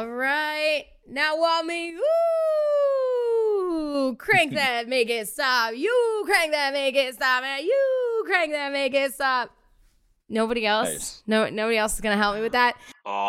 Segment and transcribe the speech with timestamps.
[0.00, 0.86] All right.
[1.06, 1.92] Now want me.
[3.60, 4.16] Ooh.
[4.18, 5.74] Crank that, make it stop.
[5.76, 7.44] You crank that, make it stop.
[7.44, 9.54] And you crank that, make it stop.
[10.26, 10.88] Nobody else?
[10.88, 11.22] Nice.
[11.26, 12.78] No nobody else is gonna help me with that.
[13.04, 13.20] Oh,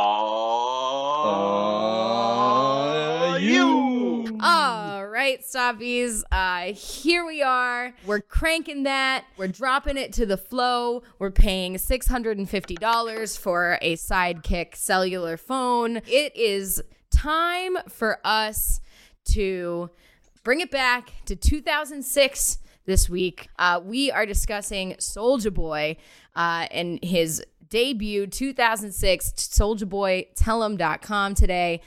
[3.42, 4.40] you.
[4.42, 6.24] All right, stoppies.
[6.32, 7.94] Uh, here we are.
[8.08, 9.26] We're cranking that.
[9.38, 11.04] We're dropping it to the flow.
[11.20, 15.98] We're paying six hundred and fifty dollars for a Sidekick cellular phone.
[16.08, 18.82] It is time for us
[19.26, 19.92] to
[20.44, 23.50] bring it back to 2006 this week.
[23.60, 25.98] Uh, we are discussing Soulja Boy
[26.36, 31.82] uh, and his debut 2006 Soldier Boy Tellem.com today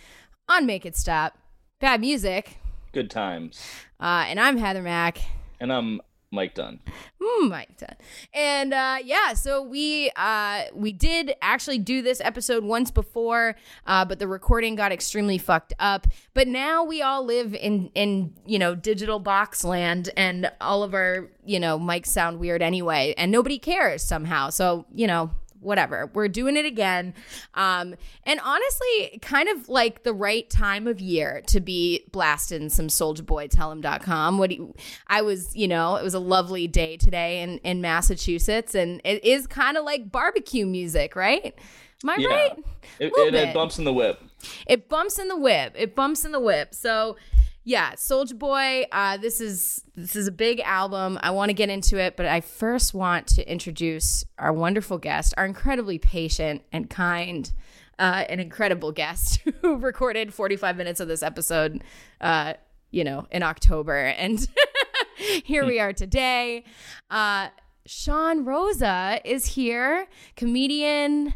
[0.48, 1.36] on Make It Stop.
[1.80, 2.58] Bad music.
[2.94, 3.60] Good times.
[3.98, 5.18] Uh, and I'm Heather Mack.
[5.58, 6.00] And I'm
[6.30, 6.78] Mike Dunn.
[7.20, 7.96] Mm, Mike Dunn.
[8.32, 13.56] And uh, yeah, so we uh, we did actually do this episode once before,
[13.88, 16.06] uh, but the recording got extremely fucked up.
[16.34, 20.94] But now we all live in in you know digital box land, and all of
[20.94, 24.50] our you know mics sound weird anyway, and nobody cares somehow.
[24.50, 25.32] So you know
[25.64, 26.10] whatever.
[26.14, 27.14] We're doing it again.
[27.54, 27.94] Um,
[28.24, 34.38] and honestly, kind of like the right time of year to be blasting some souljaboytellem.com.
[34.38, 34.74] What do you,
[35.06, 39.24] I was, you know, it was a lovely day today in, in Massachusetts, and it
[39.24, 41.54] is kind of like barbecue music, right?
[42.02, 42.28] Am I Yeah.
[42.28, 42.58] right?
[42.98, 44.20] It, it, it bumps in the whip.
[44.66, 45.74] It bumps in the whip.
[45.76, 46.74] It bumps in the whip.
[46.74, 47.16] So
[47.64, 48.84] yeah, Soulja Boy.
[48.92, 51.18] Uh, this is this is a big album.
[51.22, 55.32] I want to get into it, but I first want to introduce our wonderful guest,
[55.38, 57.50] our incredibly patient and kind,
[57.98, 61.82] uh, an incredible guest who recorded 45 minutes of this episode.
[62.20, 62.54] Uh,
[62.90, 64.46] you know, in October, and
[65.16, 66.64] here we are today.
[67.10, 67.48] Uh,
[67.86, 71.34] Sean Rosa is here, comedian,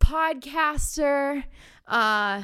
[0.00, 1.44] podcaster.
[1.86, 2.42] Uh,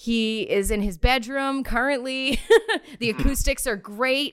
[0.00, 2.38] he is in his bedroom currently.
[3.00, 4.32] the acoustics are great.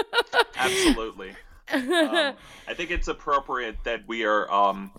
[0.56, 1.30] Absolutely.
[1.72, 2.34] um,
[2.66, 4.90] I think it's appropriate that we are um,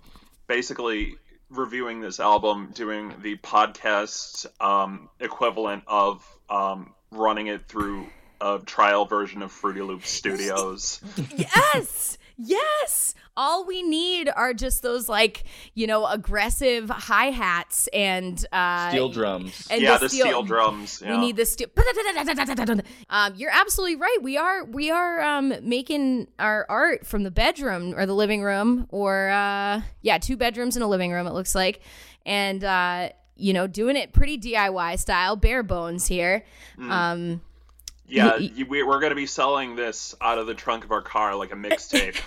[0.47, 1.17] basically
[1.49, 8.07] reviewing this album, doing the podcast um, equivalent of um, running it through
[8.39, 11.01] a trial version of Fruity Loop Studios.
[11.35, 12.17] yes.
[12.37, 13.15] Yes.
[13.35, 15.43] All we need are just those like,
[15.73, 19.67] you know, aggressive hi-hats and uh Steel drums.
[19.69, 21.01] and yeah, the steel, drums.
[21.05, 21.67] We need the steel.
[23.09, 24.17] Um, you're absolutely right.
[24.21, 28.87] We are we are um, making our art from the bedroom or the living room,
[28.89, 31.25] or uh, yeah, two bedrooms and a living room.
[31.27, 31.81] It looks like,
[32.25, 36.43] and uh, you know, doing it pretty DIY style, bare bones here.
[36.79, 37.41] Um,
[38.07, 40.91] Yeah, y- you- we, we're going to be selling this out of the trunk of
[40.91, 42.17] our car like a mixtape.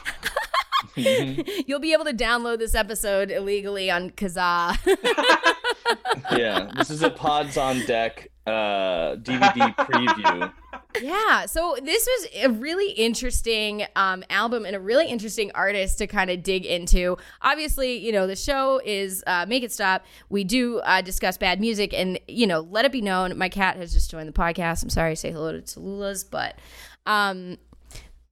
[1.66, 4.76] you'll be able to download this episode illegally on Kazaa.
[6.36, 10.52] yeah, this is a Pods on Deck uh, DVD preview.
[11.00, 16.06] Yeah, so this was a really interesting um, album and a really interesting artist to
[16.06, 17.16] kind of dig into.
[17.42, 20.04] Obviously, you know, the show is uh, Make It Stop.
[20.28, 23.76] We do uh, discuss bad music, and, you know, let it be known, my cat
[23.76, 24.82] has just joined the podcast.
[24.82, 26.58] I'm sorry to say hello to Tallulah's, but
[27.06, 27.58] um,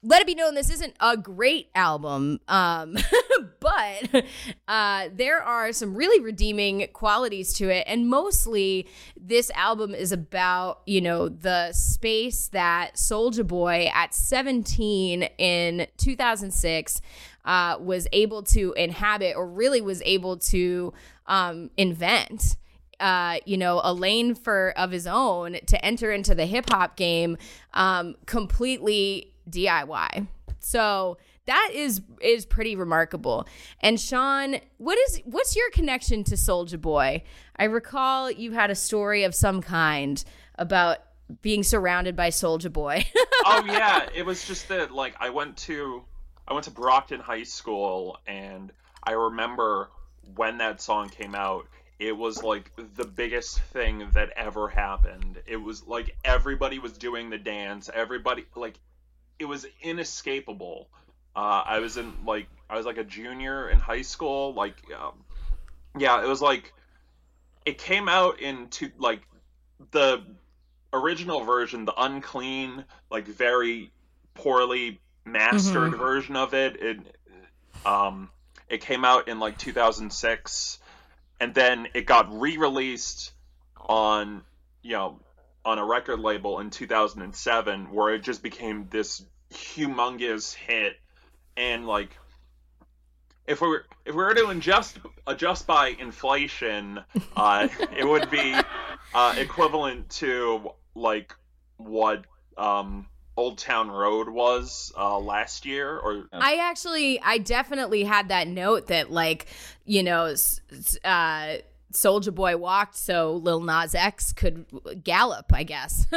[0.03, 2.97] let it be known this isn't a great album, um,
[3.61, 4.25] but
[4.69, 7.85] uh, there are some really redeeming qualities to it.
[7.89, 8.87] And mostly,
[9.21, 17.01] this album is about, you know, the space that Soulja Boy at 17 in 2006
[17.45, 20.93] uh, was able to inhabit or really was able to
[21.27, 22.57] um, invent.
[23.01, 26.97] Uh, you know, a lane for of his own to enter into the hip hop
[26.97, 27.37] game
[27.73, 30.29] um, completely DIY.
[30.61, 33.47] So that is is pretty remarkable.
[33.81, 37.23] And Sean, what is what's your connection to Soulja Boy?
[37.57, 40.23] I recall you had a story of some kind
[40.57, 40.99] about
[41.43, 43.05] being surrounded by Soulja Boy.
[43.47, 46.05] oh yeah, it was just that like I went to
[46.47, 48.73] I went to Brockton High School and
[49.05, 49.91] I remember
[50.35, 51.67] when that song came out
[51.99, 55.43] it was like the biggest thing that ever happened.
[55.47, 57.91] It was like everybody was doing the dance.
[57.93, 58.79] Everybody like
[59.39, 60.89] it was inescapable.
[61.35, 64.55] Uh, I was in like I was like a junior in high school.
[64.55, 65.25] Like, um,
[65.99, 66.73] yeah, it was like
[67.65, 69.23] it came out into like
[69.91, 70.23] the
[70.93, 73.93] original version, the unclean, like very
[74.35, 76.01] poorly mastered mm-hmm.
[76.01, 76.77] version of it.
[76.81, 76.99] It
[77.87, 78.31] um
[78.69, 80.79] it came out in like 2006
[81.41, 83.33] and then it got re-released
[83.77, 84.43] on
[84.83, 85.21] you know
[85.69, 89.23] on a record label in 2007 where it just became this
[89.53, 90.95] humongous hit.
[91.59, 92.17] And like
[93.47, 97.01] if we were if we were to adjust adjust by inflation
[97.37, 98.55] uh, it would be
[99.15, 101.35] uh, equivalent to like
[101.77, 102.25] what
[102.57, 103.07] um,
[103.37, 108.87] Old Town Road was uh, last year or I actually I definitely had that note
[108.87, 109.47] that like
[109.85, 110.35] you know
[111.05, 111.57] uh
[111.93, 114.67] Soulja Boy walked so Lil Nas X could
[115.03, 116.07] gallop, I guess.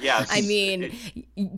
[0.00, 0.28] yes.
[0.30, 0.96] I mean,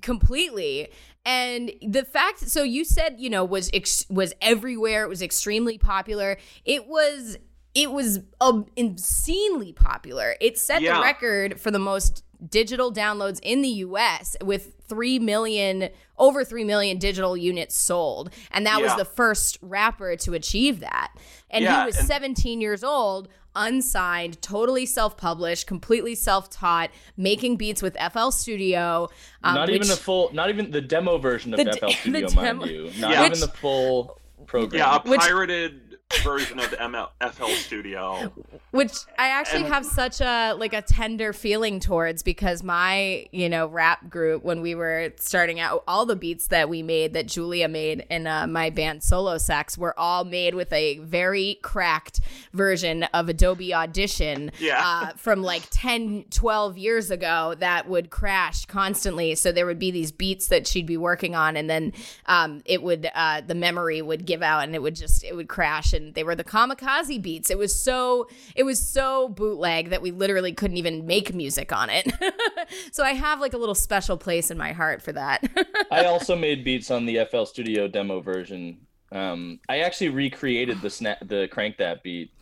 [0.03, 0.89] completely.
[1.25, 5.05] And the fact, so you said, you know, was ex- was everywhere.
[5.05, 6.39] It was extremely popular.
[6.65, 7.37] It was
[7.75, 10.35] it was um, insanely popular.
[10.41, 10.95] It set yeah.
[10.95, 15.89] the record for the most digital downloads in the US with 3 million
[16.19, 18.85] over 3 million digital units sold and that yeah.
[18.85, 21.13] was the first rapper to achieve that
[21.51, 26.91] and yeah, he was and- 17 years old unsigned, totally self published, completely self taught,
[27.17, 29.09] making beats with FL Studio.
[29.43, 32.91] Um, not even the full, not even the demo version of FL Studio, mind you.
[32.99, 33.27] Not yeah.
[33.27, 34.79] even the full program.
[34.79, 38.33] Yeah, a pirated version of the ML, FL Studio,
[38.71, 43.49] which I actually and, have such a like a tender feeling towards because my you
[43.49, 47.27] know rap group when we were starting out, all the beats that we made that
[47.27, 52.21] Julia made in uh, my band Solo Sax were all made with a very cracked
[52.53, 54.83] version of Adobe Audition yeah.
[54.85, 59.35] uh, from like 10, 12 years ago that would crash constantly.
[59.35, 61.93] So there would be these beats that she'd be working on, and then
[62.27, 65.49] um, it would uh, the memory would give out and it would just it would
[65.49, 67.51] crash and they were the kamikaze beats.
[67.51, 71.91] It was so it was so bootleg that we literally couldn't even make music on
[71.91, 72.13] it.
[72.93, 75.45] so I have like a little special place in my heart for that.
[75.91, 78.79] I also made beats on the FL Studio demo version.
[79.13, 82.33] Um, I actually recreated the snap the crank that beat.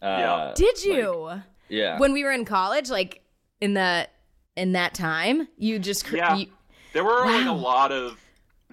[0.00, 0.52] Uh, yeah.
[0.54, 1.16] Did you?
[1.20, 1.98] Like, yeah.
[1.98, 3.22] When we were in college, like
[3.60, 4.08] in the
[4.56, 6.36] in that time, you just cre- yeah.
[6.36, 6.46] You,
[6.92, 7.38] there were wow.
[7.38, 8.18] like a lot of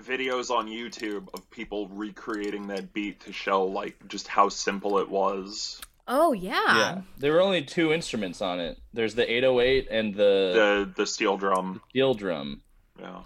[0.05, 5.09] videos on YouTube of people recreating that beat to show like just how simple it
[5.09, 5.81] was.
[6.07, 6.77] Oh yeah.
[6.77, 7.01] Yeah.
[7.17, 8.77] There were only two instruments on it.
[8.93, 10.51] There's the 808 and the
[10.85, 11.81] the the steel drum.
[11.89, 12.61] Steel drum.
[12.99, 13.21] Yeah.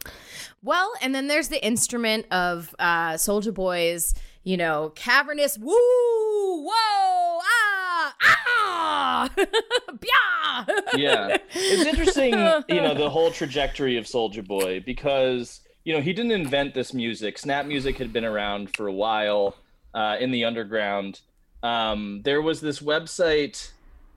[0.63, 5.75] Well, and then there's the instrument of uh Soulja Boy's, you know, cavernous woo,
[6.63, 9.29] whoa, ah, ah,
[10.95, 11.37] yeah.
[11.53, 12.33] It's interesting,
[12.69, 16.93] you know, the whole trajectory of Soulja Boy because you know, he didn't invent this
[16.93, 17.37] music.
[17.37, 19.55] Snap music had been around for a while
[19.93, 21.21] uh, in the underground.
[21.63, 23.71] Um, there was this website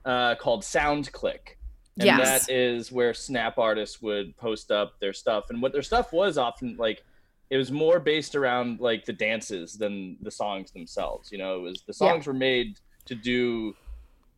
[0.05, 1.55] uh, called SoundClick.
[1.99, 2.47] And yes.
[2.47, 5.45] that is where snap artists would post up their stuff.
[5.49, 7.03] And what their stuff was often like,
[7.49, 11.31] it was more based around like the dances than the songs themselves.
[11.31, 12.31] You know, it was the songs yeah.
[12.31, 13.75] were made to do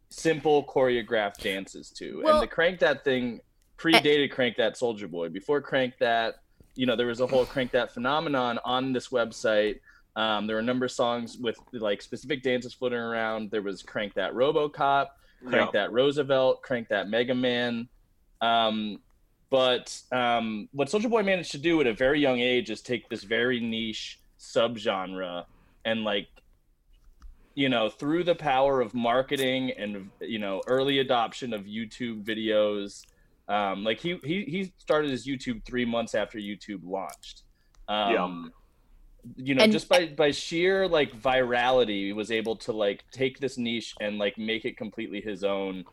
[0.10, 2.22] simple choreographed dances to.
[2.24, 3.40] Well, and the Crank That thing
[3.78, 5.30] predated I, Crank That Soulja Boy.
[5.30, 6.36] Before Crank That,
[6.76, 9.80] you know, there was a whole crank that phenomenon on this website.
[10.16, 13.52] Um, there were a number of songs with like specific dances floating around.
[13.52, 15.08] There was Crank That Robocop,
[15.46, 15.82] Crank yeah.
[15.82, 17.90] That Roosevelt, Crank That Mega Man.
[18.42, 19.00] Um,
[19.50, 23.10] but um, what Soulja Boy managed to do at a very young age is take
[23.10, 25.46] this very niche subgenre
[25.86, 26.28] and like
[27.54, 33.06] you know through the power of marketing and you know early adoption of youtube videos
[33.48, 37.44] um, like he, he he started his YouTube three months after YouTube launched,
[37.88, 38.52] Um, yeah
[39.38, 43.40] you know and, just by by sheer like virality he was able to like take
[43.40, 45.84] this niche and like make it completely his own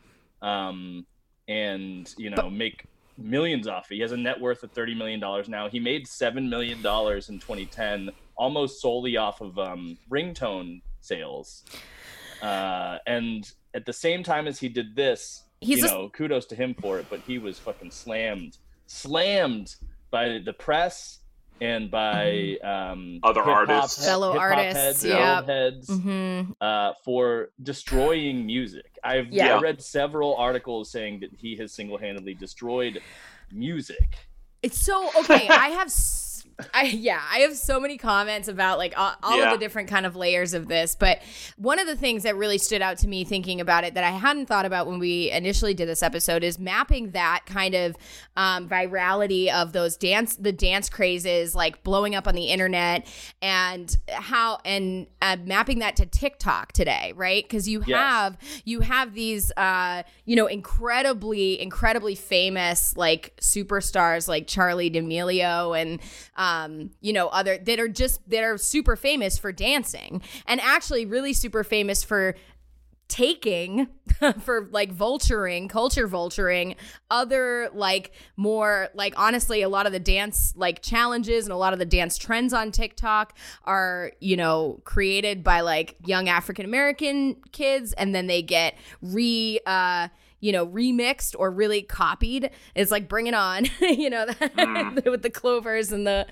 [0.42, 1.06] um
[1.48, 2.84] and you know but, make
[3.18, 3.96] millions off it.
[3.96, 5.68] He has a net worth of 30 million dollars now.
[5.68, 11.64] He made 7 million dollars in 2010 almost solely off of um ringtone sales.
[12.40, 16.54] Uh and at the same time as he did this, He's you know, kudos to
[16.54, 18.58] him for it, but he was fucking slammed
[18.92, 19.76] slammed
[20.10, 21.20] by the press
[21.60, 22.66] and by mm-hmm.
[22.66, 26.52] um, other artists, fellow artists, heads, yeah, heads mm-hmm.
[26.60, 28.98] uh, for destroying music.
[29.04, 29.60] I've yeah.
[29.60, 33.00] read several articles saying that he has single-handedly destroyed
[33.52, 34.16] music.
[34.62, 35.48] It's so okay.
[35.48, 35.92] I have.
[36.74, 39.52] I yeah, I have so many comments about like all, all yeah.
[39.52, 41.22] of the different kind of layers of this, but
[41.56, 44.10] one of the things that really stood out to me thinking about it that I
[44.10, 47.96] hadn't thought about when we initially did this episode is mapping that kind of
[48.36, 53.06] um, virality of those dance the dance crazes like blowing up on the internet
[53.40, 57.44] and how and uh, mapping that to TikTok today, right?
[57.44, 57.98] Because you yes.
[57.98, 65.80] have you have these uh, you know incredibly incredibly famous like superstars like Charli D'Amelio
[65.80, 66.00] and
[66.36, 66.51] um,
[67.00, 71.32] you know, other that are just that are super famous for dancing and actually really
[71.32, 72.34] super famous for
[73.12, 73.88] taking
[74.40, 76.74] for like vulturing culture vulturing
[77.10, 81.74] other like more like honestly a lot of the dance like challenges and a lot
[81.74, 87.36] of the dance trends on TikTok are you know created by like young African American
[87.52, 90.08] kids and then they get re uh
[90.42, 92.50] you know, remixed or really copied.
[92.74, 95.10] It's like bring it on, you know, mm.
[95.10, 96.26] with the clovers and the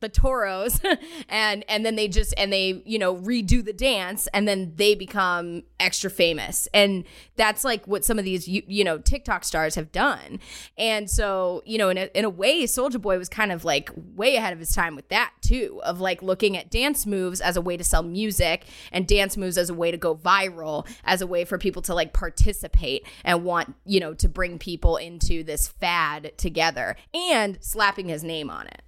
[0.00, 0.80] the toros
[1.28, 4.94] and and then they just and they you know redo the dance and then they
[4.94, 6.68] become extra famous.
[6.74, 7.04] And
[7.36, 10.40] that's like what some of these you, you know tiktok stars have done.
[10.76, 13.90] And so you know in a, in a way Soulja Boy was kind of like
[13.94, 17.56] way ahead of his time with that too of like looking at dance moves as
[17.56, 21.20] a way to sell music and dance moves as a way to go viral as
[21.20, 25.42] a way for people to like participate and want you know to bring people into
[25.42, 28.82] this fad together and slapping his name on it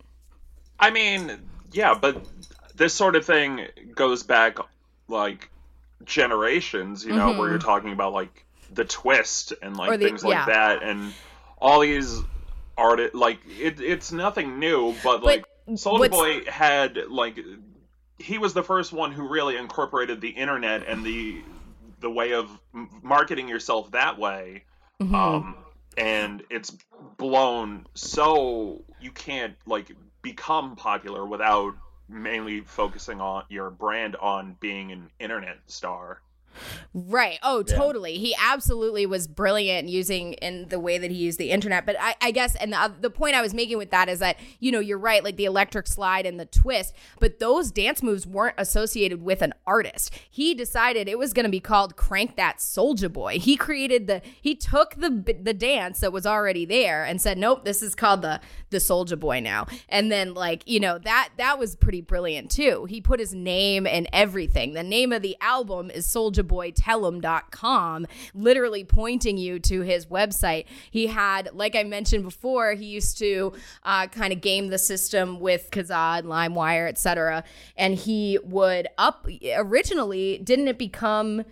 [0.83, 1.39] I mean,
[1.71, 2.27] yeah, but
[2.75, 4.59] this sort of thing goes back
[5.07, 5.49] like
[6.05, 7.39] generations, you know, mm-hmm.
[7.39, 10.47] where you're talking about like the twist and like the, things like yeah.
[10.47, 11.15] that and
[11.59, 12.21] all these
[12.77, 17.39] art like it, it's nothing new, but like Soulja Boy had like
[18.19, 21.43] he was the first one who really incorporated the internet and the
[22.01, 22.51] the way of
[23.03, 24.65] marketing yourself that way.
[25.01, 25.15] Mm-hmm.
[25.15, 25.57] Um
[25.97, 26.77] and it's
[27.19, 31.75] blown so you can't like become popular without
[32.09, 36.23] mainly focusing on your brand on being an internet star.
[36.95, 37.39] Right.
[37.43, 38.19] Oh, totally.
[38.19, 41.87] He absolutely was brilliant using in the way that he used the internet.
[41.87, 44.37] But I, I guess, and the, the point I was making with that is that,
[44.61, 48.27] you know, you're right, like the electric slide and the twist, but those dance moves
[48.27, 50.13] weren't associated with an artist.
[50.31, 53.39] He decided it was going to be called Crank That Soulja Boy.
[53.39, 57.65] He created the, he took the, the dance that was already there and said, nope,
[57.65, 58.41] this is called the,
[58.71, 59.67] the Soulja Boy now.
[59.89, 62.87] And then, like, you know, that, that was pretty brilliant too.
[62.89, 64.75] He put his name and everything.
[64.75, 70.67] The name of the album is Soulja souljaboytellem.com, literally pointing you to his website.
[70.91, 73.53] He had, like I mentioned before, he used to
[73.85, 77.45] uh, kind of game the system with Kazaa, LimeWire, etc.
[77.77, 81.45] And he would up originally, didn't it become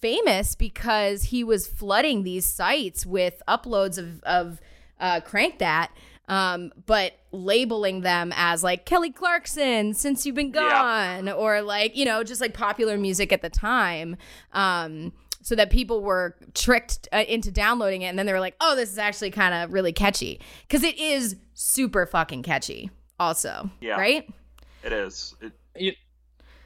[0.00, 4.60] famous because he was flooding these sites with uploads of, of
[5.00, 5.90] uh, Crank That
[6.28, 11.32] um, but labeling them as like Kelly Clarkson since you've been gone, yeah.
[11.32, 14.16] or like you know just like popular music at the time.
[14.52, 18.56] Um, so that people were tricked uh, into downloading it, and then they were like,
[18.60, 22.90] "Oh, this is actually kind of really catchy," because it is super fucking catchy.
[23.20, 24.28] Also, yeah, right?
[24.82, 25.36] It is.
[25.40, 25.96] It, it,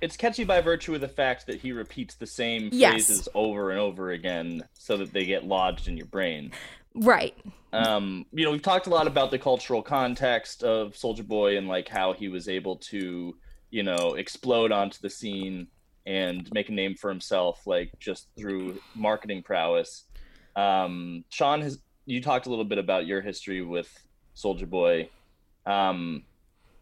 [0.01, 3.29] it's catchy by virtue of the fact that he repeats the same phrases yes.
[3.35, 6.53] over and over again, so that they get lodged in your brain.
[6.95, 7.37] Right.
[7.73, 11.69] Um, you know, we've talked a lot about the cultural context of Soulja Boy and
[11.69, 13.37] like how he was able to,
[13.71, 15.69] you know, explode onto the scene
[16.07, 20.05] and make a name for himself, like just through marketing prowess.
[20.57, 23.89] Um, Sean has you talked a little bit about your history with
[24.35, 25.09] Soulja Boy.
[25.67, 26.25] Um,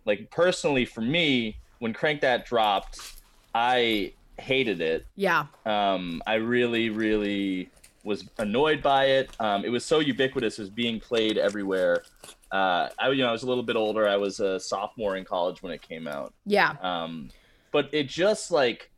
[0.06, 3.20] like personally, for me, when Crank That dropped,
[3.54, 5.06] I hated it.
[5.16, 5.46] Yeah.
[5.66, 7.70] Um, I really, really
[8.04, 9.30] was annoyed by it.
[9.40, 12.02] Um, it was so ubiquitous, as being played everywhere.
[12.50, 14.08] Uh, I, you know, I was a little bit older.
[14.08, 16.32] I was a sophomore in college when it came out.
[16.46, 16.76] Yeah.
[16.80, 17.30] Um,
[17.70, 18.90] but it just like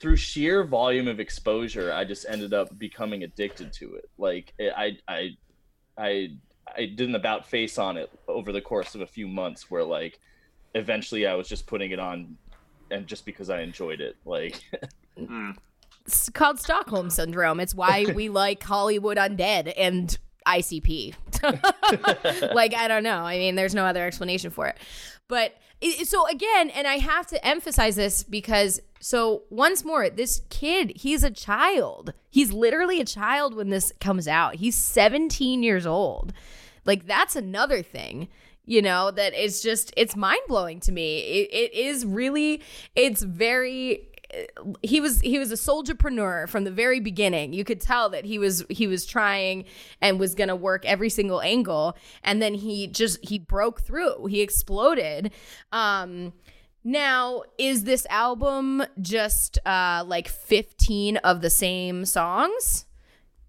[0.00, 4.10] through sheer volume of exposure, I just ended up becoming addicted to it.
[4.18, 5.36] Like it, I, I,
[5.96, 6.30] I,
[6.76, 9.84] I did an about face on it over the course of a few months, where
[9.84, 10.18] like
[10.74, 12.36] eventually I was just putting it on
[12.90, 14.16] and just because I enjoyed it.
[14.24, 14.60] Like
[15.18, 15.56] Mm.
[16.06, 17.60] It's called Stockholm syndrome.
[17.60, 21.14] It's why we like Hollywood Undead and ICP.
[22.54, 23.24] like I don't know.
[23.24, 24.76] I mean, there's no other explanation for it.
[25.28, 25.56] But
[26.04, 31.24] so again, and I have to emphasize this because so once more, this kid, he's
[31.24, 32.12] a child.
[32.30, 34.56] He's literally a child when this comes out.
[34.56, 36.32] He's 17 years old.
[36.84, 38.28] Like that's another thing
[38.68, 42.60] you know that it's just it's mind-blowing to me it, it is really
[42.96, 44.08] it's very
[44.82, 47.52] he was he was a soldierpreneur from the very beginning.
[47.52, 49.64] You could tell that he was he was trying
[50.00, 54.26] and was going to work every single angle and then he just he broke through.
[54.26, 55.32] He exploded.
[55.72, 56.32] Um
[56.84, 62.86] now, is this album just uh like 15 of the same songs?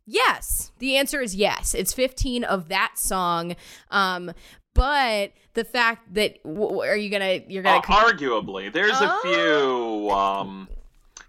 [0.05, 0.71] Yes.
[0.79, 1.73] The answer is yes.
[1.73, 3.55] It's 15 of that song.
[3.91, 4.31] Um
[4.77, 9.05] but the fact that w- are you gonna you're gonna uh, arguably there's oh.
[9.05, 10.69] a few um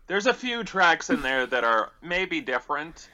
[0.06, 3.08] there's a few tracks in there that are maybe different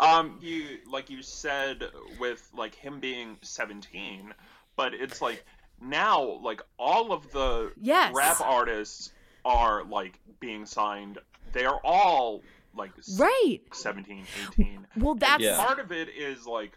[0.00, 1.84] um you like you said
[2.18, 4.32] with like him being 17
[4.76, 5.44] but it's like
[5.80, 8.12] now like all of the yes.
[8.14, 9.12] rap artists
[9.44, 11.18] are like being signed
[11.52, 12.42] they're all
[12.74, 15.62] like right 17 18 well that's yeah.
[15.62, 16.72] part of it is like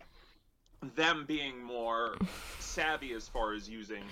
[0.95, 2.15] them being more
[2.79, 4.03] savvy as far as using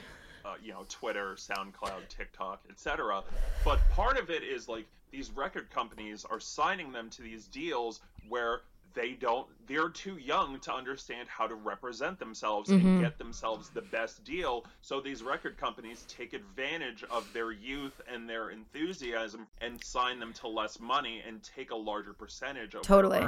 [0.46, 3.24] uh, you know twitter soundcloud tiktok etc
[3.64, 8.02] but part of it is like these record companies are signing them to these deals
[8.28, 8.62] where
[8.94, 12.86] they don't they're too young to understand how to represent themselves mm-hmm.
[12.86, 14.66] and get themselves the best deal.
[14.82, 20.34] So these record companies take advantage of their youth and their enthusiasm and sign them
[20.34, 23.28] to less money and take a larger percentage of totally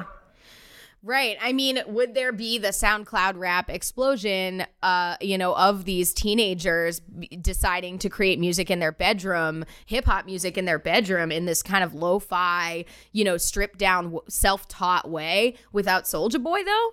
[1.02, 1.38] Right.
[1.42, 7.00] I mean, would there be the SoundCloud rap explosion, uh, you know, of these teenagers
[7.42, 11.64] deciding to create music in their bedroom, hip hop music in their bedroom in this
[11.64, 16.90] kind of lo fi, you know, stripped down, self taught way without Soulja Boy, though?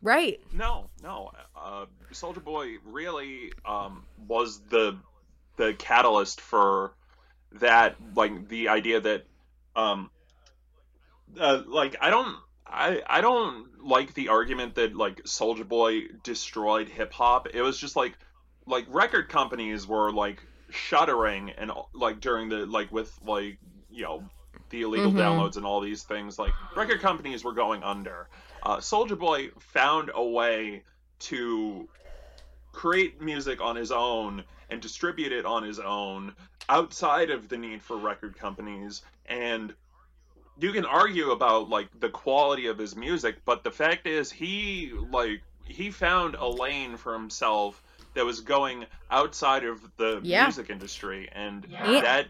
[0.00, 0.40] Right.
[0.54, 1.32] No, no.
[1.54, 4.96] Uh, Soulja Boy really um, was the
[5.58, 6.92] the catalyst for
[7.52, 9.24] that, like the idea that,
[9.74, 10.10] um,
[11.38, 12.36] uh, like I don't
[12.68, 17.48] I I don't like the argument that like Soulja Boy destroyed hip hop.
[17.52, 18.16] It was just like
[18.66, 23.58] like record companies were like shuttering and like during the like with like
[23.90, 24.24] you know
[24.70, 25.20] the illegal mm-hmm.
[25.20, 28.28] downloads and all these things like record companies were going under.
[28.62, 30.82] Uh, Soulja Boy found a way
[31.18, 31.88] to
[32.72, 36.34] create music on his own and distribute it on his own
[36.68, 39.72] outside of the need for record companies and
[40.58, 44.92] you can argue about like the quality of his music, but the fact is he
[45.10, 47.82] like he found a lane for himself
[48.14, 50.44] that was going outside of the yeah.
[50.44, 52.00] music industry and yeah.
[52.00, 52.26] that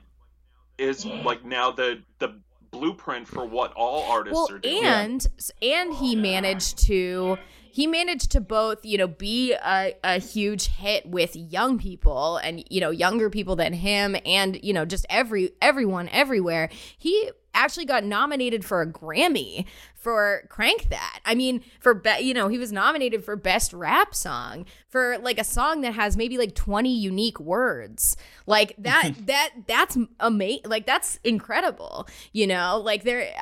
[0.79, 2.35] is like now the the
[2.71, 4.85] blueprint for what all artists well, are doing.
[4.85, 5.27] And
[5.63, 7.39] and he managed to
[7.71, 12.65] he managed to both, you know, be a, a huge hit with young people and,
[12.71, 16.71] you know, younger people than him and, you know, just every everyone everywhere.
[16.97, 19.67] He actually got nominated for a Grammy
[20.07, 21.19] for Crank That.
[21.25, 25.41] I mean, for be- you know, he was nominated for best rap song for like
[25.41, 28.17] a song that has maybe like 20 unique words.
[28.47, 30.63] Like that that that's amazing.
[30.67, 32.81] Like that's incredible, you know?
[32.85, 33.33] Like they're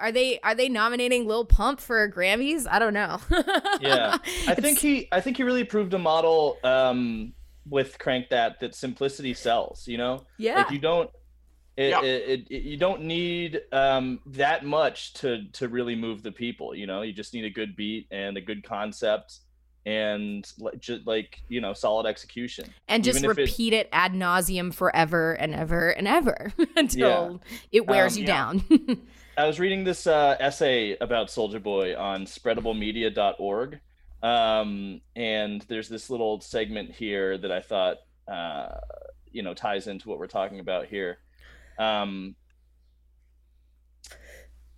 [0.00, 2.66] are they are they nominating Lil Pump for Grammys?
[2.68, 3.20] I don't know.
[3.80, 4.18] yeah.
[4.48, 7.32] I think he I think he really proved a model um
[7.64, 10.24] with Crank That that simplicity sells, you know?
[10.36, 10.56] Yeah.
[10.56, 11.10] Like you don't
[11.76, 12.02] it, yeah.
[12.02, 16.74] it, it, you don't need um, that much to to really move the people.
[16.74, 19.38] You know, you just need a good beat and a good concept,
[19.86, 22.66] and just like you know, solid execution.
[22.88, 27.58] And just repeat it, it, ad nauseum forever and ever and ever until yeah.
[27.72, 28.34] it wears um, you yeah.
[28.34, 29.02] down.
[29.38, 33.80] I was reading this uh, essay about Soulja Boy on spreadablemedia.org,
[34.22, 37.96] um, and there's this little segment here that I thought
[38.28, 38.76] uh,
[39.30, 41.16] you know ties into what we're talking about here.
[41.82, 42.36] Um,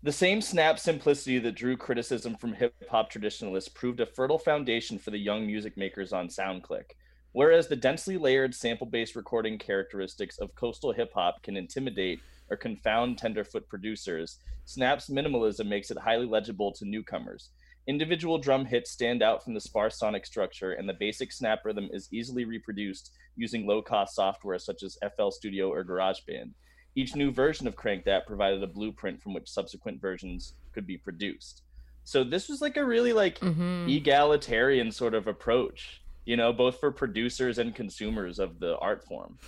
[0.02, 4.98] the same snap simplicity that drew criticism from hip hop traditionalists proved a fertile foundation
[4.98, 6.90] for the young music makers on SoundClick.
[7.32, 12.56] Whereas the densely layered sample based recording characteristics of coastal hip hop can intimidate or
[12.56, 17.50] confound tenderfoot producers, Snap's minimalism makes it highly legible to newcomers.
[17.86, 21.88] Individual drum hits stand out from the sparse sonic structure, and the basic snap rhythm
[21.92, 26.52] is easily reproduced using low cost software such as FL Studio or GarageBand.
[26.94, 30.96] Each new version of Crank That provided a blueprint from which subsequent versions could be
[30.96, 31.62] produced.
[32.04, 33.88] So this was like a really like mm-hmm.
[33.88, 39.38] egalitarian sort of approach you know, both for producers and consumers of the art form.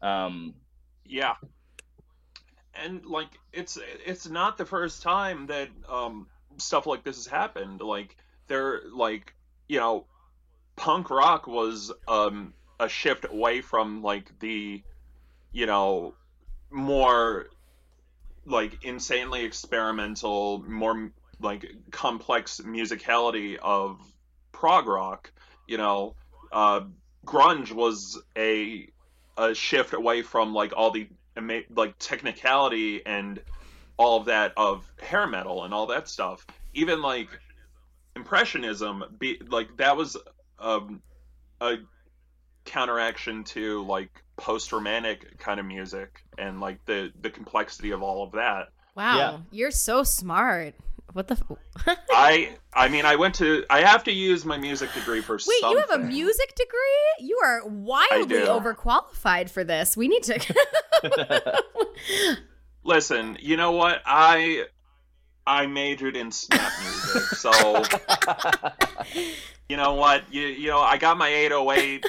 [0.00, 0.54] Um,
[1.04, 1.34] yeah,
[2.74, 6.26] and like it's it's not the first time that um,
[6.58, 7.80] stuff like this has happened.
[7.80, 9.34] Like they're like
[9.68, 10.06] you know,
[10.76, 14.82] punk rock was um, a shift away from like the
[15.50, 16.14] you know
[16.72, 17.46] more
[18.44, 24.00] like insanely experimental, more like complex musicality of
[24.52, 25.32] prog rock.
[25.66, 26.14] You know,
[26.52, 26.82] uh,
[27.24, 28.88] grunge was a
[29.36, 31.08] a shift away from like all the
[31.74, 33.40] like technicality and
[33.96, 36.46] all of that of hair metal and all that stuff.
[36.74, 37.28] Even like
[38.16, 40.16] impressionism, be like that was
[40.58, 41.02] um,
[41.60, 41.76] a
[42.64, 48.22] counteraction to like post romantic kind of music and like the the complexity of all
[48.22, 48.68] of that.
[48.94, 49.38] Wow, yeah.
[49.50, 50.74] you're so smart.
[51.12, 51.34] What the?
[51.86, 55.34] F- I I mean I went to I have to use my music degree for
[55.34, 55.70] Wait, something.
[55.70, 57.26] you have a music degree?
[57.26, 59.96] You are wildly overqualified for this.
[59.96, 61.62] We need to
[62.84, 64.02] Listen, you know what?
[64.06, 64.64] I
[65.46, 67.82] I majored in snap music, so
[69.68, 70.32] you know what?
[70.32, 72.06] You you know I got my 808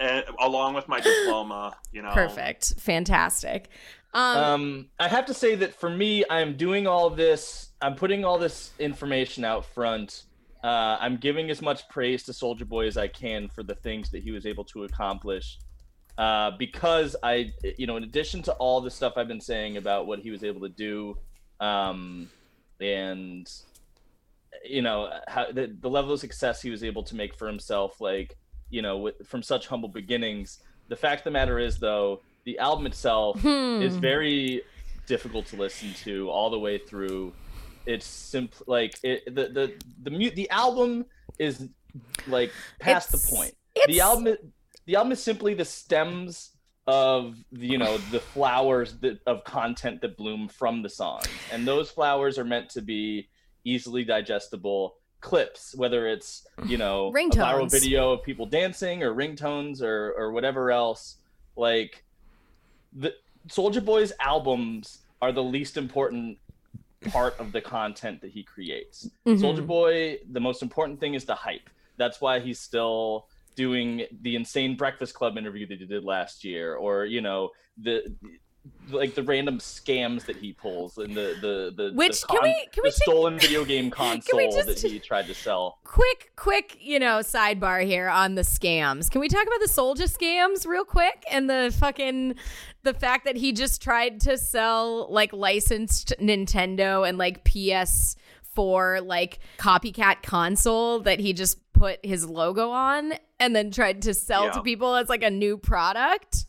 [0.00, 1.76] uh, along with my diploma.
[1.92, 3.68] You know, perfect, fantastic.
[4.12, 7.72] Um, um, I have to say that for me, I'm doing all this.
[7.80, 10.24] I'm putting all this information out front.
[10.62, 14.10] Uh, I'm giving as much praise to Soulja Boy as I can for the things
[14.10, 15.58] that he was able to accomplish.
[16.18, 20.06] Uh, because I, you know, in addition to all the stuff I've been saying about
[20.06, 21.16] what he was able to do,
[21.60, 22.28] um,
[22.78, 23.50] and
[24.64, 28.00] you know, how, the, the level of success he was able to make for himself,
[28.00, 28.36] like,
[28.70, 30.60] you know, with, from such humble beginnings.
[30.88, 33.82] The fact of the matter is, though, the album itself hmm.
[33.82, 34.62] is very
[35.06, 37.32] difficult to listen to all the way through.
[37.86, 41.06] It's simple, like it, the the the the, the album
[41.38, 41.68] is
[42.26, 43.54] like past it's, the point.
[43.86, 44.36] The album,
[44.86, 46.50] the album is simply the stems
[46.86, 51.90] of you know the flowers that, of content that bloom from the songs, and those
[51.90, 53.28] flowers are meant to be
[53.64, 57.34] easily digestible clips, whether it's you know ringtones.
[57.34, 61.16] a viral video of people dancing or ringtones or or whatever else.
[61.56, 62.04] Like
[62.92, 63.14] the
[63.48, 66.38] Soulja Boy's albums are the least important
[67.08, 69.08] part of the content that he creates.
[69.26, 69.42] Mm-hmm.
[69.42, 71.68] Soulja Boy, the most important thing is the hype.
[71.96, 76.74] That's why he's still doing the insane Breakfast Club interview that he did last year,
[76.74, 78.14] or you know the
[78.90, 82.44] like the random scams that he pulls and the the the which the con- can
[82.44, 83.02] we can we take...
[83.02, 84.66] stolen video game console just...
[84.66, 85.78] that he tried to sell.
[85.84, 89.10] Quick, quick, you know, sidebar here on the scams.
[89.10, 92.34] Can we talk about the Soulja scams real quick and the fucking
[92.82, 99.00] the fact that he just tried to sell like licensed Nintendo and like PS for
[99.00, 104.46] like copycat console that he just put his logo on and then tried to sell
[104.46, 104.50] yeah.
[104.50, 106.46] to people as like a new product.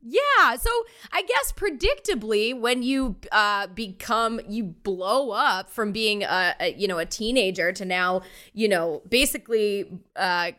[0.00, 0.70] Yeah, so
[1.12, 6.86] I guess predictably, when you uh, become, you blow up from being a, a, you
[6.86, 8.22] know a teenager to now,
[8.54, 10.52] you know, basically uh,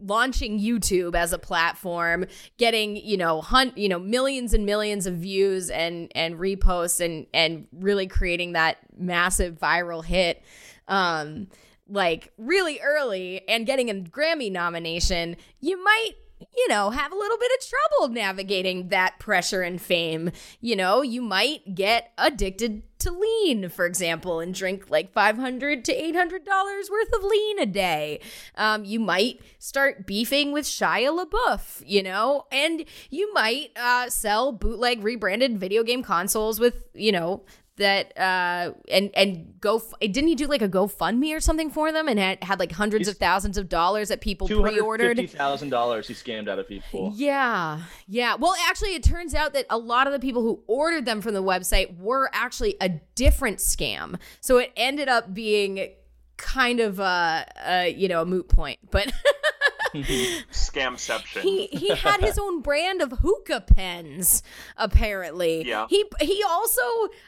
[0.00, 2.26] launching YouTube as a platform,
[2.58, 7.26] getting you know hunt you know millions and millions of views and and reposts and
[7.32, 10.42] and really creating that massive viral hit.
[10.88, 11.48] Um,
[11.88, 17.38] like really early and getting a Grammy nomination, you might you know, have a little
[17.38, 20.30] bit of trouble navigating that pressure and fame.
[20.60, 25.94] You know, you might get addicted to lean, for example, and drink like 500 to
[25.94, 28.20] $800 worth of lean a day.
[28.56, 34.52] Um, you might start beefing with Shia LaBeouf, you know, and you might uh, sell
[34.52, 37.44] bootleg rebranded video game consoles with, you know,
[37.78, 42.08] that uh and and go didn't he do like a GoFundMe or something for them
[42.08, 45.30] and had, had like hundreds He's, of thousands of dollars that people pre-ordered?
[45.30, 47.12] thousand dollars he scammed out of people.
[47.14, 48.34] Yeah yeah.
[48.34, 51.34] Well actually it turns out that a lot of the people who ordered them from
[51.34, 54.18] the website were actually a different scam.
[54.40, 55.90] So it ended up being
[56.36, 59.12] kind of a, a you know a moot point but
[59.94, 61.40] Scamception.
[61.40, 64.42] He he had his own brand of hookah pens,
[64.76, 65.66] apparently.
[65.66, 65.86] Yeah.
[65.88, 66.82] He he also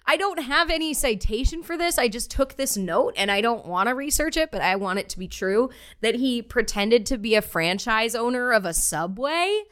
[0.07, 1.99] I don't have any citation for this.
[1.99, 4.99] I just took this note and I don't want to research it, but I want
[4.99, 5.71] it to be true
[6.01, 9.63] that he pretended to be a franchise owner of a subway.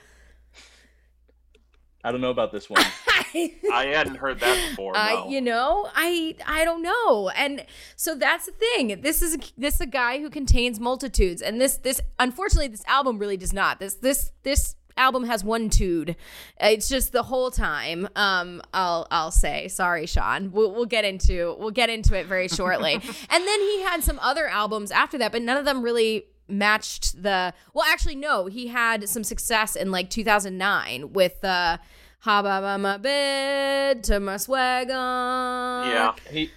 [2.05, 2.85] I don't know about this one.
[3.35, 4.95] I hadn't heard that before.
[4.95, 4.99] No.
[4.99, 7.65] Uh, you know, I I don't know, and
[7.97, 9.01] so that's the thing.
[9.01, 13.19] This is this is a guy who contains multitudes, and this this unfortunately this album
[13.19, 13.81] really does not.
[13.81, 16.17] This this this album has one tude.
[16.61, 18.09] It's just the whole time.
[18.17, 20.53] Um, I'll I'll say sorry, Sean.
[20.53, 22.95] We'll, we'll get into we'll get into it very shortly.
[23.31, 27.23] and then he had some other albums after that, but none of them really matched
[27.23, 27.53] the.
[27.75, 28.47] Well, actually, no.
[28.47, 31.79] He had some success in like 2009 with uh,
[32.21, 36.51] "Ha ba ba ma bed to my swag on." Yeah, He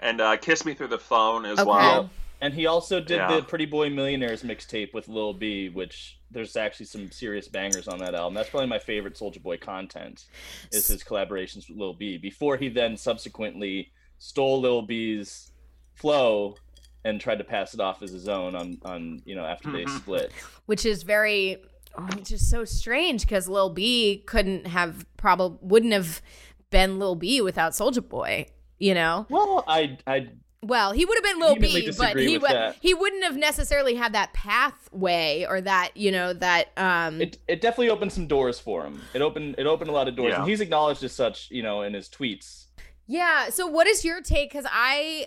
[0.00, 1.68] and uh, "Kiss Me Through the Phone" as Okay.
[1.68, 2.10] well.
[2.40, 3.36] and he also did Yeah.
[3.36, 7.98] the Pretty Boy Millionaires mixtape with Lil B, which there's actually some serious bangers on
[8.00, 8.34] that album.
[8.34, 10.24] That's probably my favorite Soulja Boy content
[10.72, 12.16] is his collaborations with Lil B.
[12.18, 15.52] Before he then subsequently stole Lil B's
[15.94, 16.56] flow
[17.04, 19.84] and tried to pass it off as his own on on you know after they
[19.86, 20.32] split.
[20.66, 21.58] which is very
[21.96, 26.22] oh, which is so strange because Lil B couldn't have probably wouldn't have
[26.70, 28.46] been Lil B without Soulja Boy,
[28.78, 29.26] you know.
[29.28, 30.28] Well, I I
[30.62, 34.14] Well, he would have been Lil B, but he with he wouldn't have necessarily had
[34.14, 38.84] that pathway or that you know that um it it definitely opened some doors for
[38.84, 39.02] him.
[39.12, 40.40] It opened it opened a lot of doors, Yeah.
[40.40, 42.66] and he's acknowledged as such, you know, in his tweets.
[43.06, 43.50] Yeah.
[43.50, 44.50] So, what is your take?
[44.50, 45.26] Because I,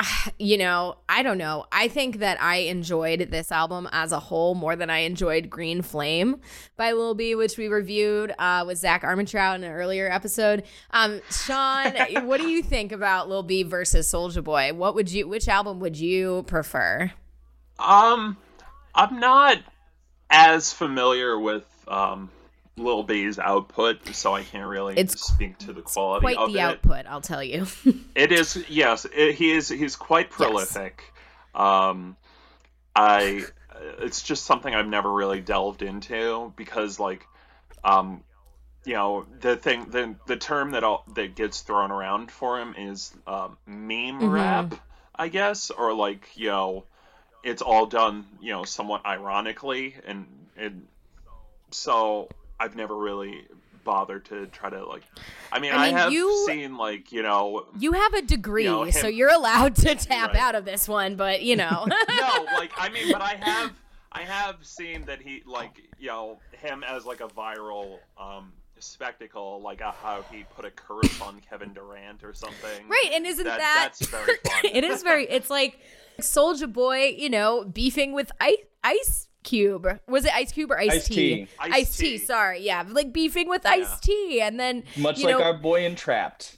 [0.38, 1.66] you know, I don't know.
[1.72, 5.82] I think that I enjoyed this album as a whole more than I enjoyed Green
[5.82, 6.40] Flame
[6.76, 10.64] by Lil B, which we reviewed uh, with Zach Armentrout in an earlier episode.
[10.90, 11.94] Um, Sean,
[12.26, 14.72] what do you think about Lil B versus Soulja Boy?
[14.72, 15.28] What would you?
[15.28, 17.12] Which album would you prefer?
[17.78, 18.36] Um,
[18.94, 19.58] I'm not
[20.30, 22.30] as familiar with um
[22.76, 26.58] Lil B's output, so I can't really It's speak to the quality Quite of the
[26.58, 26.62] it.
[26.62, 27.66] output, I'll tell you.
[28.14, 31.02] It is yes, it, he is he's quite prolific.
[31.54, 32.16] Um,
[32.94, 33.44] I
[34.00, 37.26] it's just something I've never really delved into because like,
[37.84, 38.22] um,
[38.84, 42.74] you know the thing the the term that all, that gets thrown around for him
[42.76, 44.74] is um, meme rap,
[45.14, 46.84] I guess, or like you know,
[47.42, 50.86] it's all done you know somewhat ironically and and
[51.70, 52.28] so
[52.60, 53.46] I've never really
[53.82, 55.02] bothered to try to like
[55.50, 58.64] I mean I I, mean, have you- seen like you know you have a degree,
[58.64, 60.40] You know, so you're allowed to tap Right.
[60.42, 61.86] out of this one, but you know.
[62.08, 63.72] no, like I mean, but I have
[64.12, 69.60] I have seen that he like you know him as like a viral um spectacle,
[69.62, 72.88] like uh, how he put a curse on Kevin Durant or something.
[72.88, 74.70] Right, and isn't That- that, that's very fun.
[74.72, 75.26] it is very.
[75.28, 75.78] It's like
[76.20, 80.00] Soulja Boy, you know, beefing with Ice Ice Cube.
[80.06, 80.96] Was it Ice Cube or Ice-T?
[80.96, 82.10] Ice Tea, Ice Ice T.
[82.10, 82.18] T.
[82.18, 84.40] Sorry, yeah, like beefing with Ice-T.
[84.40, 86.56] and then Much you like know, our boy in Trapt.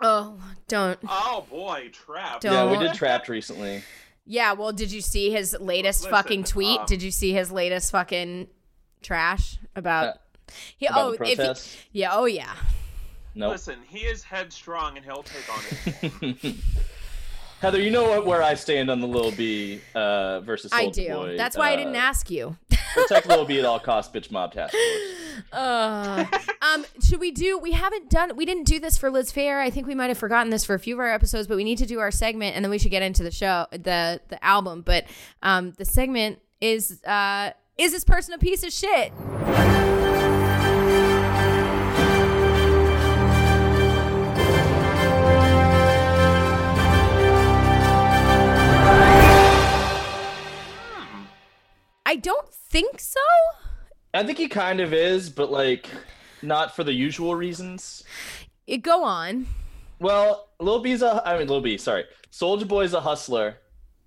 [0.00, 0.98] oh, don't.
[1.08, 2.40] Oh boy, Trapt.
[2.40, 3.82] Don't- Yeah, we did Trapt recently.
[4.24, 6.80] Yeah, well, did you see his latest Listen, fucking tweet?
[6.80, 8.48] um, did you see his latest fucking
[9.02, 10.06] trash about?
[10.06, 10.12] Uh,
[10.76, 12.54] he, about oh, the if he- yeah, oh yeah.
[13.36, 13.52] Nope.
[13.52, 16.56] Listen, he is headstrong and he'll take on it.
[17.60, 21.02] Heather, you know what, where I stand on the Lil B uh, versus I Soldier
[21.02, 21.08] do.
[21.08, 21.36] Boy.
[21.38, 22.56] That's why I uh, didn't ask you.
[22.92, 24.82] Protect Lil B at all costs, bitch mob task force.
[25.52, 26.24] Uh,
[26.62, 27.58] um, should we do?
[27.58, 28.36] We haven't done.
[28.36, 29.60] We didn't do this for Liz Phair.
[29.60, 31.64] I think we might have forgotten this for a few of our episodes, but we
[31.64, 34.42] need to do our segment, and then we should get into the show, the the
[34.42, 34.80] album.
[34.80, 35.04] But
[35.42, 39.12] um, the segment is uh, is this person a piece of shit?
[52.06, 53.20] I don't think so.
[54.14, 55.88] I think he kind of is, but like
[56.40, 58.04] not for the usual reasons.
[58.66, 59.46] It, go on.
[59.98, 62.04] Well, Lil B's a I mean Lil B, sorry.
[62.32, 63.56] Soulja Boy's a hustler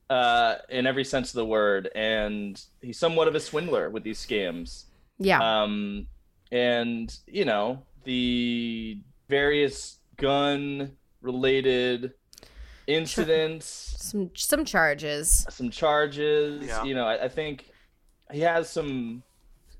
[0.10, 4.26] uh in every sense of the word and he's somewhat of a swindler with these
[4.26, 4.86] scams.
[5.20, 5.40] Yeah.
[5.64, 6.08] Um
[6.52, 12.14] and you know, the various gun related
[12.88, 15.46] incidents, some some charges.
[15.50, 16.84] some charges, Yeah.
[16.84, 17.69] you know, I, I think
[18.32, 19.24] he has some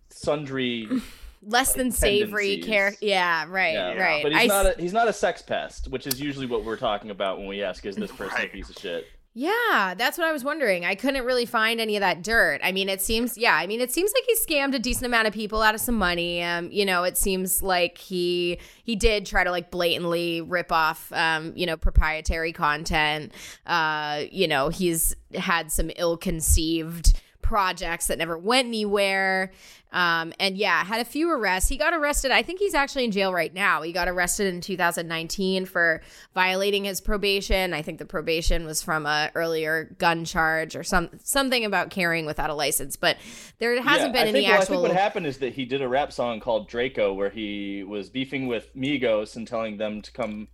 [0.10, 0.88] sundry
[1.42, 2.66] Less than savory tendencies.
[2.66, 2.96] care.
[3.00, 3.46] Yeah.
[3.48, 3.74] Right.
[3.74, 4.24] Yeah, Right.
[4.24, 6.66] But he's I not s- a he's not a sex pest, which is usually what
[6.66, 8.50] we're talking about when we ask is this person Right.
[8.50, 9.06] a piece of shit.
[9.36, 10.84] Yeah, that's what I was wondering.
[10.86, 12.60] I couldn't really find any of that dirt.
[12.64, 15.28] I mean, it seems, yeah, I mean, it seems like he scammed a decent amount
[15.28, 16.44] of people out of some money.
[16.44, 21.10] Um, you know, it seems like he he did try to like blatantly rip off,
[21.14, 23.32] um, you know, proprietary content.
[23.66, 27.19] Uh, you know, he's had some ill-conceived
[27.50, 29.52] projects that never went anywhere.
[29.92, 31.68] Um, and yeah, had a few arrests.
[31.68, 32.30] He got arrested.
[32.30, 33.82] I think he's actually in jail right now.
[33.82, 36.02] He got arrested in 2019 for
[36.36, 37.74] violating his probation.
[37.74, 42.28] I think the probation was from a earlier gun charge or some something about carrying
[42.28, 42.96] without a license.
[42.98, 43.18] But
[43.58, 45.66] there hasn't Yeah, been I any think, well, I think what happened is that he
[45.66, 50.04] did a rap song called Draco where he was beefing with Migos and telling them
[50.04, 50.50] to come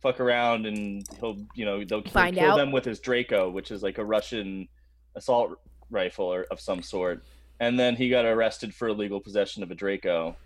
[0.00, 2.56] fuck around and he'll you know they'll he'll Find kill out.
[2.56, 4.68] them with his Draco, which is like a Russian
[5.14, 5.58] assault
[5.90, 7.22] rifle or of some sort.
[7.60, 10.36] And then he got arrested for illegal possession of a Draco,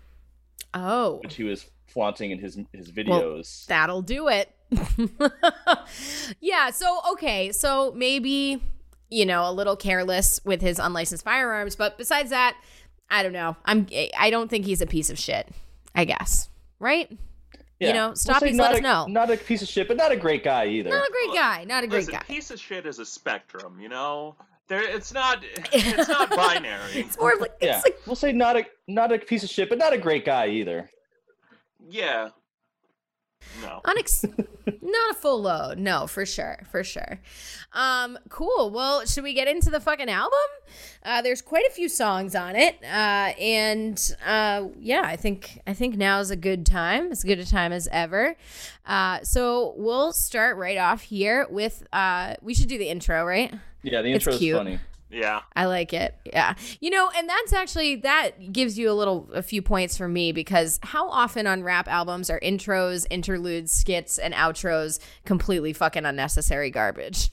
[0.73, 3.65] oh, which he was flaunting in his his Well, videos.
[3.67, 4.49] that'll do it.
[6.41, 6.71] yeah.
[6.71, 7.51] So okay.
[7.51, 8.61] So maybe
[9.13, 11.75] you know, a little careless with his unlicensed firearms.
[11.75, 12.57] But besides that,
[13.09, 13.55] I don't know.
[13.65, 15.47] I'm I don't think he's a piece of shit.
[15.95, 17.15] I guess, right?
[17.79, 17.89] Yeah.
[17.89, 19.05] You know, stop we'll let not us know.
[19.07, 20.89] Not a piece of shit, but not a great guy either.
[20.89, 21.63] Not a great guy.
[21.65, 22.23] Not a great Listen, guy.
[22.23, 24.35] piece of shit is a spectrum, you know.
[24.67, 25.43] There, it's not.
[25.71, 26.91] It's not binary.
[26.93, 29.69] It's more like it's yeah, like we'll say not a not a piece of shit,
[29.69, 30.89] but not a great guy either.
[31.87, 32.29] Yeah.
[33.61, 33.81] No.
[33.83, 34.23] Unex-
[34.81, 35.77] not a full load.
[35.77, 37.19] No, for sure, for sure.
[37.73, 38.71] Um, cool.
[38.71, 40.39] Well, should we get into the fucking album?
[41.03, 45.73] Uh, there's quite a few songs on it, uh, and uh, yeah, I think I
[45.73, 48.35] think now is a good time, as good a time as ever.
[48.85, 51.85] Uh, so we'll start right off here with.
[51.91, 53.53] Uh, we should do the intro, right?
[53.83, 54.57] Yeah, the It's intro is cute.
[54.57, 54.79] funny.
[55.11, 55.41] Yeah.
[55.55, 56.15] I like it.
[56.25, 56.55] Yeah.
[56.79, 60.31] You know, and that's actually that gives you a little a few points for me
[60.31, 66.71] because how often on rap albums are intros, interludes, skits and outros completely fucking unnecessary
[66.71, 67.29] garbage.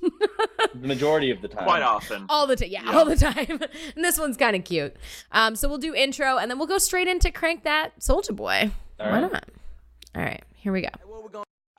[0.75, 1.65] The majority of the time.
[1.65, 2.27] Quite often.
[2.29, 2.69] all the time.
[2.71, 3.47] Yeah, all the time.
[3.97, 4.95] and this one's kind of cute.
[5.33, 8.71] Um so we'll do intro and then we'll go straight into crank that Soulja Boy.
[9.01, 9.33] All Why right.
[9.33, 9.49] not?
[10.15, 10.43] All right.
[10.55, 10.89] Here we go.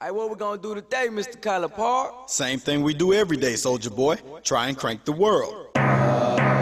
[0.03, 1.37] Hey, what we gonna do today, Mr.
[1.37, 2.27] Collipark?
[2.27, 4.17] Same thing we do every day, Soulja Boy.
[4.41, 5.67] Try and crank the world.
[5.75, 6.60] Why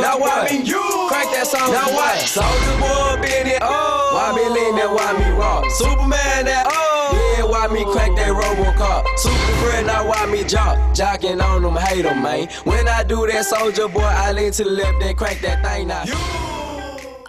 [0.00, 1.70] Now why me you crank that song.
[1.72, 2.18] Now what?
[2.20, 3.58] Soulja Boy been it.
[3.62, 4.10] Oh.
[4.14, 4.90] Why me lean that?
[4.90, 5.64] Why me rock?
[5.72, 6.66] Superman that.
[6.68, 7.36] Oh.
[7.38, 9.18] Yeah, why me crack that RoboCop?
[9.18, 10.76] Super friend, now why me jock?
[10.94, 12.48] Jocking on them, hate 'em, man.
[12.64, 15.88] When I do that Soulja Boy, I lean to the left and crank that thing
[15.88, 16.02] now.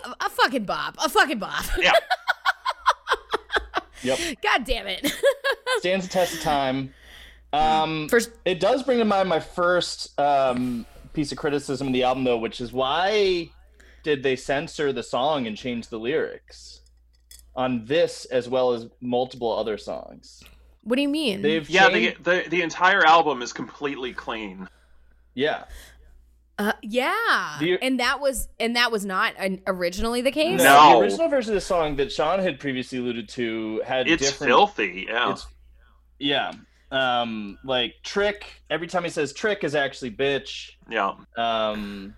[0.06, 0.96] A, a fucking bop.
[1.04, 1.64] A fucking bop.
[1.78, 1.94] Yeah.
[4.04, 4.18] Yep.
[4.42, 5.14] God damn it.
[5.78, 6.92] Stands the test of time.
[7.54, 12.04] Um, First it does bring to mind my first um, piece of criticism of the
[12.04, 13.50] album, though, which is why
[14.04, 16.82] did they censor the song and change the lyrics
[17.56, 20.44] on this as well as multiple other songs?
[20.84, 21.42] what do you mean?
[21.44, 21.90] They've Yeah.
[21.90, 24.68] The, changed- the the entire album is completely clean.
[25.36, 25.66] yeah.
[26.58, 30.60] Uh, yeah, The- and that was and that was not an, originally the case.
[30.62, 30.94] No.
[30.94, 34.50] The original version of the song that Sean had previously alluded to had It's different.
[34.50, 35.06] filthy.
[35.08, 35.32] Yeah.
[35.32, 35.48] It's
[36.20, 36.52] yeah.
[36.92, 38.46] Um, like trick.
[38.70, 40.72] Every time he says trick is actually bitch.
[40.90, 41.14] yeah.
[41.38, 42.16] Um,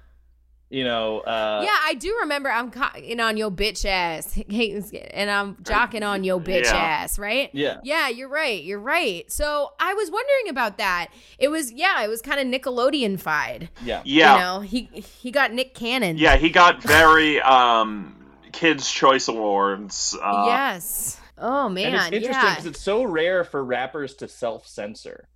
[0.69, 1.19] you know.
[1.19, 2.49] Uh, yeah, I do remember.
[2.49, 6.75] I'm cocking on your bitch ass, and I'm jocking on your bitch Yeah.
[6.75, 7.51] ass, right?
[7.53, 7.77] Yeah.
[7.83, 8.63] Yeah, you're right.
[8.63, 9.31] You're right.
[9.31, 11.09] So I was wondering about that.
[11.37, 13.69] It was yeah, it was kind of Nickelodeon-fied.
[13.85, 14.01] Yeah.
[14.05, 14.33] Yeah.
[14.33, 14.89] You know, he
[15.21, 16.17] he got Nick Cannon.
[16.17, 16.37] Yeah.
[16.37, 18.15] He got very um
[18.51, 20.15] Kids Choice Awards.
[20.19, 21.19] Uh, yes.
[21.37, 21.87] Oh man.
[21.87, 22.49] and it's interesting yeah.
[22.51, 25.27] because it's so rare for rappers to self-censor.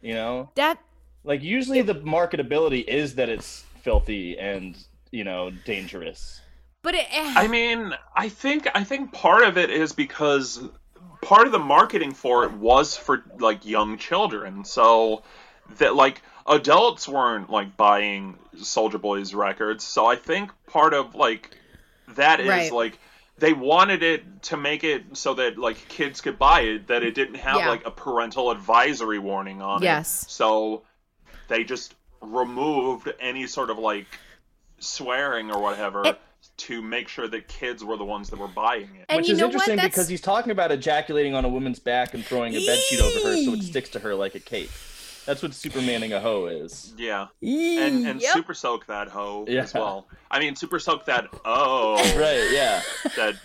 [0.00, 0.78] You know, that
[1.24, 4.76] like usually the marketability is that it's filthy and
[5.10, 6.40] you know dangerous.
[6.82, 7.34] but it eh.
[7.36, 10.62] I mean, I think I think part of it is because
[11.22, 15.22] part of the marketing for it was for like young children, so
[15.78, 19.84] that like adults weren't like buying Soulja Boy's records.
[19.84, 21.56] So I think part of like
[22.16, 22.72] that is Right.
[22.72, 22.98] like
[23.38, 27.14] they wanted it to make it so that like kids could buy it that it
[27.14, 27.68] didn't have Yeah.
[27.70, 30.22] like a parental advisory warning on Yes.
[30.24, 30.30] it.
[30.30, 30.82] So
[31.48, 34.06] they just removed any sort of like
[34.78, 36.20] swearing or whatever It-
[36.58, 39.06] to make sure that kids were the ones that were buying it.
[39.08, 42.54] and Which is interesting because he's talking about ejaculating on a woman's back and throwing
[42.54, 44.70] a bedsheet over her so it sticks to her like a cape.
[45.26, 46.92] That's what Supermaning a hoe is.
[46.96, 47.28] Yeah.
[47.40, 48.32] And and Yep.
[48.32, 49.62] super soak that hoe Yeah.
[49.62, 50.06] as well.
[50.30, 52.82] I mean super soak that oh Right, yeah.
[53.16, 53.36] that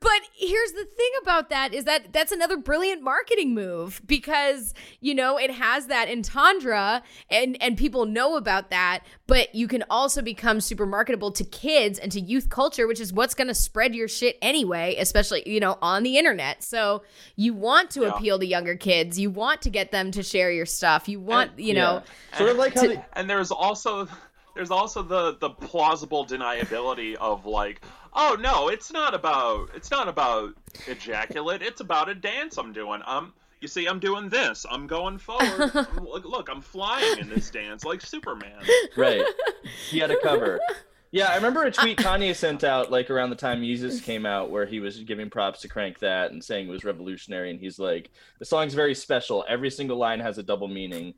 [0.00, 5.14] But here's the thing about that is that that's another brilliant marketing move because you
[5.14, 10.20] know it has that entendre and and people know about that, but you can also
[10.22, 13.94] become super marketable to kids and to youth culture, which is what's going to spread
[13.94, 16.62] your shit anyway, especially you know on the internet.
[16.62, 17.02] So
[17.36, 18.08] you want to Yeah.
[18.14, 21.58] appeal to younger kids, you want to get them to share your stuff, you want
[21.58, 22.02] you know.
[22.32, 22.38] Yeah.
[22.38, 24.06] Sort of like how to- they, and there's also
[24.54, 27.82] there's also the the plausible deniability of like
[28.14, 30.54] oh no it's not about it's not about
[30.86, 35.18] ejaculate it's about a dance i'm doing um you see i'm doing this i'm going
[35.18, 38.62] forward look, look i'm flying in this dance like superman
[38.96, 39.24] right.
[39.90, 40.60] He had a cover.
[41.10, 44.50] Yeah, I remember a tweet Kanye sent out like around the time Yeezus came out
[44.50, 47.78] where he was giving props to Crank That and saying it was revolutionary and he's
[47.78, 49.44] like, the song's very special.
[49.48, 51.14] Every single line has a double meaning.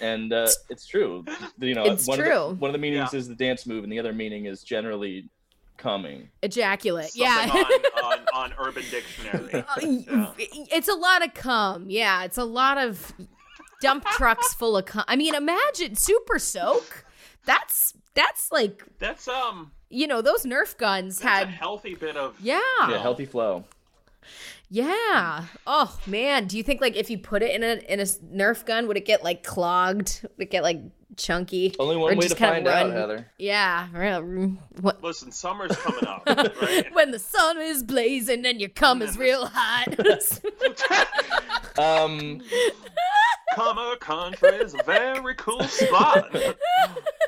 [0.00, 1.24] And uh, it's true.
[1.58, 2.32] You know, It's one true.
[2.32, 3.18] Of the, one of the meanings Yeah.
[3.18, 5.28] is the dance move, and the other meaning is generally
[5.76, 6.28] coming.
[6.42, 7.10] Ejaculate.
[7.10, 7.94] Something yeah.
[8.04, 9.54] on, on, on Urban Dictionary.
[9.54, 11.86] Uh, It's a lot of cum.
[11.88, 13.12] Yeah, it's a lot of
[13.80, 15.04] dump trucks full of cum.
[15.08, 17.04] I mean, imagine super soak.
[17.46, 21.48] That's that's like That's um you know those Nerf guns that's a had.
[21.48, 22.60] healthy bit of Yeah.
[22.80, 23.64] Yeah, healthy flow.
[24.72, 25.44] Yeah.
[25.66, 28.64] Oh man, do you think like if you put it in a in a Nerf
[28.64, 30.20] gun, would it get like clogged?
[30.22, 30.80] Would it get like
[31.16, 31.74] chunky?
[31.80, 33.26] Only Or one way just to kinda find out, Heather.
[33.36, 33.88] Yeah.
[33.92, 35.02] real- What?
[35.02, 36.22] Listen, summer's coming up,
[36.62, 36.86] right?
[36.94, 39.88] When the sun is blazing and your cum is real hot.
[41.76, 42.40] Um,
[43.54, 46.32] Comer Country is a very cool spot.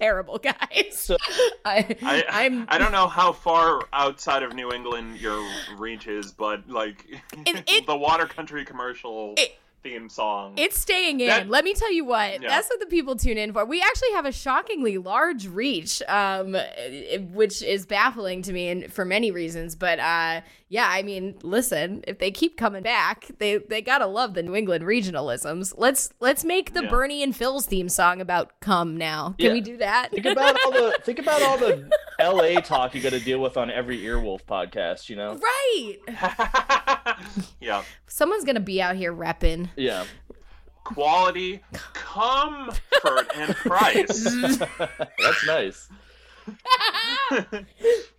[0.00, 0.92] terrible, guys.
[0.92, 1.16] So-
[1.64, 5.46] I, I, I'm I don't know how far outside of New England your
[5.76, 7.04] reach is, but like
[7.46, 10.54] It- it- the Water Country commercial It- theme song.
[10.56, 11.28] It's staying in.
[11.28, 12.40] That- Let me tell you what.
[12.42, 12.48] Yeah.
[12.48, 13.64] That's what the people tune in for.
[13.64, 16.56] We actually have a shockingly large reach, um,
[17.32, 19.74] which is baffling to me and for many reasons.
[19.76, 24.34] But uh, yeah, I mean, listen, if they keep coming back, they they gotta love
[24.34, 25.74] the New England regionalisms.
[25.76, 26.90] Let's let's make the Yeah.
[26.90, 29.34] Bernie and Phil's theme song about come now.
[29.38, 29.52] Can Yeah.
[29.54, 30.10] we do that?
[30.10, 32.60] think about all the think about all the L.A.
[32.60, 35.08] talk you got to deal with on every Earwolf podcast.
[35.08, 35.38] You know?
[35.40, 37.16] right.
[37.60, 37.82] yeah.
[38.06, 39.69] Someone's gonna be out here repping.
[39.76, 40.04] Yeah.
[40.84, 41.60] Quality,
[41.92, 44.24] comfort, and price.
[44.78, 45.88] That's nice.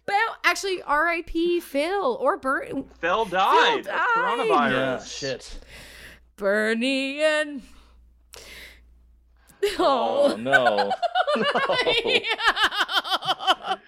[0.06, 1.60] But actually, R.I.P.
[1.62, 2.86] Phil or Bernie.
[3.00, 4.08] Phil died Phil died.
[4.16, 4.72] coronavirus.
[4.72, 5.04] Yeah.
[5.04, 5.60] Shit.
[6.38, 7.62] Bernie and
[9.80, 10.36] Oh oh.
[10.38, 10.92] no.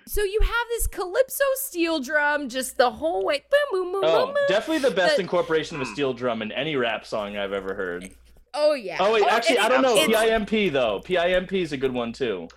[0.05, 3.43] So you have this calypso steel drum just the whole way.
[3.71, 4.43] Boom, boom, boom, Oh, boom, boom.
[4.47, 7.73] definitely the best The- incorporation of a steel drum in any rap song I've ever
[7.73, 8.11] heard.
[8.53, 8.97] Oh yeah.
[8.99, 9.95] Oh wait, actually, I don't know.
[9.97, 11.01] it's- PIMP though.
[11.03, 12.47] PIMP is a good one too.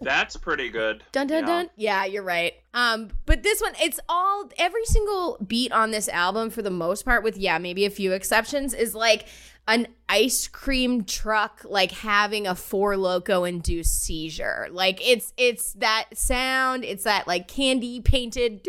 [0.00, 1.04] That's pretty good.
[1.12, 1.46] Dun dun Yeah.
[1.46, 1.70] dun.
[1.76, 2.54] Yeah, you're right.
[2.74, 7.04] Um, but this one, it's all every single beat on this album, for the most
[7.04, 9.26] part, with yeah, maybe a few exceptions, is like
[9.68, 14.68] an ice cream truck like having a Four Loko induced seizure.
[14.70, 18.66] Like it's it's that sound, it's that like candy painted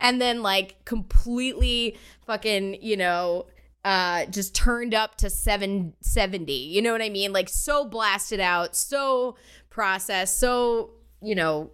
[0.00, 3.46] and then like completely fucking, you know,
[3.84, 8.76] uh just turned up to 770 you know what i mean like so blasted out
[8.76, 9.34] so
[9.70, 10.90] processed so
[11.20, 11.68] you know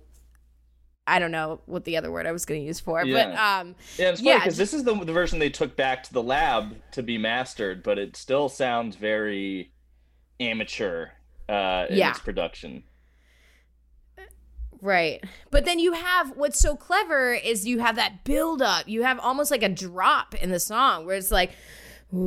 [1.08, 3.58] i don't know what the other word i was going to use for but Yeah.
[3.60, 6.12] um Yeah, it's funny Yeah, because this is the, the version they took back to
[6.12, 9.72] the lab to be mastered, but it still sounds very
[10.40, 11.08] amateur
[11.48, 12.10] uh, in Yeah.
[12.10, 12.84] its production.
[14.80, 15.24] Right.
[15.50, 18.86] But then you have what's so clever is you have that build up.
[18.86, 21.50] You have almost like a drop in the song where it's like,
[22.12, 22.18] you.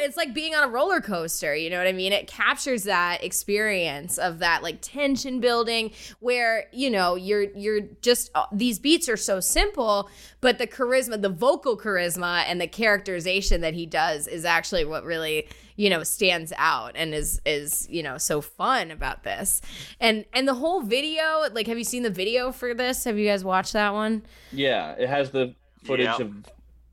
[0.00, 1.54] It's like being on a roller coaster.
[1.54, 2.12] You know what I mean?
[2.12, 8.30] It captures that experience of that like tension building where, you know, you're, you're just,
[8.34, 10.08] uh, these beats are so simple,
[10.40, 15.04] but the charisma, the vocal charisma and the characterization that he does is actually what
[15.04, 19.60] really, you know, stands out and is, is, you know, so fun about this.
[20.00, 23.04] And, and the whole video, like, have you seen the video for this?
[23.04, 24.22] Have you guys watched that one?
[24.52, 26.16] Yeah, it has the footage Yeah.
[26.22, 26.34] of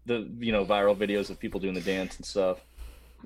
[0.06, 2.60] the you know viral videos of people doing the dance and stuff.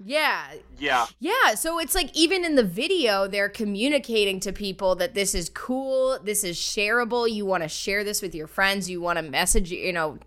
[0.06, 0.46] Yeah,
[0.78, 1.06] Yeah.
[1.20, 5.50] Yeah, so it's like even in the video, they're communicating to people that this is
[5.50, 7.30] cool, this is shareable.
[7.32, 8.90] You want to share this with your friends.
[8.90, 10.18] You want to message, you know,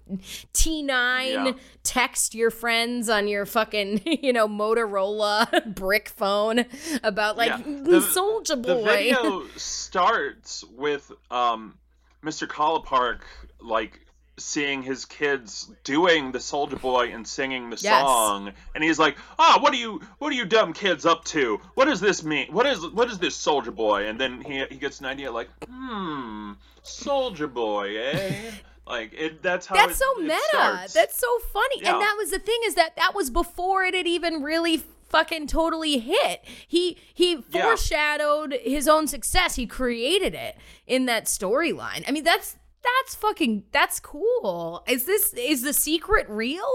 [0.52, 1.52] T9, Yeah.
[1.82, 6.64] text your friends on your fucking, you know, Motorola brick phone
[7.02, 7.56] about like Yeah.
[7.82, 8.84] The- Soulja The Boy.
[8.84, 11.78] video starts with um,
[12.22, 12.48] Mr.
[12.84, 13.24] Park
[13.60, 14.00] like
[14.44, 18.00] seeing his kids doing the Soulja Boy and singing the Yes.
[18.02, 21.60] song, and he's like, "Ah, what are you, what are you dumb kids up to?
[21.74, 22.52] What does this mean?
[22.52, 25.48] What is, what is this Soulja Boy?" And then he he gets an idea like,
[25.68, 26.52] "Hmm,
[26.84, 28.50] Soulja Boy, eh?"
[28.86, 29.42] Like it.
[29.42, 29.76] That's how.
[29.76, 30.88] That's it- so meta.
[30.92, 31.80] That's so funny.
[31.82, 31.92] Yeah.
[31.92, 35.46] And that was the thing is that that was before it had even really fucking
[35.46, 36.44] totally hit.
[36.66, 37.62] He he Yeah.
[37.62, 39.54] foreshadowed his own success.
[39.54, 42.02] He created it in that storyline.
[42.08, 44.82] I mean, that's that's fucking that's cool.
[44.86, 46.70] Is this is the secret real?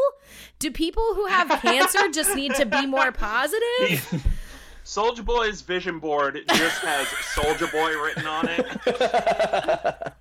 [0.60, 4.24] Do people who have cancer just need to be more positive?
[4.86, 10.14] Soulja Boy's vision board just has Soulja Boy written on it.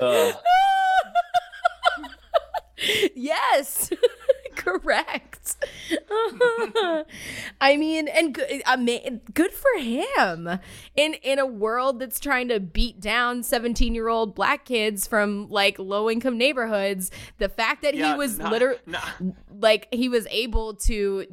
[0.00, 0.32] Uh,
[3.14, 3.90] yes.
[4.62, 5.56] correct.
[7.60, 10.48] I mean, and good, I mean, good for him
[10.96, 15.48] in in a world that's trying to beat down seventeen year old black kids from
[15.48, 17.10] like low income neighborhoods.
[17.38, 19.04] The fact that Yeah, he was not- literally not-
[19.60, 21.26] like he was able to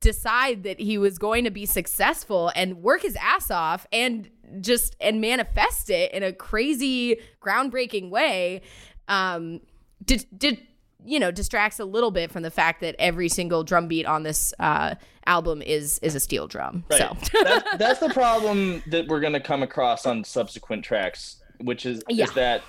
[0.00, 4.28] decide that he was going to be successful and work his ass off and
[4.60, 8.60] just and manifest it in a crazy groundbreaking way
[9.08, 9.60] um
[10.04, 10.58] did did
[11.04, 14.22] you know distracts a little bit from the fact that every single drum beat on
[14.22, 14.94] this uh
[15.26, 16.98] album is is a steel drum Right.
[17.00, 21.86] so that's, that's the problem that we're going to come across on subsequent tracks, which
[21.86, 22.24] is Yeah.
[22.24, 22.62] is that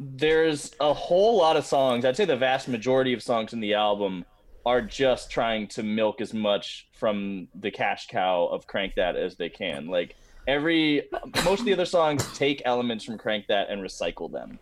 [0.00, 2.04] there's a whole lot of songs.
[2.04, 4.24] I'd say the vast majority of songs in the album
[4.66, 9.36] are just trying to milk as much from the cash cow of Crank That as
[9.36, 9.86] they can.
[9.86, 10.16] Like
[10.48, 11.08] every
[11.44, 14.58] most of the other songs take elements from Crank That and recycle them.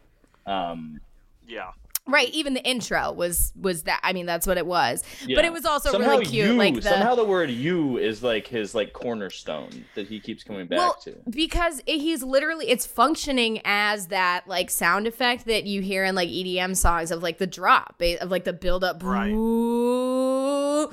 [0.47, 1.01] Um,
[1.47, 1.70] Yeah.
[2.12, 5.02] Right even the intro was was that i mean that's what it was
[5.34, 8.22] but it was also somehow really cute You, like the somehow the word "you" is
[8.22, 11.16] like his like cornerstone that he keeps coming back well, to.
[11.30, 16.14] because it- he's literally it's functioning as that like sound effect that you hear in
[16.14, 19.30] like EDM songs of like the drop of like the build up Right.
[19.32, 20.88] boom,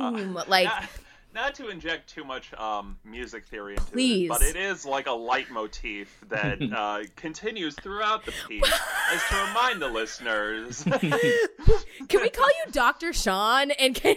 [0.00, 0.88] uh, boom like Not,
[1.34, 4.26] not to inject too much um, music theory into Please.
[4.26, 8.80] it, but it is like a leitmotif that uh, continues throughout the piece
[9.12, 10.82] as to remind the listeners.
[12.08, 13.12] can we call you Dr.
[13.12, 14.16] Sean and can,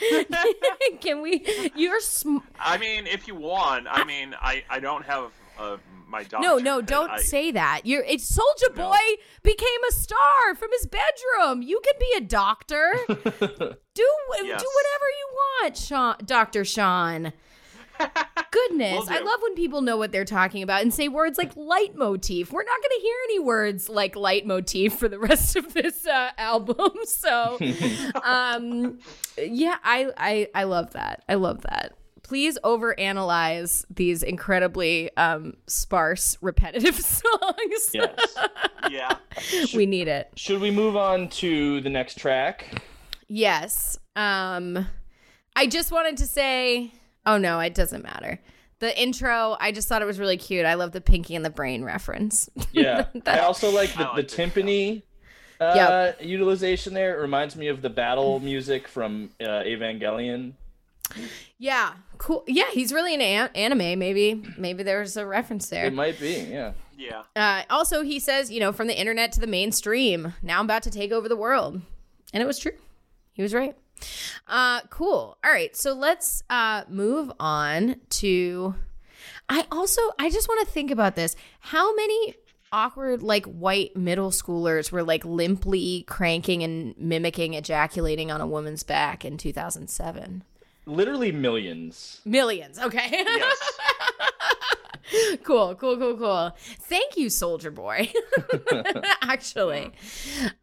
[1.00, 1.44] can we
[1.74, 5.76] you're sm- I mean, if you want, I mean, I, I don't have uh,
[6.06, 6.46] my doctor.
[6.46, 8.90] no no don't I, say that you're it's Soulja No.
[8.90, 8.96] Boy
[9.42, 13.14] became a star from his bedroom you can be a doctor do
[14.42, 14.62] Yes.
[14.62, 16.64] do whatever you want Sean Dr.
[16.64, 17.32] Sean
[18.50, 22.52] Goodness, I love when people know what they're talking about and say words like leitmotif.
[22.52, 26.30] We're not going to hear any words like leitmotif for the rest of this uh,
[26.36, 26.76] album.
[27.06, 27.58] So,
[28.22, 28.98] um,
[29.38, 31.22] yeah, I, I I love that.
[31.28, 31.94] I love that.
[32.26, 37.90] Please overanalyze these incredibly um, sparse, repetitive songs.
[37.94, 38.36] Yes.
[38.90, 39.16] Yeah.
[39.76, 40.32] we need it.
[40.34, 42.82] Should we move on to the next track?
[43.28, 43.96] Yes.
[44.16, 44.88] Um
[45.54, 46.90] I just wanted to say
[47.26, 48.40] oh no, it doesn't matter.
[48.80, 50.66] The intro, I just thought it was really cute.
[50.66, 52.50] I love the Pinky and the Brain reference.
[52.72, 53.06] Yeah.
[53.24, 55.02] I also like the, like the timpani
[55.60, 56.22] uh, Yep.
[56.22, 57.16] utilization there.
[57.16, 60.54] It reminds me of the battle music from uh, Evangelion.
[61.58, 62.44] Yeah, cool.
[62.46, 63.98] Yeah, he's really an an- anime.
[63.98, 65.86] Maybe, maybe there's a reference there.
[65.86, 66.72] It might be, yeah.
[66.98, 67.22] Yeah.
[67.34, 70.34] Uh, also, he says, you know, from the internet to the mainstream.
[70.42, 71.80] Now I'm about to take over the world,
[72.32, 72.72] and it was true.
[73.32, 73.76] He was right.
[74.46, 75.36] Uh, cool.
[75.44, 78.74] All right, so let's uh, move on to.
[79.48, 81.36] I also I just want to think about this.
[81.60, 82.34] How many
[82.72, 88.82] awkward like white middle schoolers were like limply cranking and mimicking ejaculating on a woman's
[88.82, 90.42] back in 2007?
[90.86, 92.20] Literally millions.
[92.24, 92.78] Millions.
[92.78, 93.08] Okay.
[93.10, 93.78] Yes.
[95.42, 96.56] cool, cool, cool, cool.
[96.82, 98.12] Thank you, Soulja Boy.
[99.22, 99.92] Actually.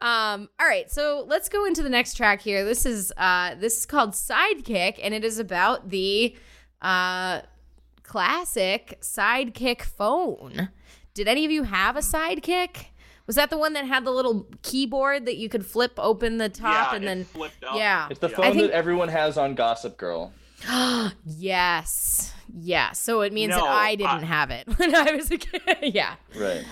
[0.02, 2.64] Um, all right, so let's go into the next track here.
[2.64, 6.36] This is uh this is called Sidekick, and it is about the
[6.82, 7.42] uh
[8.04, 10.70] classic sidekick phone.
[11.14, 12.88] Did any of you have a sidekick?
[13.26, 16.50] Was that the one that had the little keyboard that you could flip open the
[16.50, 17.76] top yeah, and then flipped up.
[17.78, 18.08] yeah.
[18.10, 18.36] It's the Yeah.
[18.36, 20.34] phone think- that everyone has on Gossip Girl.
[21.26, 22.34] Yes.
[22.54, 22.92] Yeah.
[22.92, 25.62] So it means that I didn't I- have it when I was a kid.
[25.82, 26.16] yeah.
[26.36, 26.66] Right.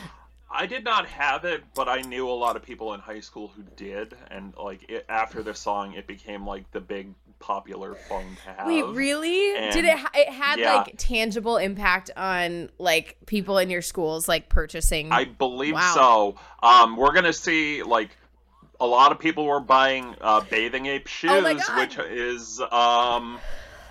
[0.54, 3.48] I did not have it, but I knew a lot of people in high school
[3.56, 8.38] who did, and like it, after the song, it became like the big popular phone
[8.46, 8.68] to have.
[8.68, 9.56] Wait, really?
[9.58, 9.98] and- Did it?
[9.98, 10.76] Ha- it had yeah.
[10.78, 15.12] like tangible impact on like people in your schools, like purchasing.
[15.12, 15.92] I believe Wow.
[15.94, 16.68] so.
[16.68, 18.12] Um, we're gonna see like
[18.80, 23.40] a lot of people were buying uh, bathing ape shoes, Oh which is um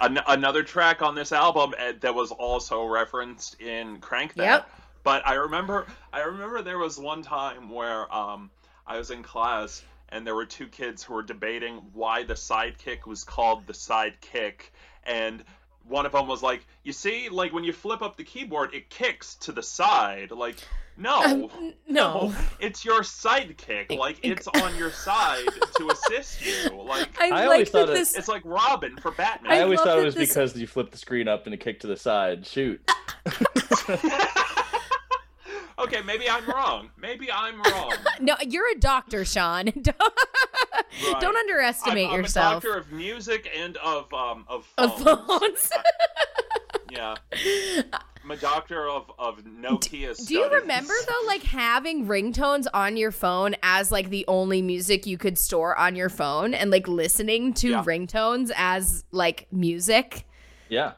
[0.00, 4.42] an- another track on this album uh, that was also referenced in Crank That.
[4.44, 4.70] Yep.
[5.02, 8.50] But I remember, I remember there was one time where um
[8.86, 9.82] I was in class
[10.12, 14.70] and there were two kids who were debating why the sidekick was called the sidekick
[15.04, 15.44] and
[15.88, 18.90] one of them was like, "You see, like when you flip up the keyboard, it
[18.90, 20.30] kicks to the side.
[20.30, 20.56] Like,
[20.96, 22.34] no, Um, no.
[22.60, 23.96] it's your sidekick.
[23.98, 25.46] Like, it's on your side
[25.78, 26.70] to assist you.
[26.82, 28.14] Like, I, I always that thought it- this.
[28.14, 29.50] it's like Robin for Batman.
[29.52, 31.54] I, I always love thought it was this- because you flip the screen up and
[31.54, 32.46] it kicked to the side.
[32.46, 32.80] Shoot.
[35.82, 36.90] okay, maybe I'm wrong.
[36.98, 37.92] Maybe I'm wrong.
[38.20, 39.66] no, you're a doctor, Sean.
[39.82, 39.96] Don't,
[41.04, 41.20] Right.
[41.20, 42.64] don't underestimate I'm, I'm yourself.
[42.64, 45.26] a doctor of music and of um of Of phones.
[45.28, 45.70] phones.
[46.90, 47.14] yeah.
[48.24, 50.26] I'm a doctor of of Nokia.
[50.26, 55.06] Do you remember though, like having ringtones on your phone as like the only music
[55.06, 57.84] you could store on your phone, and like listening to Yeah.
[57.84, 60.26] ringtones as like music?
[60.68, 60.92] Yeah,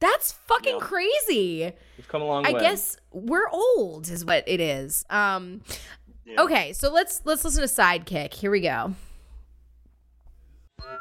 [0.00, 0.80] That's fucking Yeah.
[0.80, 1.72] crazy.
[1.96, 2.60] we've come a long I way.
[2.60, 5.04] guess we're old, is what it is.
[5.10, 5.62] Um,
[6.24, 6.42] Yeah.
[6.42, 8.34] okay, so let's let's listen to Sidekick.
[8.34, 8.94] Here we go.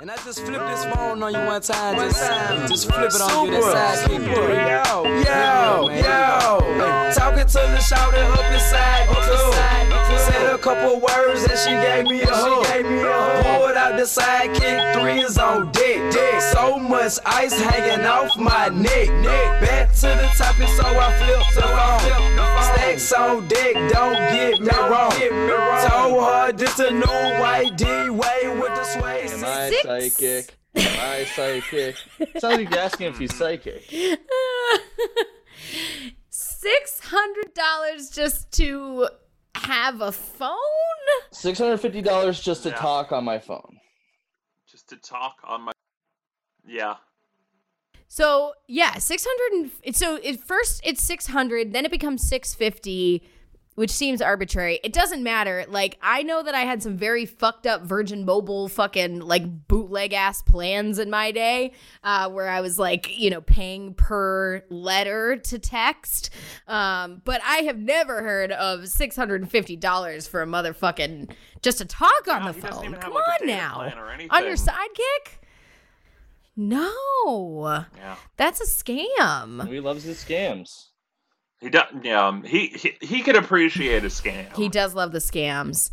[0.02, 1.96] And I just flip this phone on you one time.
[1.96, 2.20] Just,
[2.68, 3.52] just flip it on you.
[3.62, 4.86] That sidekick.
[4.86, 7.12] Yo, yo, yo.
[7.14, 7.80] Talking to the
[8.56, 9.88] shouter up inside.
[10.20, 12.66] Said a couple words and she gave me a hug.
[12.66, 13.46] She gave me a hug.
[13.46, 14.94] Pulled out the sidekick.
[14.94, 16.12] Three is on deck.
[16.12, 16.42] deck.
[16.42, 19.10] So much ice hanging off my neck.
[19.10, 19.62] neck.
[19.62, 22.02] Back to the topic, so I flip the phone.
[22.64, 23.74] Stacks on deck.
[23.92, 25.12] Don't get me wrong.
[25.90, 29.28] Told her this a new white D way with the sway.
[29.32, 29.84] Am I Six.
[29.84, 30.56] psychic?
[30.76, 31.96] Am I psychic?
[32.38, 33.84] Sounds like you're asking if he's psychic.
[36.68, 39.08] Six hundred dollars just to
[39.56, 40.58] have a phone.
[41.32, 42.76] Six hundred fifty dollars just to Yeah.
[42.76, 43.80] talk on my phone.
[44.70, 45.72] Just to talk on my.
[46.66, 46.96] Yeah.
[48.10, 52.54] So yeah, six hundred and so at first it's six hundred, then it becomes six
[52.54, 53.24] fifty,
[53.78, 54.80] which seems arbitrary.
[54.84, 55.64] It doesn't matter.
[55.70, 60.14] Like I know that I had some very fucked up Virgin Mobile fucking like bootleg
[60.14, 61.74] ass plans in my day,
[62.04, 66.32] uh, where I was like you know paying per letter to text.
[66.68, 71.30] Um, but I have never heard of six hundred and fifty dollars for a motherfucking
[71.62, 72.80] just to talk on Yeah, the he phone.
[72.86, 75.38] even have, Come like, on data now, plan or on your sidekick.
[76.56, 77.86] No.
[77.96, 78.16] Yeah.
[78.38, 79.68] That's a scam.
[79.68, 80.88] He loves his scams.
[81.60, 81.86] He does.
[82.04, 82.28] Yeah.
[82.28, 84.56] um, He he he could appreciate a scam.
[84.56, 85.92] He does love the scams.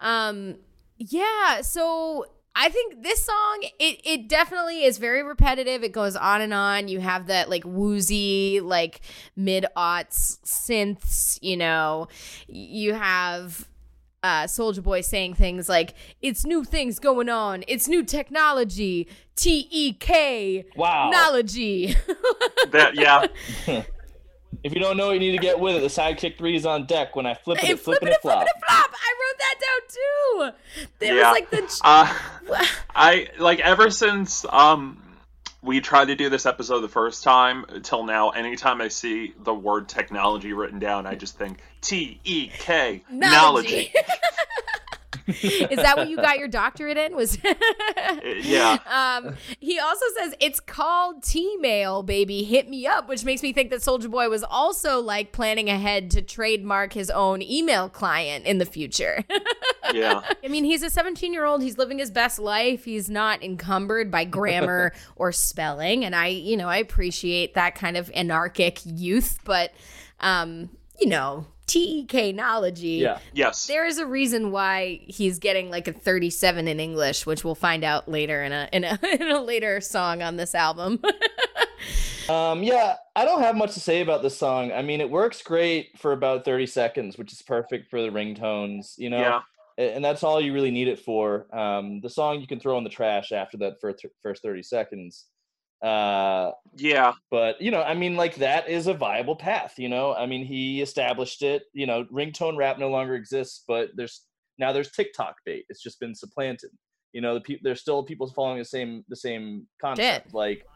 [0.00, 0.56] Um
[0.98, 5.82] yeah, so I think this song it it definitely is very repetitive.
[5.84, 6.88] It goes on and on.
[6.88, 9.00] You have that like woozy like
[9.36, 12.08] mid aughts synths, you know.
[12.46, 13.68] You have
[14.22, 17.64] uh Soulja Boy saying things like it's new things going on.
[17.68, 19.08] It's new technology.
[19.36, 21.10] T E K Wow.
[21.10, 21.94] technology.
[22.70, 23.26] That yeah.
[24.64, 25.80] If you don't know, you need to get with it.
[25.80, 27.14] The sidekick three is on deck.
[27.14, 28.38] When I flip it, Hey, it flip flipping and it, it flop.
[28.38, 28.90] flipping it, flop.
[28.92, 30.88] I wrote that down too.
[30.98, 31.30] There yeah.
[31.30, 35.02] was like the Uh, I like ever since um
[35.62, 38.30] we tried to do this episode the first time till now.
[38.30, 43.90] Anytime I see the word technology written down, I just think T E K Knology.
[45.42, 47.14] Is that what you got your doctorate in?
[47.14, 47.38] Was
[48.24, 48.78] yeah.
[48.86, 52.44] um he also says it's called T-mail, baby.
[52.44, 56.10] Hit me up, which makes me think that Soulja Boy was also like planning ahead
[56.12, 59.24] to trademark his own email client in the future.
[59.94, 60.20] Yeah.
[60.44, 61.62] I mean, he's a 17 year old.
[61.62, 62.84] He's living his best life.
[62.84, 66.04] He's not encumbered by grammar or spelling.
[66.04, 69.38] And I, you know, I appreciate that kind of anarchic youth.
[69.44, 69.72] But,
[70.20, 70.70] um,
[71.00, 72.80] you know, TEK knowledge.
[72.80, 73.18] Yeah.
[73.32, 73.66] Yes.
[73.66, 77.84] There is a reason why he's getting like a 37 in English, which we'll find
[77.84, 81.00] out later in a in a in a later song on this album.
[82.28, 84.70] Um, yeah, I don't have much to say about this song.
[84.70, 88.98] I mean, it works great for about 30 seconds, which is perfect for the ringtones,
[88.98, 89.18] you know?
[89.18, 89.40] Yeah.
[89.78, 91.46] And that's all you really need it for.
[91.56, 95.26] Um, the song you can throw in the trash after that first, first 30 seconds.
[95.82, 97.12] Uh, Yeah.
[97.30, 100.14] but, you know, I mean, like, that is a viable path, you know?
[100.14, 101.64] I mean, he established it.
[101.72, 104.24] You know, ringtone rap no longer exists, but there's
[104.58, 105.66] now there's TikTok bait.
[105.68, 106.70] It's just been supplanted.
[107.12, 110.34] You know, the pe- there's still people following the same the same concept.
[110.34, 110.66] Like,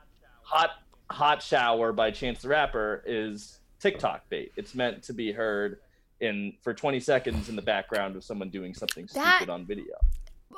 [0.45, 0.71] hot
[1.11, 5.81] hot shower by chance the rapper is tiktok bait it's meant to be heard
[6.21, 9.95] in for 20 seconds in the background of someone doing something That- stupid on video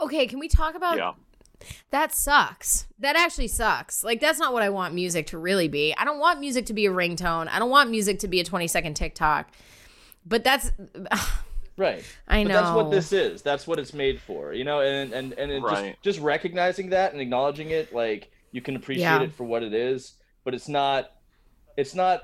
[0.00, 1.12] okay, can we talk about Yeah.
[1.90, 2.86] That sucks.
[2.98, 4.02] That actually sucks.
[4.04, 5.94] Like that's not what I want music to really be.
[5.96, 7.48] I don't want music to be a ringtone.
[7.48, 9.48] I don't want music to be a 20 second TikTok.
[10.26, 10.70] But that's
[11.76, 12.48] right I know.
[12.50, 15.50] but that's what this is that's what it's made for you know and and and
[15.50, 15.96] it Right.
[16.02, 19.22] just just recognizing that and acknowledging it like you can appreciate Yeah.
[19.22, 20.12] it for what it is
[20.44, 21.10] but it's not
[21.76, 22.22] it's not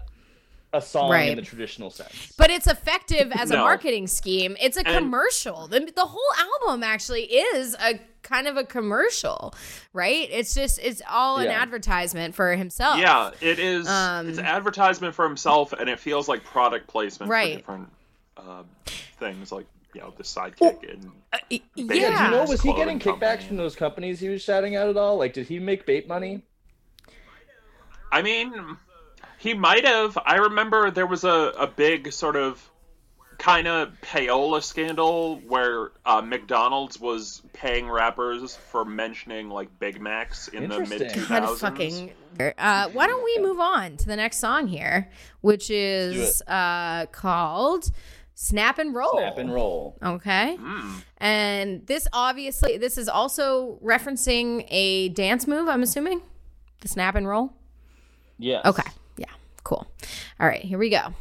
[0.72, 1.30] a song Right.
[1.30, 4.56] in the traditional sense But it's effective as a marketing scheme.
[4.60, 5.66] It's a And- commercial.
[5.66, 9.52] The, the whole album actually is a kind of a commercial,
[9.92, 10.28] right?
[10.30, 13.00] It's just it's all an advertisement for himself.
[13.00, 13.88] Yeah, it is.
[13.88, 17.54] Um, it's advertisement for himself, and it feels like product placement Right.
[17.54, 17.92] for different
[18.36, 18.62] uh,
[19.18, 23.00] things, like you know the sidekick and Uh, Yeah, do you know was he getting
[23.00, 23.46] kickbacks company.
[23.48, 26.42] from those companies he was shouting out at all like did he make bait money
[28.12, 28.52] I mean,
[29.40, 30.18] he might have.
[30.24, 32.70] I remember there was a, a big sort of
[33.38, 40.48] kind of payola scandal where uh, McDonald's was paying rappers for mentioning like Big Macs
[40.48, 41.22] in the mid Interesting.
[41.22, 41.60] two God thousands.
[41.60, 42.12] fucking
[42.58, 45.10] Uh, why don't we move on to the next song here,
[45.40, 47.90] which is uh, called
[48.34, 49.16] Snap and Roll.
[49.16, 49.96] Snap and roll.
[50.02, 50.58] Okay.
[51.16, 56.20] And this obviously, this is also referencing a dance move, I'm assuming?
[56.82, 57.54] The snap and roll?
[58.38, 58.66] Yes.
[58.66, 58.90] Okay.
[59.70, 59.86] Cool.
[60.40, 60.62] All right.
[60.62, 61.14] Here we go.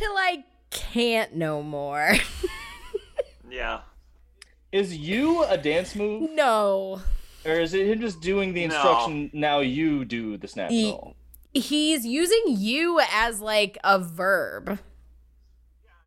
[0.00, 2.14] You until I can't no more.
[3.48, 3.80] Yeah.
[4.72, 7.00] Is you a dance move, no.
[7.44, 8.74] or is it him just doing the No.
[8.74, 9.30] instruction?
[9.32, 10.98] Now you do the snap He-
[11.54, 14.78] He's using you as like a verb.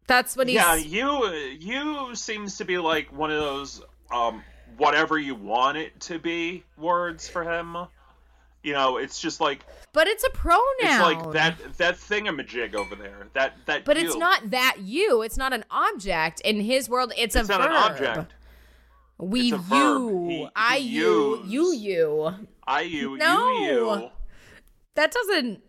[0.05, 0.55] That's what he's.
[0.57, 1.27] Yeah, you
[1.59, 3.81] you seems to be like one of those
[4.11, 4.43] um
[4.77, 7.75] whatever you want it to be words for him.
[8.63, 10.63] You know, it's just like but it's a pronoun.
[10.81, 13.27] it's like that that thingamajig over there.
[13.33, 15.21] That that But it's not that you.
[15.21, 16.41] It's not an object.
[16.41, 17.71] In his world, it's, It's a not verb.
[17.71, 17.77] an
[18.17, 18.33] object.
[19.17, 20.01] We It's a verb.
[20.01, 20.27] you.
[20.29, 21.41] He- I you.
[21.45, 22.33] You you.
[22.67, 23.49] I you No.
[23.59, 24.09] you you.
[24.95, 25.63] That doesn't.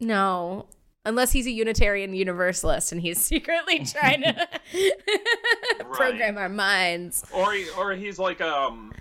[0.00, 0.66] No.
[1.04, 4.48] Unless he's a Unitarian Universalist and he's secretly trying to
[5.92, 7.24] program our minds.
[7.32, 8.92] Or he, or he's like um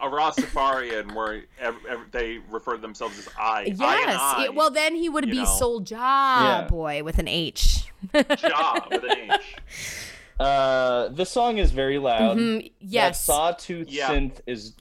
[0.00, 3.60] a Rastafarian where ev- ev- they refer to themselves as I.
[3.62, 4.18] I Yes.
[4.20, 4.44] I.
[4.44, 5.44] it- well, then he would be know.
[5.44, 6.66] Soulja Yeah.
[6.68, 7.84] Boy with an H.
[8.14, 9.40] Ja with an H.
[10.38, 12.36] Uh, this song is very loud.
[12.36, 13.24] Mm, yes.
[13.26, 14.10] That sawtooth Yeah.
[14.10, 14.74] synth is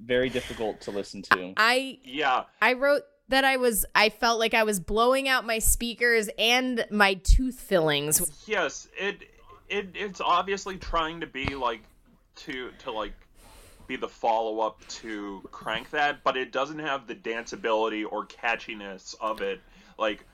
[0.00, 1.52] very difficult to listen to.
[1.56, 2.44] I Yeah.
[2.60, 6.84] I wrote that I was I felt like I was blowing out my speakers and
[6.90, 8.32] my tooth fillings.
[8.48, 9.22] Yes, it
[9.68, 11.82] it it's obviously trying to be like
[12.36, 13.12] to to like
[13.90, 19.16] be the follow up to Crank That, but it doesn't have the danceability or catchiness
[19.20, 19.60] of it.
[19.98, 20.24] Like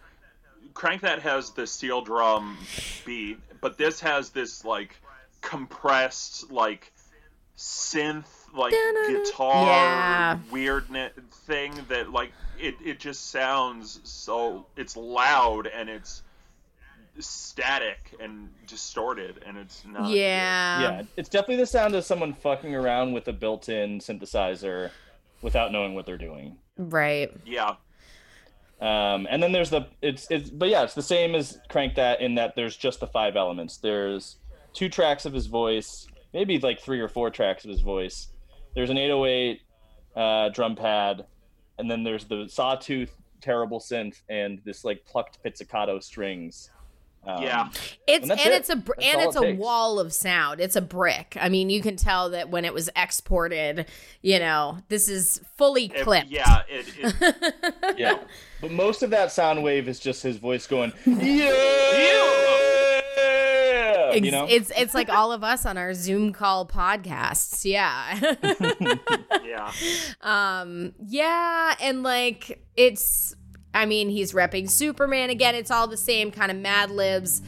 [0.74, 2.59] Crank That has the steel drum
[3.07, 4.94] beat, but this has this like
[5.40, 6.92] compressed like
[7.57, 8.74] synth like
[9.09, 10.38] guitar Yeah.
[10.50, 11.12] weirdness
[11.46, 16.22] thing that like it, it just sounds so it's loud and it's
[17.20, 20.80] static and distorted and it's not Yeah.
[20.80, 24.90] yeah, it's definitely the sound of someone fucking around with a built-in synthesizer
[25.42, 26.56] without knowing what they're doing.
[26.76, 27.30] Right.
[27.44, 27.76] yeah
[28.80, 32.20] Um, and then there's the it's it's but yeah, it's the same as Crank That
[32.20, 33.78] in that there's just the five elements.
[33.78, 34.36] There's
[34.74, 38.28] two tracks of his voice, maybe like three or four tracks of his voice.
[38.74, 39.62] There's an 808
[40.14, 41.24] uh, drum pad,
[41.78, 46.70] and then there's the sawtooth terrible synth and this like plucked pizzicato strings.
[47.26, 47.68] Um, yeah
[48.06, 48.52] It's And and, it.
[48.52, 49.58] it's a br- That's and it's it a takes.
[49.58, 50.60] wall of sound.
[50.60, 51.36] It's a brick.
[51.40, 53.86] I mean, you can tell that when it was exported,
[54.22, 56.30] you know, this is fully It- clipped.
[56.30, 58.18] yeah it, it yeah.
[58.60, 61.52] But most of that sound wave is just his voice going, yeah,
[64.12, 64.46] Ex- you know.
[64.48, 67.64] It's it's like all of us on our Zoom call podcasts.
[67.64, 68.34] Yeah.
[69.44, 69.72] yeah
[70.22, 73.34] um yeah, and like it's
[73.76, 75.54] I mean, he's repping Superman again.
[75.54, 77.42] It's all the same kind of Mad Libs.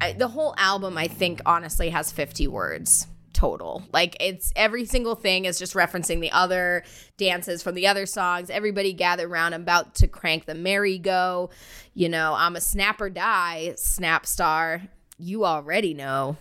[0.00, 3.84] I, the whole album I think honestly has 50 words total.
[3.92, 6.82] Like it's every single thing is just referencing the other
[7.16, 8.50] dances from the other songs.
[8.50, 11.50] Everybody gather around I'm about to crank the merry-go.
[11.94, 14.82] You know, I'm a snap or die, snap star.
[15.16, 16.36] You already know.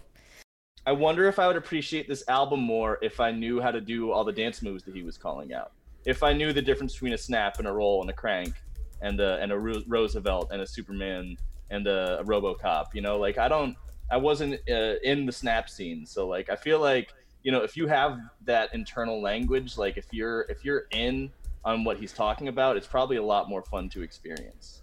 [0.87, 4.11] I wonder if I would appreciate this album more if I knew how to do
[4.11, 5.73] all the dance moves that he was calling out.
[6.05, 8.55] If I knew the difference between a snap and a roll and a crank,
[9.01, 11.37] and a and a Roosevelt and a Superman
[11.69, 13.75] and a, a RoboCop, you know, like I don't,
[14.09, 17.77] I wasn't uh, in the snap scene, so like I feel like you know if
[17.77, 21.31] you have that internal language, like if you're if you're in
[21.65, 24.81] on what he's talking about, it's probably a lot more fun to experience.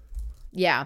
[0.53, 0.85] Yeah.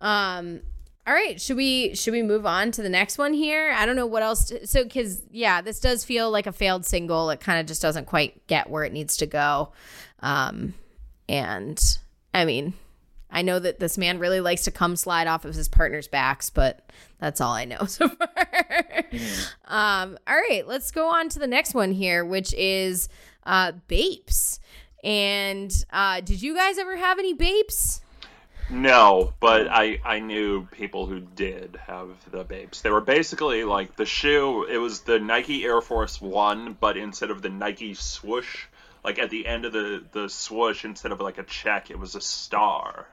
[0.00, 0.60] Um
[1.06, 3.72] all right, should we should we move on to the next one here?
[3.72, 6.84] I don't know what else to, so cuz yeah, this does feel like a failed
[6.84, 7.30] single.
[7.30, 9.72] It kind of just doesn't quite get where it needs to go.
[10.20, 10.74] Um
[11.28, 11.80] and
[12.32, 12.74] I mean,
[13.30, 16.50] I know that this man really likes to come slide off of his partner's backs,
[16.50, 18.28] but that's all I know so far.
[19.66, 23.08] um, all right, let's go on to the next one here, which is
[23.44, 24.60] uh, Bapes.
[25.02, 28.02] And uh, did you guys ever have any Bapes?
[28.70, 32.82] No, but I I knew people who did have the Bapes.
[32.82, 34.64] They were basically like the shoe.
[34.64, 38.66] It was the Nike Air Force One, but instead of the Nike swoosh,
[39.04, 42.14] like at the end of the the swoosh, instead of like a check, it was
[42.14, 43.06] a star.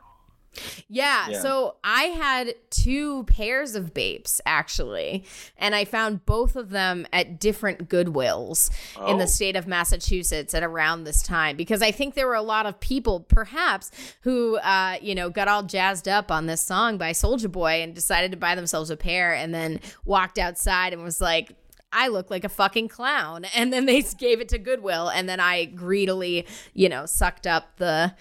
[0.89, 1.41] Yeah, Yeah.
[1.41, 5.23] so I had two pairs of Bapes actually,
[5.55, 8.71] and I found both of them at different Goodwills
[9.07, 9.17] in Oh.
[9.19, 12.65] the state of Massachusetts at around this time because I think there were a lot
[12.65, 17.11] of people, perhaps, who uh, you know got all jazzed up on this song by
[17.11, 21.21] Soulja Boy and decided to buy themselves a pair, and then walked outside and was
[21.21, 21.51] like.
[21.97, 23.45] I look like a fucking clown.
[23.57, 25.09] And then they gave it to Goodwill.
[25.09, 28.13] And then I greedily, you know, sucked up the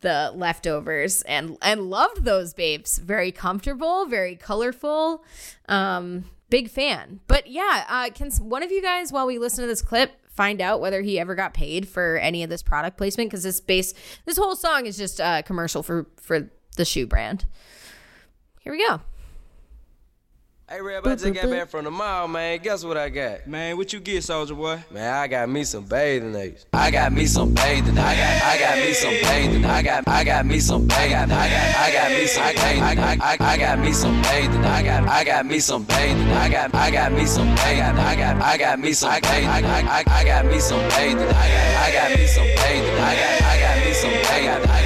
[0.00, 2.98] the leftovers and and loved those Bapes.
[2.98, 5.24] Very comfortable, very colorful.
[5.68, 7.20] Um, big fan.
[7.28, 10.60] But yeah, uh, can one of you guys, while we listen to this clip, find
[10.60, 13.30] out whether he ever got paid for any of this product placement?
[13.30, 17.44] Because this base, this whole song is just a commercial for for the shoe brand.
[18.60, 19.00] Here we go.
[20.72, 22.60] Hey, Reb, I just got back from the mall, man.
[22.62, 23.44] Guess what I got?
[23.44, 24.80] Man, what you get, Soulja Boy?
[24.92, 26.64] Man, I got me some bathing apes.
[26.72, 27.98] I got me some bathing.
[27.98, 29.64] I got I got me some bathing.
[29.64, 31.34] I got I got me some bathing.
[31.34, 32.84] I got I got me some bathing.
[32.84, 34.64] I I I got me some bathing.
[34.64, 36.30] I got I got me some bathing.
[36.30, 37.98] I got I got me some bathing.
[37.98, 39.48] I got I got me some bathing.
[39.48, 41.18] I I I got me some bathing.
[41.18, 42.94] I got I got me some bathing.
[42.94, 44.79] I got I got me some bathing.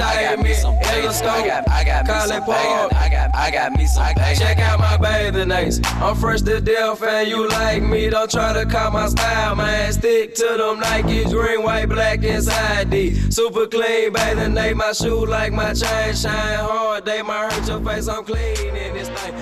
[0.00, 2.94] Deck, I got me some Yellowstone, I got I got me Park.
[2.94, 4.14] I got I got me some.
[4.34, 5.78] Check out my bathing apes.
[5.84, 8.08] I'm fresh to death, and you like me.
[8.08, 9.92] Don't try to cop my style, man.
[9.92, 13.12] Stick to them Nikes, green, white, black, inside D.
[13.30, 14.74] Super clean bathing ape.
[14.78, 17.04] My shoe like my chain shine hard.
[17.04, 18.08] They might hurt your face.
[18.08, 19.34] I'm clean in this thing.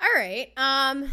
[0.00, 0.48] All right.
[0.56, 1.08] Um.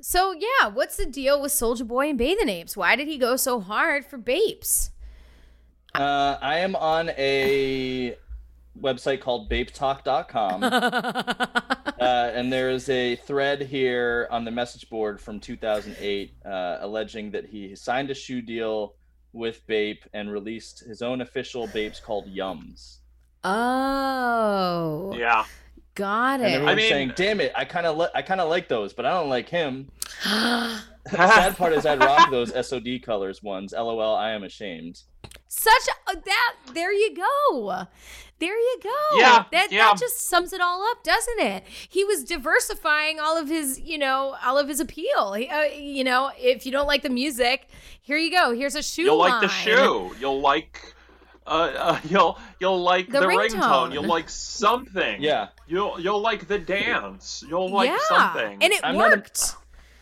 [0.00, 2.76] So yeah, what's the deal with Soulja Boy and Bathing Apes?
[2.76, 4.89] Why did he go so hard for Bapes?
[5.94, 8.16] Uh, I am on a
[8.80, 10.62] website called bapetalk.com.
[10.64, 17.30] uh, and there is a thread here on the message board from 2008 uh, alleging
[17.32, 18.94] that he signed a shoe deal
[19.32, 22.98] with Bape and released his own official Bapes called Yums.
[23.44, 25.44] Oh, Yeah.
[25.94, 26.54] got And it.
[26.54, 29.04] everyone's mean- saying, "Damn it, I kind of li- I kind of like those, but
[29.06, 29.88] I don't like him."
[31.10, 33.72] The sad part is I'd rock those SOD colors ones.
[33.72, 35.00] LOL, I am ashamed.
[35.48, 36.54] Such a, that.
[36.74, 37.86] There you go.
[38.38, 39.18] There you go.
[39.18, 39.84] Yeah, That yeah.
[39.90, 41.64] that just sums it all up, doesn't it?
[41.88, 45.34] He was diversifying all of his, you know, all of his appeal.
[45.34, 47.68] He, uh, you know, if you don't like the music,
[48.00, 48.54] here you go.
[48.54, 50.14] Here's a shoe You'll like the shoe.
[50.18, 50.94] You'll like.
[51.46, 53.50] Uh, uh, you'll you'll like The the, ringtone.
[53.60, 53.92] ringtone.
[53.92, 55.20] You'll like something.
[55.20, 55.48] Yeah.
[55.66, 57.44] You'll you'll like the dance.
[57.46, 58.62] You'll like yeah, something.
[58.62, 59.54] and it I'm not a- worked.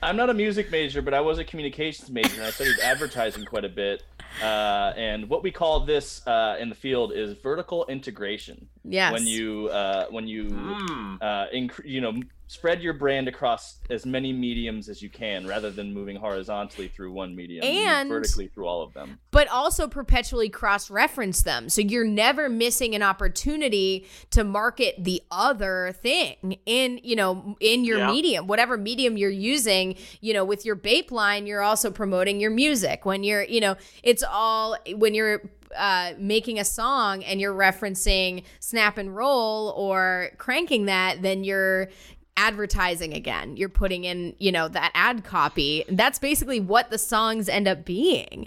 [0.03, 3.45] I'm not a music major, but I was a communications major, and I studied advertising
[3.45, 4.05] quite a bit.
[4.43, 8.69] Uh, and what we call this uh, in the field is vertical integration.
[8.85, 9.13] Yes.
[9.13, 11.19] When you uh, when you Mm.
[11.21, 12.15] uh, inc- you know
[12.49, 17.13] spread your brand across as many mediums as you can, rather than moving horizontally through
[17.13, 19.19] one medium, And- vertically through all of them.
[19.31, 21.69] but also perpetually cross reference them.
[21.69, 27.85] So you're never missing an opportunity to market the other thing in, you know, in
[27.85, 28.11] your Yeah.
[28.11, 32.51] medium, whatever medium you're using, you know, with your Bape line, you're also promoting your
[32.51, 33.05] music.
[33.05, 35.43] When you're, you know, it's all when you're
[35.77, 41.91] uh, making a song and you're referencing snap and roll or cranking that, then you're
[42.39, 43.57] advertising again.
[43.57, 45.85] You're putting in, you know, that ad copy.
[45.89, 48.47] That's basically what the songs end up being.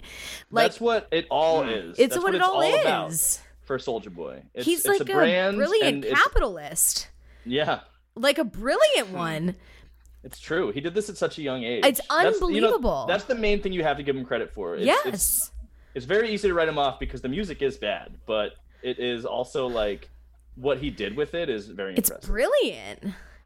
[0.50, 1.98] Like That's what it all is.
[1.98, 3.40] it's That's what, it it's all, about is.
[3.64, 4.42] for Soulja Boy.
[4.54, 5.12] It's, He's it's like a
[5.50, 7.08] a, brilliant capitalist.
[7.44, 7.80] Yeah,
[8.14, 9.14] Like a brilliant Hmm.
[9.16, 9.56] one.
[10.24, 10.70] it's true.
[10.72, 11.84] He did this at such a young age.
[11.84, 13.04] It's That's- you know, unbelievable.
[13.08, 14.76] that's the main thing you have to give him credit for.
[14.76, 15.04] It's, yes.
[15.06, 15.50] It's,
[15.94, 19.24] it's very easy to write him off because the music is bad, but it is
[19.26, 20.08] also like
[20.54, 22.30] what he did with it is very it's impressive.
[22.30, 23.04] brilliant.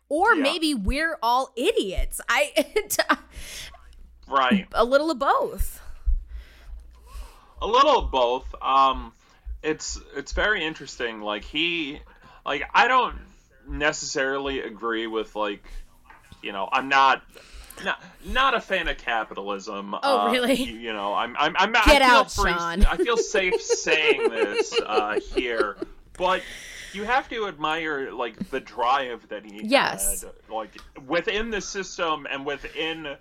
[0.08, 0.42] Or Yeah.
[0.42, 2.20] maybe we're all idiots.
[2.28, 2.52] I
[4.28, 4.66] Right.
[4.72, 5.80] a little of both.
[7.62, 9.12] a little of both um
[9.62, 11.98] it's it's very interesting like he
[12.44, 13.16] like i don't
[13.66, 15.64] necessarily agree with like
[16.42, 17.22] you know i'm not
[17.84, 19.94] not, not a fan of capitalism.
[20.02, 20.54] Oh, uh, really?
[20.54, 22.86] You, you know, I'm I'm I'm Get I feel out, free, Sean.
[22.86, 25.76] I feel safe saying this uh, here,
[26.16, 26.40] but
[26.96, 30.22] you have to admire like the drive that he Yes.
[30.22, 30.70] had, like
[31.06, 33.16] within the system and within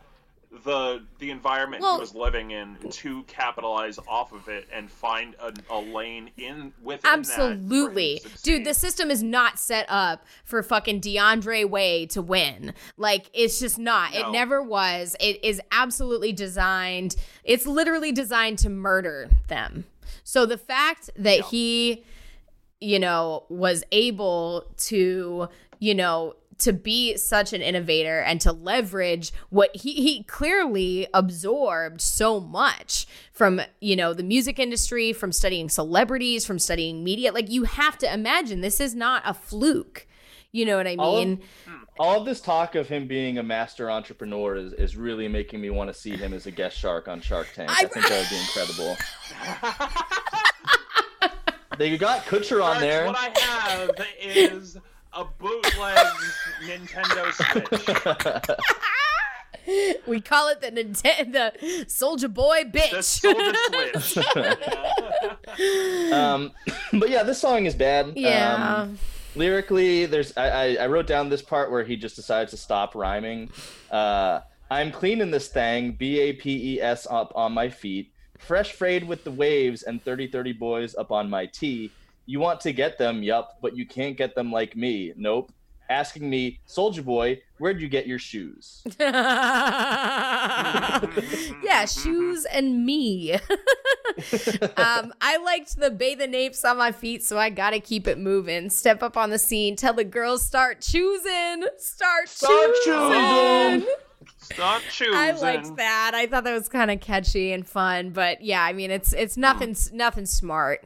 [0.63, 5.36] the the environment Well- he was living in to capitalize off of it and find
[5.41, 8.13] a, a lane in within Absolutely.
[8.15, 12.05] that for him to Dude, the system is not set up for fucking DeAndre Way
[12.07, 12.73] to win.
[12.95, 14.15] Like, it's just not.
[14.15, 15.17] It never was.
[15.19, 17.17] It is absolutely designed.
[17.43, 19.84] It's literally designed to murder them.
[20.23, 22.05] So the fact that he,
[22.86, 29.33] you know, was able to, you know, to be such an innovator and to leverage
[29.49, 35.67] what he he clearly absorbed so much from you know the music industry from studying
[35.67, 40.07] celebrities from studying media like you have to imagine this is not a fluke
[40.53, 41.41] you know what i All mean
[41.99, 45.69] All of this talk of him being a master entrepreneur is, is really making me
[45.71, 47.69] want to see him as a guest shark on Shark Tank.
[47.69, 48.97] I, I- think that would be incredible.
[51.78, 53.05] they got Kutcher on there.
[53.05, 54.78] What I have is
[55.13, 56.07] a bootleg
[56.63, 58.57] Nintendo Switch.
[60.07, 63.53] we call it the Nintendo the Soulja Boy bitch Silver
[64.03, 64.26] Switch.
[65.59, 66.34] Yeah.
[66.34, 66.51] um,
[66.99, 68.13] but yeah, this song is bad.
[68.15, 68.99] yeah Um,
[69.36, 72.95] lyrically, there's I, I I wrote down this part where he just decides to stop
[72.95, 73.49] rhyming.
[73.89, 78.73] Uh, I'm cleaning this thing, B A P E S up on my feet, fresh
[78.73, 81.91] frayed with the waves and 30-30 boys up on my tee.
[82.25, 85.13] You want to get them, yup, but you can't get them like me.
[85.15, 85.51] Nope.
[85.88, 88.81] Asking me, Soulja Boy, where'd you get your shoes?
[88.99, 89.11] yeah,
[91.86, 93.33] shoes and me.
[93.33, 98.17] um, I liked the bathe the napes on my feet, so I gotta keep it
[98.17, 98.71] moving.
[98.71, 103.81] Step up on the scene, tell the girls start choosing, start, Start choosing.
[103.81, 103.88] choosing.
[104.41, 105.13] Stop choosing.
[105.15, 106.11] I liked that.
[106.13, 109.38] I thought that was kind of catchy and fun, but yeah, I mean, it's it's
[109.38, 110.84] nothing nothing smart,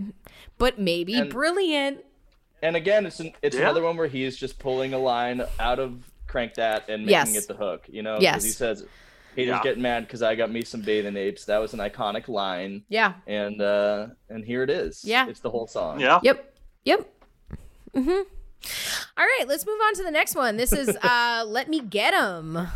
[0.57, 2.05] but maybe And- brilliant.
[2.61, 3.61] And again, it's an, it's Yeah.
[3.63, 7.33] another one where he is just pulling a line out of Crank That and making
[7.35, 7.45] Yes.
[7.45, 7.85] it the hook.
[7.87, 8.43] You know, 'Cause Yes.
[8.43, 8.85] he says,
[9.35, 9.63] "Haters Yeah.
[9.63, 13.13] getting mad because I got me some bathing apes." That was an iconic line, Yeah.
[13.27, 15.03] and uh and here it is.
[15.05, 15.27] Yeah.
[15.27, 15.99] it's the whole song.
[16.01, 16.19] Yeah.
[16.21, 16.53] Yep.
[16.85, 17.09] Yep.
[17.95, 18.09] Mm-hmm.
[19.17, 20.57] All right, let's move on to the next one.
[20.57, 22.67] This is uh Let Me Get 'em.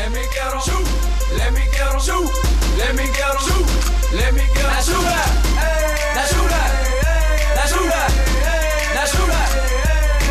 [0.00, 0.48] Let me get.
[0.64, 0.88] Shoot.
[1.36, 2.00] Let me get.
[2.00, 2.32] Shoot.
[2.80, 3.36] Let me get.
[3.44, 3.68] Shoot.
[4.16, 4.64] Let me get.
[4.64, 5.28] Now shoot that.
[6.16, 6.72] Now shoot that.
[7.52, 8.08] Now shoot that.
[8.96, 9.50] Now shoot that.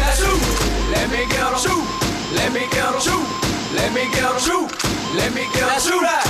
[0.01, 0.41] Now shoot.
[0.89, 1.53] Let me get.
[1.61, 1.85] Shoot.
[2.33, 2.97] Let me get.
[2.97, 3.29] Shoot.
[3.77, 4.41] Let me get.
[4.41, 4.73] Shoot.
[5.13, 5.61] Let me get.
[5.61, 6.25] Now shoot that.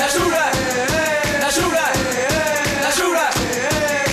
[0.00, 0.56] Now shoot that.
[1.36, 1.92] Now shoot that.
[2.80, 3.36] Now shoot that.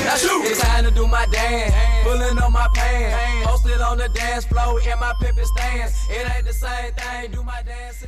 [0.03, 0.51] Now shoot.
[0.51, 1.71] It's time to do my dance.
[2.03, 3.47] Pulling on my pants.
[3.47, 6.09] Posted on the dance floor in my pimpin' stance.
[6.09, 7.31] It ain't the same thing.
[7.31, 8.03] Do my dance.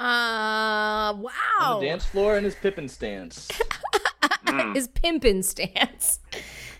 [0.00, 1.78] It's a Uh On wow.
[1.80, 3.48] the dance floor and his Pippin stance.
[4.74, 6.18] His pimpin' stance.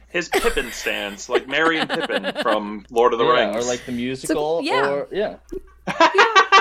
[0.09, 3.65] His Pippin stance, like Merry and Pippin from Lord of the yeah, Rings.
[3.65, 4.91] or like the musical, yeah.
[4.91, 5.37] or yeah.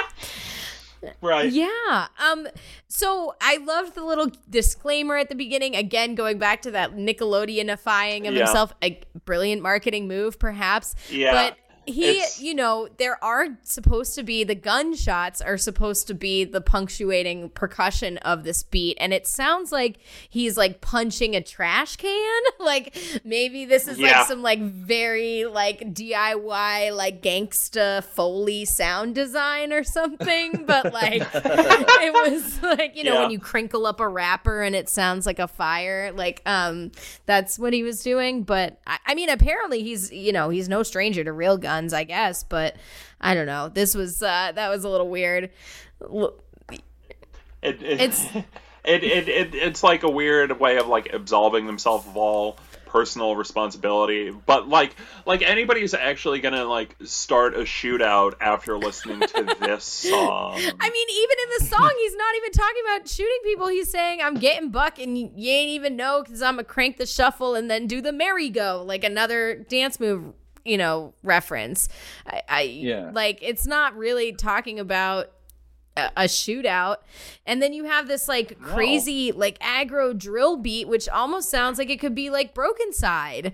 [1.21, 1.51] right.
[1.51, 2.07] Yeah.
[2.19, 2.47] Um
[2.87, 8.27] so I loved the little disclaimer at the beginning again going back to that Nickelodeonifying
[8.27, 8.45] of Yeah.
[8.45, 10.93] himself a brilliant marketing move perhaps.
[11.09, 11.57] Yeah, But
[11.91, 16.43] he it's- you know there are supposed to be the gunshots are supposed to be
[16.45, 19.97] the punctuating percussion of this beat and it sounds like
[20.29, 24.19] he's like punching a trash can like maybe this is Yeah.
[24.19, 31.21] like some like very like DIY like gangsta foley sound design or something but like
[31.33, 33.21] it was like you know Yeah.
[33.23, 36.91] when you crinkle up a wrapper and it sounds like a fire like um
[37.25, 40.83] that's what he was doing but I, I mean apparently he's you know he's no
[40.83, 42.75] stranger to real guns I guess but
[43.21, 45.49] I don't know this was uh that was a little weird
[47.61, 48.27] It, it, It's-
[48.85, 53.35] it, it, it it's like a weird way of like absolving themselves of all personal
[53.35, 54.95] responsibility but like
[55.27, 60.89] like anybody who's actually gonna like start a shootout after listening to this song I
[60.89, 63.67] mean, even in the song, he's not even talking about shooting people.
[63.67, 66.97] He's saying, "I'm getting buck, and you you ain't even know because I'm gonna crank
[66.97, 70.33] the shuffle and then do the merry go, like another dance move."
[70.69, 71.89] You know, reference.
[72.27, 73.09] I, I Yeah.
[73.13, 75.31] like it's not really talking about
[75.97, 76.97] a, a shootout,
[77.45, 81.89] and then you have this like crazy like aggro drill beat, which almost sounds like
[81.89, 83.53] it could be like Brokencyde.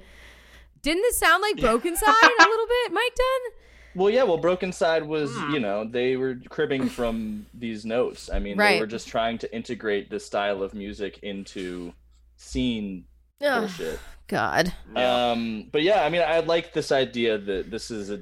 [0.82, 3.54] Didn't this sound like Brokencyde a little bit, Mike Dunn?
[3.96, 4.24] Well, yeah.
[4.24, 5.54] Well, Brokencyde was, Hmm.
[5.54, 8.30] you know, they were cribbing from these notes.
[8.30, 8.74] I mean, Right.
[8.74, 11.94] they were just trying to integrate this style of music into
[12.36, 13.06] scene
[13.42, 14.00] Ugh, bullshit.
[14.28, 14.74] God.
[14.96, 18.20] Um, but yeah, I mean, I like this idea that this is a,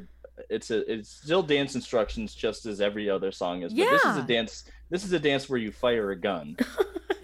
[0.49, 3.74] it's a, it's still dance instructions just as every other song is.
[3.74, 4.66] But this is a dance.
[4.89, 6.58] This is a dance where you fire a gun.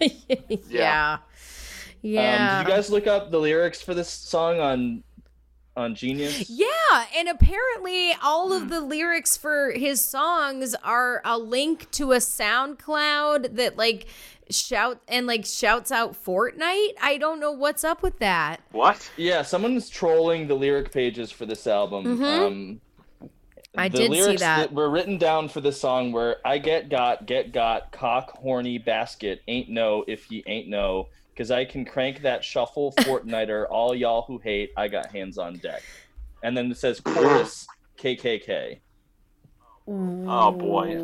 [0.68, 1.18] yeah.
[2.02, 2.58] Yeah.
[2.58, 5.02] Um, did you guys look up the lyrics for this song on,
[5.76, 6.48] on Genius?
[6.48, 12.16] Yeah, and apparently all of the lyrics for his songs are a link to a
[12.16, 14.06] SoundCloud that like
[14.50, 16.94] shout and like shouts out Fortnite.
[17.00, 18.60] I don't know what's up with that.
[18.72, 22.04] what Yeah, someone's trolling the lyric pages for this album.
[22.04, 22.24] Mm-hmm.
[22.24, 22.80] Um,
[23.76, 24.72] I the did see lyrics that.
[24.72, 29.42] were written down for this song were I get got, get got, cock, horny, basket,
[29.46, 34.22] ain't no if ye ain't no, because I can crank that shuffle Fortniter, all y'all
[34.22, 35.82] who hate, I got hands on deck.
[36.42, 37.66] And then it says chorus
[37.98, 38.80] KKK.
[39.86, 40.98] Oh boy.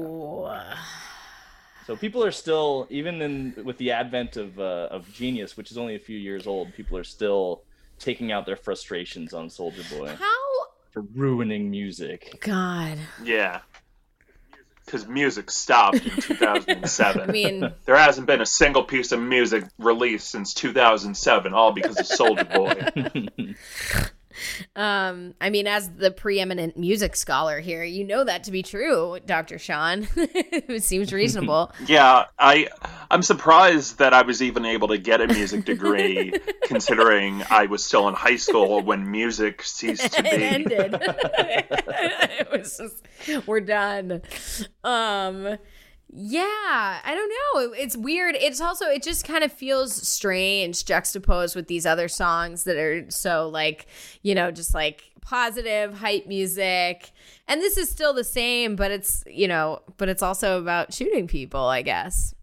[1.86, 5.78] So people are still, even in with the advent of uh, of Genius, which is
[5.78, 7.62] only a few years old, people are still
[8.00, 10.66] taking out their frustrations on Soulja Boy How?
[10.90, 12.38] for ruining music.
[12.40, 12.98] God.
[13.22, 13.60] Yeah.
[14.84, 17.22] Because music stopped in 2007.
[17.28, 21.98] I mean, there hasn't been a single piece of music released since 2007, all because
[21.98, 23.54] of Soulja Boy.
[24.74, 29.18] um, I mean, as the preeminent music scholar here, you know that to be true,
[29.24, 29.58] Dr.
[29.58, 30.08] Sean.
[30.16, 31.72] it seems reasonable.
[31.86, 32.68] Yeah, I
[33.10, 36.32] I'm surprised that I was even able to get a music degree,
[36.64, 40.44] considering I was still in high school when music ceased to it be.
[40.44, 40.98] ended.
[41.00, 44.22] it was just, we're done.
[44.82, 45.58] Um,
[46.12, 47.72] yeah, I don't know.
[47.72, 48.36] It- It's weird.
[48.36, 53.10] It's also it just kind of feels strange juxtaposed with these other songs that are
[53.10, 53.86] so like,
[54.22, 57.10] you know, just like positive hype music.
[57.48, 61.26] And this is still the same, but it's, you know, but it's also about shooting
[61.26, 62.34] people, I guess.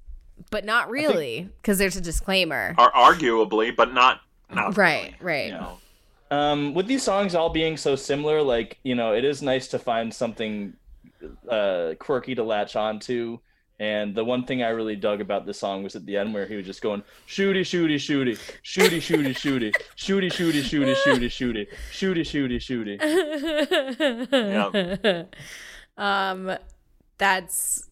[0.51, 2.75] But not really because there's a disclaimer.
[2.77, 5.47] Ar- arguably, but not not Right, right.
[5.47, 5.77] You know.
[6.29, 9.79] Um, with these songs all being so similar, like you know, it is nice to
[9.79, 10.73] find something
[11.49, 13.39] uh, quirky to latch onto.
[13.79, 16.45] And the one thing I really dug about this song was at the end where
[16.45, 22.21] he was just going shooty shooty shooty shooty shooty shooty shooty shooty shooty shooty shooty
[22.21, 22.99] shooty shooty
[25.01, 25.27] shooty.
[25.97, 26.57] um
[27.17, 27.89] that's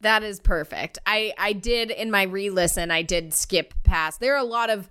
[0.00, 4.38] that is perfect i i did in my re-listen i did skip past there are
[4.38, 4.88] a lot of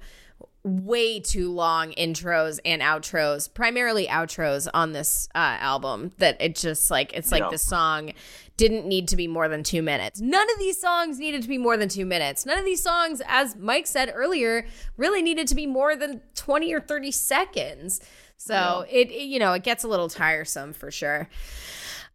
[0.64, 6.92] way too long intros and outros primarily outros on this uh, album that it just
[6.92, 7.50] like it's like Yeah.
[7.50, 8.12] the song
[8.58, 10.20] didn't need to be more than two minutes.
[10.20, 12.46] None of these songs needed to be more than two minutes.
[12.46, 14.66] None of these songs as mike said earlier
[14.98, 18.02] really needed to be more than 20 or 30 seconds.
[18.36, 21.30] So it, it you know it gets a little tiresome for sure.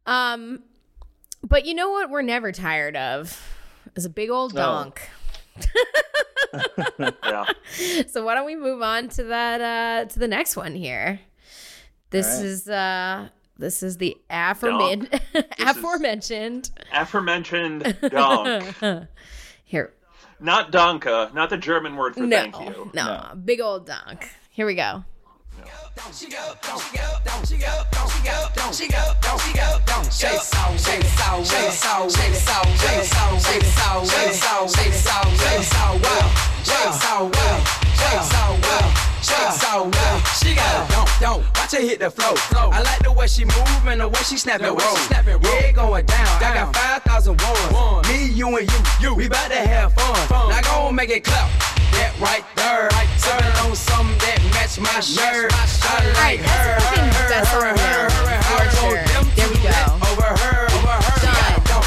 [0.06, 0.62] Um
[1.42, 3.40] but you know what we're never tired of?
[3.96, 5.08] Is a big old donk
[6.98, 7.44] Yeah.
[8.08, 11.20] so why don't we move on to that uh to the next one here
[12.10, 12.44] this right.
[12.44, 13.28] is uh
[13.58, 15.20] this is the aforementioned
[15.60, 19.08] aforementioned Aforementioned dunk.
[19.64, 19.92] here
[20.40, 22.90] Not donka, not the German word for no thank you.
[22.94, 25.04] no big old donk here we go
[26.12, 26.54] She got a
[40.88, 41.42] don't, don't.
[41.56, 42.34] Watch her hit the flow.
[42.56, 44.96] I like the way she move and the way she snap and roll.
[45.10, 46.42] Yeah, it going down.
[46.42, 48.08] I got 5,000 ones.
[48.08, 48.78] Me, you, and you.
[49.00, 49.14] you.
[49.14, 50.50] We about to have fun.
[50.50, 51.73] Now go and make it clap.
[51.94, 52.90] That right there.
[53.16, 55.52] Sipping on something that match my shirt.
[55.54, 56.78] I like right, her.
[57.28, 59.30] that's a fucking her, her, her, her, her, her.
[59.36, 59.68] There we two go.
[59.68, 60.03] lit Over her.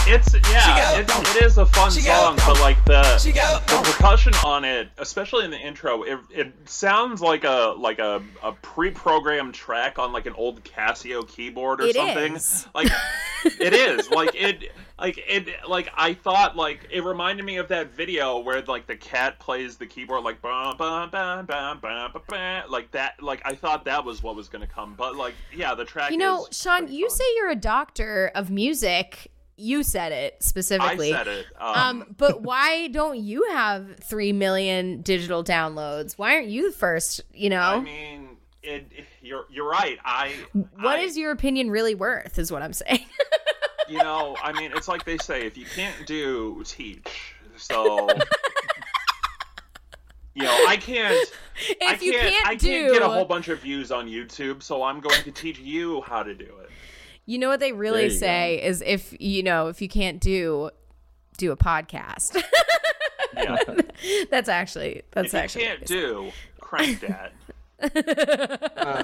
[0.08, 0.20] Over her.
[0.20, 0.42] Done.
[0.42, 4.34] It's yeah, got- it, it is a fun She song, but like the the percussion
[4.46, 9.54] on it, especially in the intro, it, it sounds like a like a, a pre-programmed
[9.54, 12.36] track on like an old Casio keyboard or It something.
[12.36, 12.68] is.
[12.74, 12.88] Like
[13.46, 17.92] it is like it like it like I thought like it reminded me of that
[17.94, 22.20] video where like the cat plays the keyboard like bah, bah, bah, bah, bah, bah,
[22.28, 25.76] bah, like that like I thought that was what was gonna come, but like yeah,
[25.76, 26.12] the track.
[26.12, 27.18] you know is sean you fun.
[27.18, 31.14] say you're a doctor of music you said it specifically.
[31.14, 31.46] I said it.
[31.60, 36.14] Um, but why don't you have three million digital downloads?
[36.18, 37.22] Why aren't you the first?
[37.34, 38.92] You know, I mean, it,
[39.22, 39.98] you're you're right.
[40.06, 42.38] I what I- is your opinion really worth?
[42.40, 43.06] Is what I'm saying.
[43.90, 44.38] you know?
[44.42, 47.36] I mean, it's like they say: if you can't do, teach.
[47.58, 48.08] So.
[50.36, 51.16] You know, I can't.
[51.82, 54.08] I if you can't, can't I can't do, get a whole bunch of views on
[54.08, 56.70] YouTube, so I'm going to teach you how to do it.
[57.28, 60.72] You know what they really you say is if you know if you can't do,
[61.38, 62.42] do a podcast.
[63.36, 63.58] Yeah.
[64.32, 66.00] that's actually that's if you actually can't what they say.
[66.02, 67.34] do, crank that.
[68.78, 69.04] Uh,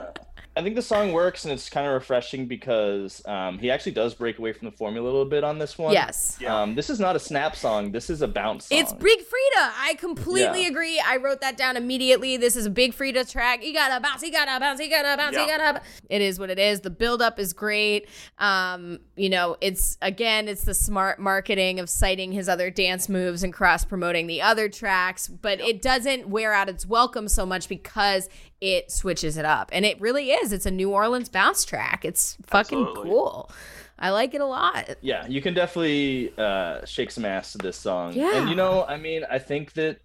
[0.56, 4.14] I think the song works and it's kind of refreshing because um, he actually does
[4.14, 5.94] break away from the formula a little bit on this one.
[5.94, 6.38] Yes.
[6.40, 6.62] Yeah.
[6.62, 7.92] Um, this is not a snap song.
[7.92, 8.78] This is a bounce song.
[8.78, 9.72] It's Big Freedia.
[9.80, 10.68] I completely Yeah.
[10.68, 11.02] agree.
[11.04, 12.38] I wrote that down immediately.
[12.38, 13.64] This is a Big Freedia track.
[13.66, 15.58] You gotta bounce, you gotta bounce, you gotta bounce, you Yeah.
[15.58, 15.82] gotta.
[16.10, 16.82] It is what it is.
[16.82, 18.08] The buildup is great.
[18.38, 23.42] Um, you know, it's again, it's the smart marketing of citing his other dance moves
[23.42, 27.68] and cross promoting the other tracks, but it doesn't wear out its welcome so much
[27.68, 28.30] because
[28.62, 30.43] it switches it up, and it really is.
[30.52, 32.04] It's a New Orleans bounce track.
[32.04, 33.10] It's fucking Absolutely.
[33.10, 33.52] cool.
[34.00, 34.98] I like it a lot.
[35.02, 38.14] Yeah, you can definitely uh, shake some ass to this song.
[38.14, 38.38] Yeah.
[38.38, 40.00] And you know, I mean, I think that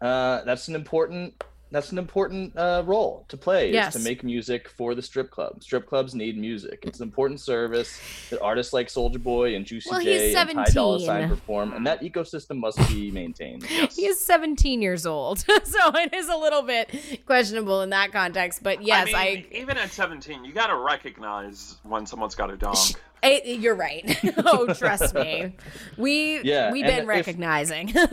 [0.00, 1.42] uh, that's an important
[1.74, 3.96] that's an important uh, role to play Yes.
[3.96, 5.60] is to make music for the strip club.
[5.60, 6.78] Strip clubs need music.
[6.82, 10.50] It's an important service that artists like Soulja Boy and Juicy Well, he's J and
[10.50, 13.64] Ty Dolla Sign perform, and that ecosystem must be maintained.
[13.94, 18.62] He is 17 years old, so it is a little bit questionable in that context.
[18.62, 22.56] But yes, I I, even at 17, you got to recognize when someone's got a
[22.56, 22.78] donk.
[23.24, 24.04] I- you're right.
[24.44, 25.56] oh, trust me,
[25.96, 27.92] we Yeah, we've been if- recognizing.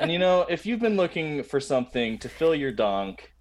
[0.00, 3.32] And you know, if you've been looking for something to fill your donk,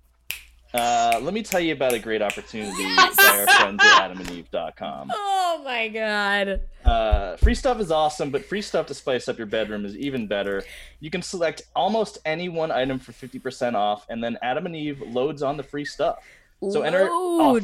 [0.74, 5.12] uh, let me tell you about a great opportunity by our friends at adamandeve.com.
[5.14, 6.62] oh my god.
[6.84, 10.26] Uh, free stuff is awesome, but free stuff to spice up your bedroom is even
[10.26, 10.64] better.
[11.00, 15.02] You can select almost any one item for 50% off, and then Adam and Eve
[15.06, 16.24] loads on the free stuff.
[16.72, 17.62] So enter off-.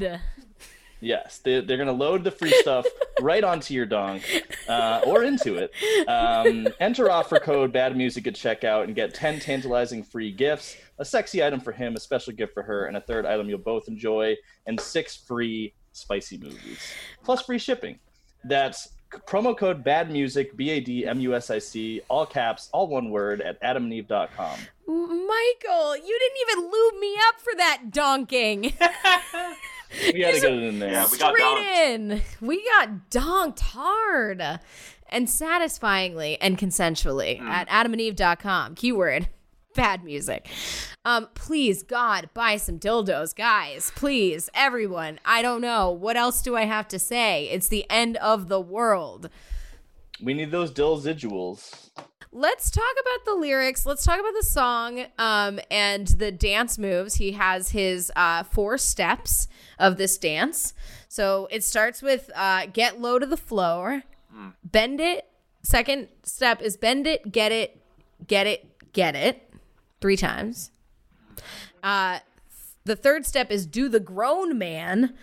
[1.01, 2.85] Yes, they, they're going to load the free stuff
[3.21, 4.23] right onto your donk
[4.67, 5.71] uh, or into it.
[6.07, 11.05] Um, enter offer code bad music at checkout and get 10 tantalizing free gifts a
[11.05, 13.87] sexy item for him, a special gift for her, and a third item you'll both
[13.87, 14.35] enjoy,
[14.67, 16.93] and six free spicy movies,
[17.23, 17.97] plus free shipping.
[18.43, 18.89] That's
[19.25, 22.87] promo code bad music, B A D M U S I C, all caps, all
[22.87, 24.59] one word at adamandeve.com.
[24.87, 28.73] Michael, you didn't even lube me up for that donking.
[30.13, 30.91] We got to get it in there.
[30.91, 31.67] Yeah, we got Straight donked.
[31.67, 32.21] in.
[32.41, 34.41] We got donked hard
[35.09, 38.75] and satisfyingly and consensually at adamandeve.com.
[38.75, 39.29] Keyword
[39.75, 40.47] bad music.
[41.05, 43.91] Um, please, God, buy some dildos, guys.
[43.95, 45.19] Please, everyone.
[45.25, 45.89] I don't know.
[45.91, 47.47] What else do I have to say?
[47.49, 49.29] It's the end of the world.
[50.21, 51.91] We need those residuals.
[52.31, 53.85] let's talk about the lyrics.
[53.85, 57.15] Let's talk about the song um, and the dance moves.
[57.15, 59.47] He has his uh, four steps
[59.79, 60.73] of this dance.
[61.07, 64.03] So it starts with uh, get low to the floor,
[64.63, 65.25] bend it.
[65.63, 67.81] Second step is bend it, get it,
[68.27, 69.51] get it, get it,
[70.01, 70.71] three times.
[71.81, 72.19] Uh,
[72.85, 75.15] the third step is do the grown man.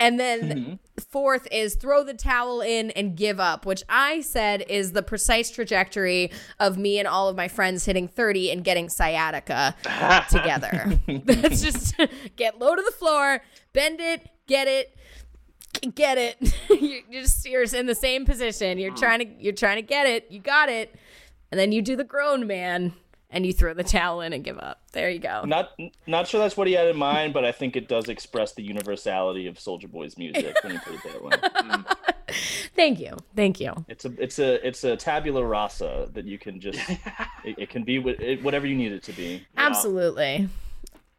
[0.00, 0.74] And then mm-hmm.
[1.10, 5.50] fourth is throw the towel in and give up, which I said is the precise
[5.50, 6.30] trajectory
[6.60, 9.74] of me and all of my friends hitting 30 and getting sciatica
[10.30, 11.00] together.
[11.24, 11.96] That's just
[12.36, 13.42] get low to the floor,
[13.72, 14.96] bend it, get it,
[15.94, 16.36] get it.
[16.70, 18.78] you're you're just you're in the same position.
[18.78, 18.98] You're mm.
[18.98, 20.26] trying to you're trying to get it.
[20.30, 20.94] You got it.
[21.50, 22.92] And then you do the grown man
[23.30, 24.82] and you throw the towel in and give up.
[24.92, 25.44] There you go.
[25.44, 28.54] Not not sure that's what he had in mind, but I think it does express
[28.54, 31.30] the universality of Soulja Boy's music when you put it that way.
[31.58, 31.84] Mm.
[32.76, 33.16] Thank you.
[33.34, 33.72] Thank you.
[33.88, 36.78] It's a it's a it's a tabula rasa that you can just
[37.44, 39.46] it, it can be whatever you need it to be.
[39.56, 40.48] Absolutely.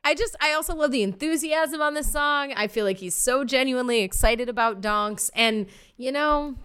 [0.03, 2.53] I just I also love the enthusiasm on this song.
[2.55, 5.65] I feel like he's so genuinely excited about donks and
[5.97, 6.55] you know,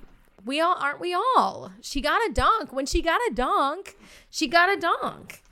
[0.45, 1.73] we all aren't we all.
[1.81, 2.73] She got a donk.
[2.73, 3.97] When she got a donk,
[4.31, 5.43] she got a donk.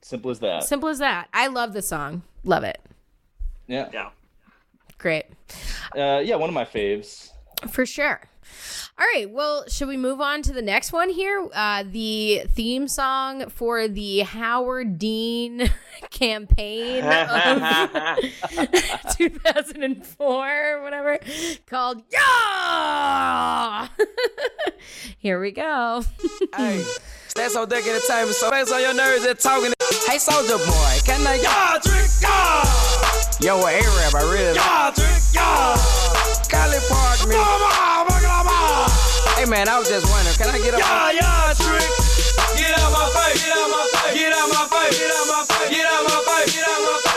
[0.00, 0.64] Simple as that.
[0.64, 1.28] Simple as that.
[1.32, 2.22] I love the song.
[2.44, 2.80] Love it.
[3.66, 3.88] Yeah.
[3.92, 4.10] Yeah.
[4.98, 5.26] Great.
[5.96, 7.30] Uh, yeah, one of my faves.
[7.70, 8.20] For sure.
[8.98, 9.28] All right.
[9.30, 11.48] Well, should we move on to the next one here?
[11.54, 15.70] Uh, the theme song for the Howard Dean
[16.10, 18.18] campaign of
[19.16, 21.18] 2004 or whatever
[21.66, 23.88] called Yeah!
[25.18, 26.04] here we go.
[26.54, 26.84] Hey,
[27.28, 29.72] stats on deck at the time, so face on your nerves and talking.
[30.06, 31.36] Hey, Soulja Boy, can I?
[31.36, 32.64] Yeah, trick, yeah.
[33.40, 34.54] Yo, a Arab, I really.
[34.54, 35.76] Yeah, trick, yeah.
[36.48, 37.62] Cali Park, me.
[39.42, 40.78] Hey, man, I was just wondering, can I get up?
[40.78, 41.82] Yeah, yeah, trick.
[42.54, 45.42] Get out my face, get out my face, get out my face, get out my
[45.50, 47.11] face, get out my face, get out my face,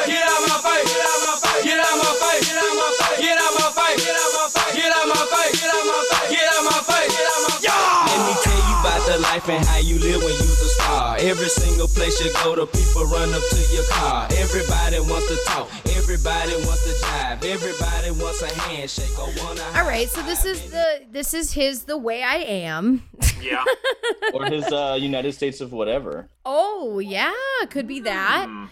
[11.26, 14.28] Every single place you go, the people run up to your car.
[14.38, 19.64] Everybody wants to talk, everybody wants to jive, everybody wants a handshake or wanna.
[19.74, 20.08] All right.
[20.08, 23.02] So this is the this is his the way I am.
[23.42, 23.64] Yeah.
[24.36, 26.30] Or his uh, United States of whatever.
[26.46, 27.34] Oh yeah,
[27.72, 28.70] could be that.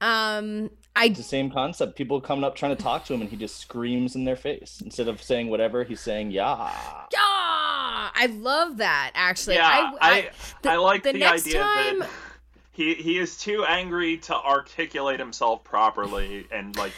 [0.00, 1.96] Um, I It's the same concept.
[1.96, 4.82] People coming up trying to talk to him and he just screams in their face.
[4.84, 6.54] Instead of saying whatever, he's saying yeah.
[7.16, 9.56] Ah, I love that actually.
[9.56, 10.30] Yeah, I
[10.62, 12.10] the- I, like the the, next idea time- that
[12.72, 16.92] he he is too angry to articulate himself properly and like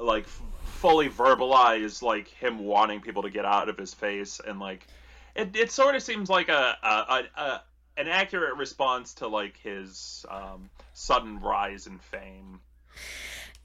[0.00, 4.86] like fully verbalize like him wanting people to get out of his face and like
[5.34, 7.62] it it sort of seems like a a, a, a
[7.96, 12.60] an accurate response to like his um, sudden rise in fame.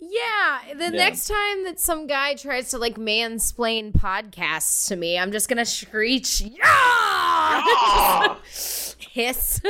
[0.02, 0.90] Yeah, the Yeah.
[0.92, 5.66] next time that some guy tries to like mansplain podcasts to me, I'm just gonna
[5.66, 8.38] screech, yeah, Ah!
[9.12, 9.60] hiss.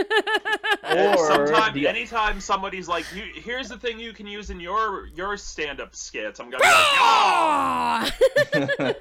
[0.83, 5.07] Or sometime, the- anytime somebody's like, you, "Here's the thing you can use in your
[5.15, 8.13] your stand-up skits," I'm gonna be like,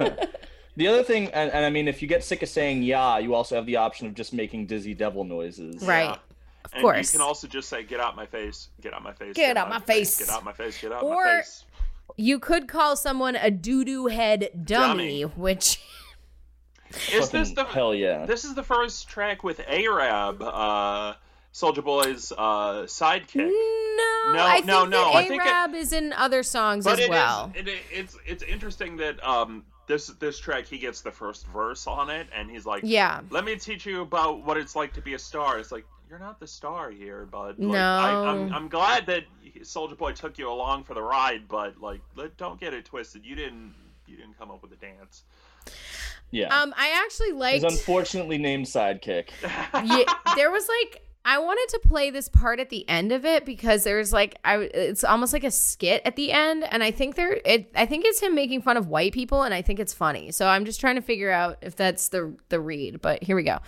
[0.09, 0.27] "Yeah."
[0.77, 3.35] The other thing, and, and I mean, if you get sick of saying "yeah," you
[3.35, 5.83] also have the option of just making dizzy devil noises.
[5.83, 6.17] right.
[6.69, 7.12] Of And course.
[7.12, 8.69] you can also just say, "Get out my face!
[8.81, 9.35] Get out my face!
[9.35, 10.81] Get out my face." Get out my face!
[10.81, 11.65] Get out Or- my face!"
[12.09, 15.23] Or you could call someone a doo doo head dummy, Dummy.
[15.23, 15.81] which
[17.12, 18.24] Is this the hell yeah?
[18.27, 21.15] This is the first track with Arab, uh,
[21.53, 23.36] Soldier Boy's uh, sidekick.
[23.36, 26.85] no, No, I think no, no, that I think it- Arab is in other songs
[26.85, 27.53] But as it is- well.
[27.55, 31.86] it, it- it's it's interesting that um this this track he gets the first verse
[31.86, 33.20] on it and he's like Yeah.
[33.31, 35.59] let me teach you about what it's like to be a star.
[35.59, 37.59] It's like you're not the star here, bud.
[37.59, 37.79] Like, No.
[37.79, 39.25] I, I'm I'm glad that
[39.63, 43.25] Soulja Boy took you along for the ride, but like let, don't get it twisted.
[43.25, 43.75] You didn't
[44.07, 45.25] you didn't come up with a dance.
[46.31, 46.47] yeah.
[46.57, 47.65] Um, I actually His liked.
[47.65, 49.29] unfortunately named sidekick.
[49.43, 50.05] yeah,
[50.37, 53.85] there was like I wanted to play this part at the end of it because
[53.85, 57.39] there's like I it's almost like a skit at the end and I think there
[57.45, 60.31] it I think it's him making fun of white people and I think it's funny.
[60.33, 63.43] So I'm just trying to figure out if that's the the read, but here we
[63.43, 63.59] go.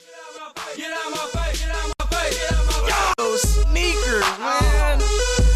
[0.00, 1.26] Get out my face, get out my
[3.32, 5.00] Yo, sneakers, man.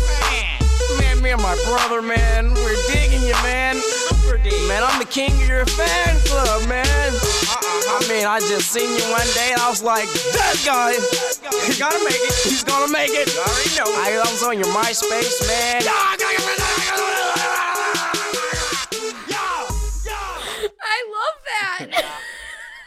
[0.09, 0.59] Man,
[0.99, 3.77] man, me and my brother, man, we're digging you, man.
[4.67, 6.87] Man, I'm the king of your fan club, man.
[6.89, 10.93] I mean, I just seen you one day and I was like, that guy,
[11.67, 12.35] he's gonna make it.
[12.45, 13.29] He's gonna make it.
[13.29, 13.93] I already know.
[14.01, 15.83] I, I was on your MySpace, man.
[20.81, 22.13] I love that.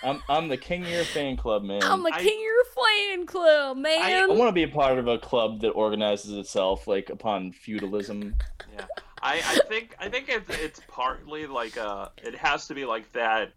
[0.03, 1.83] I'm I'm the king of your fan club, man.
[1.83, 4.01] I'm the I- king of your fan club, man.
[4.01, 4.37] I man.
[4.37, 8.35] want to be a part of a club that organizes itself like upon feudalism.
[8.73, 8.85] Yeah,
[9.21, 13.11] I, I think I think it, it's partly like uh it has to be like
[13.13, 13.51] that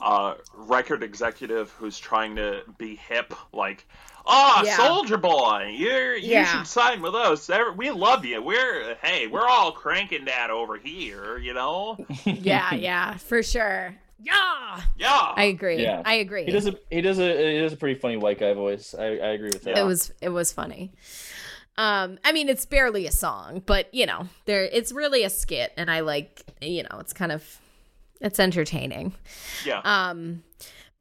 [0.00, 3.86] uh record executive who's trying to be hip, like,
[4.26, 4.76] oh, Yeah.
[4.76, 6.44] Soulja Boy, you're you Yeah.
[6.46, 7.50] should sign with us.
[7.76, 8.42] We love you.
[8.42, 11.96] We're hey, we're all cranking that over here, you know?
[12.24, 13.94] yeah, yeah, for sure.
[14.24, 14.80] Yeah.
[14.96, 15.32] Yeah.
[15.36, 15.82] I agree.
[15.82, 16.02] Yeah.
[16.04, 16.44] I agree.
[16.44, 18.94] He does a he does a he does a pretty funny white guy voice.
[18.98, 19.78] I, I agree with that.
[19.78, 20.92] It was it was funny.
[21.76, 25.72] Um, I mean, it's barely a song, but you know, there it's really a skit,
[25.76, 27.60] and I like you know, it's kind of
[28.20, 29.14] it's entertaining.
[29.64, 29.80] yeah.
[29.84, 30.42] Um,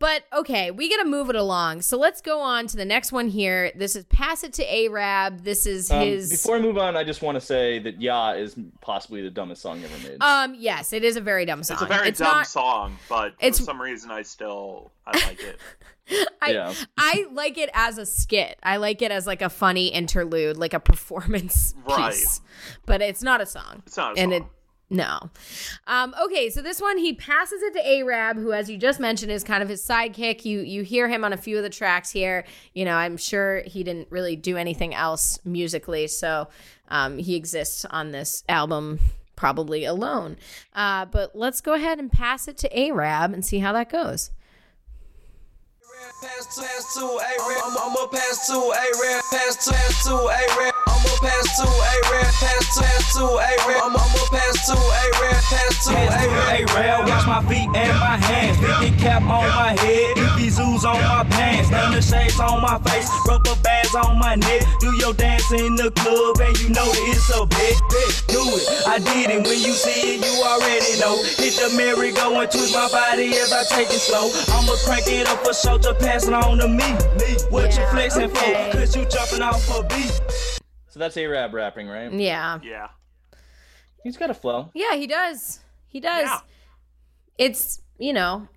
[0.03, 1.81] but okay, we got to move it along.
[1.81, 3.71] So let's go on to the next one here.
[3.73, 5.43] This is pass it to Arab.
[5.45, 6.29] This is Um, his.
[6.29, 9.61] Before I move on, I just want to say that "Yeah" is possibly the dumbest
[9.61, 10.21] song ever made.
[10.21, 11.75] um, yes, it is a very dumb song.
[11.75, 15.41] it's a very dumb not, song, but it's- for some reason I still I like
[15.41, 15.57] it.
[16.41, 16.73] I, Yeah.
[16.97, 18.59] I like it as a skit.
[18.61, 22.11] I like it as like a funny interlude, like a performance Right.
[22.11, 22.41] piece.
[22.85, 23.83] But it's not a song.
[23.85, 24.41] It's not a and song.
[24.41, 24.47] it
[24.89, 25.29] no.
[25.87, 29.31] Um, okay, so this one he passes it to Arab, who, as you just mentioned,
[29.31, 30.45] is kind of his sidekick.
[30.45, 32.45] You you hear him on a few of the tracks here.
[32.73, 36.47] You know, I'm sure he didn't really do anything else musically, so
[36.89, 38.99] um, he exists on this album
[39.35, 40.37] probably alone.
[40.73, 44.31] Uh, but let's go ahead and pass it to Arab and see how that goes.
[46.03, 47.63] Pass to, pass to A-Rap.
[47.63, 49.23] I'm, I'ma pass to A-Rap.
[49.31, 50.75] Pass to, pass to A-Rap.
[50.87, 52.33] I'ma pass to A-Rap.
[52.43, 53.83] Pass to, pass to A-Rap.
[53.83, 55.43] I'm, I'ma pass to A-Rap.
[55.47, 56.43] Pass to A-Rap.
[56.53, 58.59] A-Rail, watch my feet and my hands.
[58.79, 61.71] Big cap on my head, doobie zoos on my pants.
[61.71, 64.61] None shades on my face, rubber bands on my neck.
[64.79, 67.75] Do your dance in the club and you know that it's a bet.
[68.27, 69.41] Do it, I did it.
[69.47, 71.17] When you see it, you already know.
[71.41, 74.29] Hit the merry-go and twist my body as I take it slow.
[74.53, 76.77] I'ma crank it up for show, just pass it on to me.
[76.77, 77.37] me.
[77.49, 78.69] What you flexing okay.
[78.71, 78.77] for?
[78.77, 80.21] Cause you jumping off a beat.
[80.89, 82.11] So that's Arab rapping, right?
[82.11, 82.59] Yeah.
[82.63, 82.87] Yeah.
[84.03, 84.69] He's got a flow.
[84.73, 85.59] Yeah, he does.
[85.87, 86.25] He does.
[86.25, 86.39] Yeah.
[87.37, 88.47] It's, you know,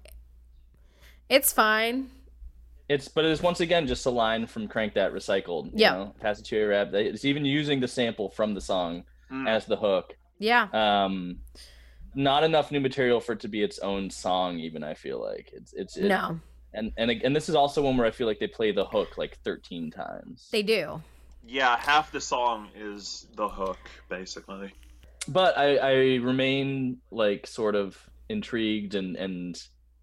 [1.28, 2.10] it's fine.
[2.88, 5.70] It's but it's once again just a line from Crank That Recycled.
[5.74, 6.08] Yeah.
[6.20, 6.92] Pass it to Arab.
[6.92, 9.48] They- It's even using the sample from the song Mm.
[9.48, 10.16] as the hook.
[10.38, 10.68] Yeah.
[10.72, 11.40] Um,
[12.14, 14.60] not enough new material for it to be its own song.
[14.60, 16.38] Even I feel like it's it's it, no,
[16.76, 19.16] And and and this is also one where I feel like they play the hook
[19.18, 20.48] like 13 times.
[20.52, 21.02] they do.
[21.48, 23.78] Yeah, half the song is the hook,
[24.08, 24.72] basically.
[25.28, 27.96] but I, I remain like sort of
[28.28, 29.60] intrigued and and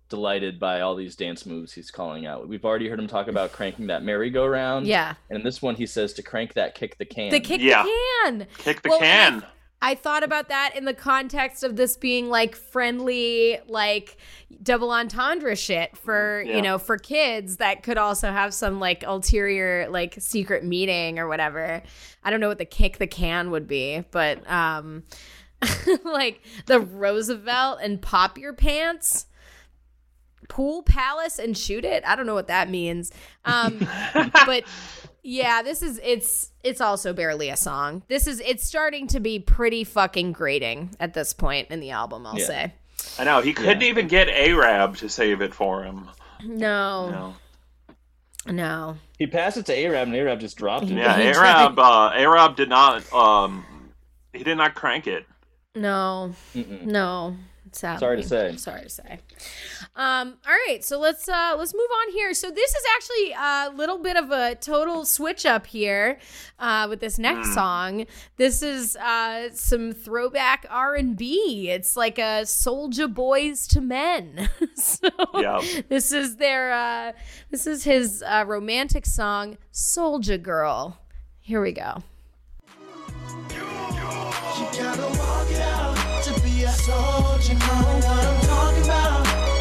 [0.09, 2.47] delighted by all these dance moves he's calling out.
[2.47, 4.85] We've already heard him talk about cranking that merry-go-round.
[4.85, 5.15] Yeah.
[5.29, 7.31] And in this one he says to crank that kick the can.
[7.31, 7.83] The kick Yeah.
[7.83, 7.89] the
[8.25, 8.47] can.
[8.59, 9.49] Kick the Well, and I- can.
[9.85, 14.15] I thought about that in the context of this being like friendly, like
[14.63, 16.55] double entendre shit for, Yeah.
[16.55, 21.27] you know, for kids that could also have some like ulterior, like secret meaning or
[21.27, 21.83] whatever.
[22.23, 25.03] I don't know what the kick the can would be, but um,
[26.05, 29.25] like the Roosevelt and pop your pants
[30.49, 33.13] pool palace and shoot it i don't know what that means
[33.45, 33.79] um
[34.45, 34.65] but
[35.23, 39.39] yeah this is it's it's also barely a song this is it's starting to be
[39.39, 42.45] pretty fucking grating at this point in the album i'll Yeah.
[42.45, 42.73] say
[43.19, 46.09] I know he couldn't even get Arab to save it for him.
[46.43, 47.35] no No.
[48.53, 50.91] no He passed it to Arab, and Arab just dropped it.
[50.93, 51.77] Yeah, Arab.
[51.79, 53.11] Uh, Arab did not.
[53.13, 53.65] Um,
[54.31, 55.25] he did not crank it.
[55.75, 57.35] no no
[57.75, 57.99] sadly.
[57.99, 58.55] Sorry to say.
[58.57, 59.19] sorry to say
[59.95, 63.71] um all right so let's uh let's move on here so this is actually a
[63.77, 66.17] little bit of a total switch up here
[66.59, 67.53] uh with this next Hmm.
[67.53, 68.05] song
[68.37, 75.61] this is uh some throwback r&b it's like a soldier boys to men so Yeah.
[75.89, 77.11] this is their uh
[77.51, 80.97] this is his uh romantic song Soulja Girl
[81.41, 82.01] here we go
[83.49, 85.09] You gotta
[86.65, 87.53] walk it out to be a soldier.
[87.53, 89.52] Know what I'm talking about?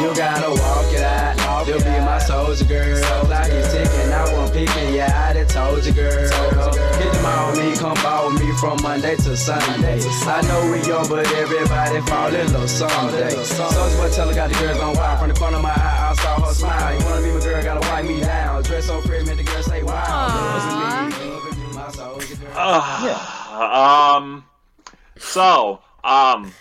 [0.00, 1.66] You gotta walk it out.
[1.66, 2.96] You'll be my soulja girl.
[3.04, 4.94] I Like it's ticking, I won't picking.
[4.94, 6.10] Yeah, I done told you, girl.
[6.10, 10.00] Hit them on me, come ball with me from Monday to Sunday.
[10.00, 13.34] I know we young, but everybody fall in love someday.
[13.34, 15.20] Soulja Boy, tell her got the girls on wild.
[15.20, 16.98] From the corner of my eye, I saw her smile.
[16.98, 18.62] You wanna be my girl, gotta wipe me down.
[18.62, 20.02] Dress so pretty, make the girl say wow.
[20.06, 21.12] Aw.
[21.12, 22.52] Loving me, loving me, my soulja girl.
[22.56, 24.44] Uh, Um.
[25.18, 26.52] So, um,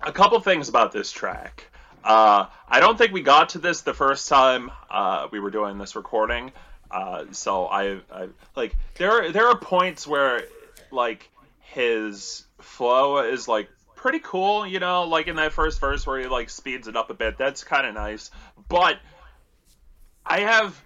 [0.00, 1.68] a couple things about this track.
[2.04, 5.78] Uh, I don't think we got to this the first time uh, we were doing
[5.78, 6.52] this recording.
[6.90, 9.30] Uh, so I, I like there.
[9.32, 10.44] There are points where
[10.90, 11.28] like
[11.60, 14.66] his flow is like pretty cool.
[14.66, 17.38] You know, like in that first verse where he like speeds it up a bit.
[17.38, 18.30] That's kind of nice.
[18.68, 18.98] But
[20.26, 20.80] I have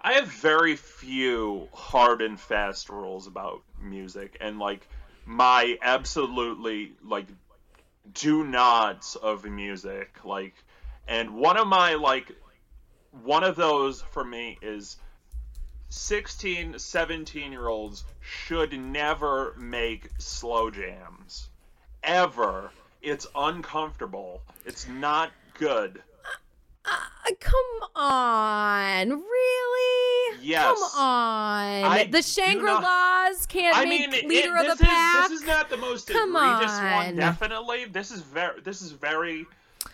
[0.00, 4.86] I have very few hard and fast rules about music and like
[5.26, 7.26] my absolutely like
[8.14, 10.54] do nots of music like
[11.06, 12.32] and one of my like
[13.22, 14.96] one of those for me is
[15.90, 21.48] 16 17 year olds should never make slow jams.
[22.02, 22.70] Ever.
[23.00, 24.42] It's uncomfortable.
[24.66, 26.02] It's not good
[26.90, 30.38] Uh, come on, really?
[30.40, 30.64] Yes.
[30.64, 31.84] Come on.
[31.84, 35.28] I the Shangri La's can't I make mean, it- leader this of the is, pack.
[35.28, 36.92] This is not the most Come egregious on.
[36.94, 37.84] one, definitely.
[37.86, 39.44] This is very, this is very,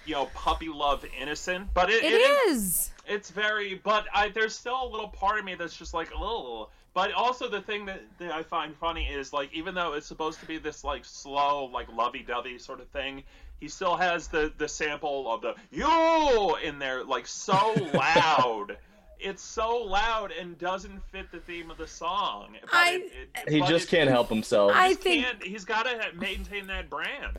[0.06, 2.90] you know, puppy love innocent, but it, it it is.
[3.06, 6.68] It's very, but I there's still a little part of me that's just like, oh.
[6.94, 10.38] But also the thing that, that I find funny is like, even though it's supposed
[10.38, 13.24] to be this like slow, like lovey-dovey sort of thing,
[13.64, 18.76] he still has the the sample of the yo in there, like so loud.
[19.18, 22.56] It's so loud and doesn't fit the theme of the song.
[22.60, 24.72] But I- it- it- He but just it- can't help himself.
[24.74, 27.38] I just think- can't- he's got to maintain that brand.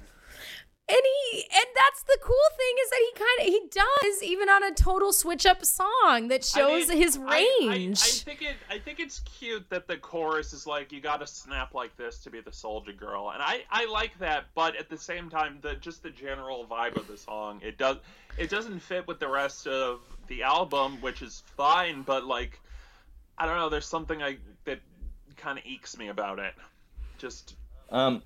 [0.88, 1.00] And
[1.32, 4.64] he and that's the cool thing is that he kind of he does even on
[4.64, 7.34] a total switch up song that I shows mean, his I- I-
[7.72, 8.02] range.
[8.04, 8.56] I, think it.
[8.70, 12.20] I think it's cute that the chorus is like, "You got to snap like this
[12.20, 14.46] to be the soulja girl," and I, I like that.
[14.54, 17.98] But at the same time, the just the general vibe of the song, it does,
[18.38, 22.04] it doesn't fit with the rest of the album, which is fine.
[22.04, 22.60] But like,
[23.40, 23.70] I don't know.
[23.70, 24.82] There's something I that
[25.36, 26.54] kind of ekes me about it.
[27.18, 27.56] Just
[27.90, 28.22] Um,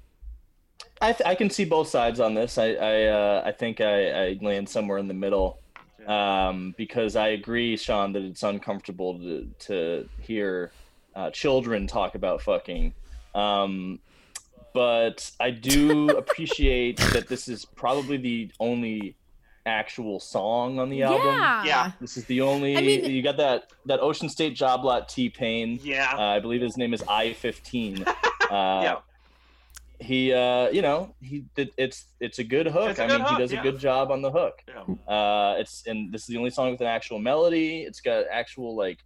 [1.01, 2.57] I th- I can see both sides on this.
[2.57, 5.59] I I uh, I think I, I land somewhere in the middle,
[6.07, 10.71] um, because I agree, Sean, that it's uncomfortable to to hear
[11.15, 12.93] uh, children talk about fucking.
[13.33, 13.99] Um,
[14.73, 19.15] but I do appreciate that this is probably the only
[19.65, 21.35] actual song on the album.
[21.35, 21.63] yeah.
[21.63, 21.91] Yeah.
[22.01, 25.29] This is the only I mean- you got that that Ocean State job lot T
[25.29, 25.79] Pain.
[25.83, 28.05] yeah, Uh, I believe his name is I fifteen.
[28.49, 28.95] Uh, yeah.
[29.99, 33.17] He uh you know he did it's it's a good hook It's a i good
[33.19, 33.59] mean hook, he does yeah.
[33.59, 35.13] a good job on the hook yeah.
[35.13, 38.75] uh it's and this is the only song with an actual melody it's got actual
[38.77, 38.99] like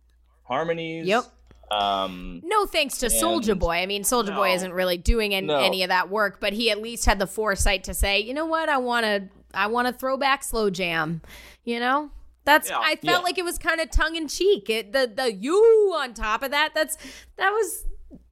[0.43, 1.23] harmonies Yep.
[1.71, 3.77] um No thanks to Soulja Boy.
[3.77, 5.57] I mean, Soulja Boy isn't really doing any, No.
[5.57, 8.45] any of that work, but he at least had the foresight to say, you know
[8.45, 11.21] what, I want to, I want to throw back slow jam.
[11.63, 12.11] You know,
[12.45, 12.69] that's.
[12.69, 12.77] Yeah.
[12.79, 13.23] I felt Yeah.
[13.23, 14.69] like it was kind of tongue in cheek.
[14.69, 15.55] It the the you
[15.97, 16.71] on top of that.
[16.75, 16.97] That's
[17.37, 17.85] that was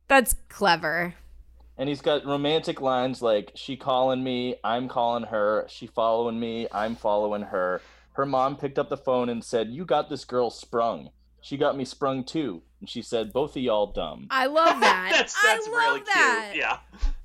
[0.10, 1.16] that's clever.
[1.82, 6.68] And he's got romantic lines like she calling me i'm calling her she following me
[6.72, 7.82] i'm following her
[8.14, 11.10] Her mom picked up the phone and said, "You got this girl sprung.
[11.40, 15.10] She got me sprung too." And she said, "Both of y'all dumb." I love that.
[15.14, 16.50] that's I that's love really that.
[16.52, 16.62] cute.
[16.62, 16.78] Yeah,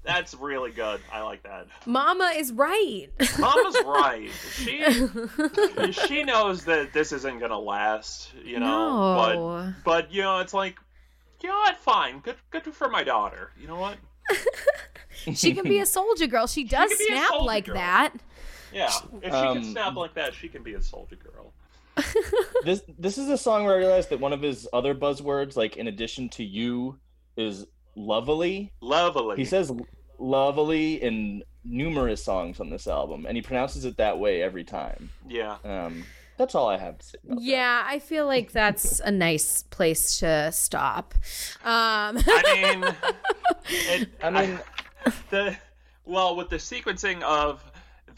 [0.05, 1.01] that's really good.
[1.12, 1.66] I like that.
[1.87, 3.09] Mama is right.
[3.39, 4.31] Mama's right.
[4.55, 8.31] She she knows that this isn't gonna last.
[8.45, 9.73] You know, No.
[9.85, 10.77] but but you know, it's like,
[11.43, 11.77] you know what?
[11.78, 12.20] Fine.
[12.20, 13.51] Good good for my daughter.
[13.61, 13.97] You know what?
[15.35, 16.47] she can be a soulja girl.
[16.47, 17.74] She does can be a snap like girl.
[17.77, 18.15] that.
[18.73, 18.90] Yeah.
[19.23, 21.53] If she Um, can snap like that, she can be a soulja girl.
[22.65, 25.77] this this is a song where I realized that one of his other buzzwords, like
[25.78, 26.98] in addition to you,
[27.39, 28.73] is lovely.
[28.82, 29.36] Lovely.
[29.36, 29.73] He says
[30.19, 35.11] lovely in numerous songs on this album, and he pronounces it that way every time.
[35.27, 35.57] Yeah.
[35.65, 36.05] Um,
[36.37, 37.19] that's all I have to say.
[37.25, 41.15] About Yeah, I feel like that's a nice place to stop.
[41.65, 42.95] Um, I mean,
[43.69, 44.59] it, I mean,
[45.31, 45.57] the
[46.05, 47.63] well with the sequencing of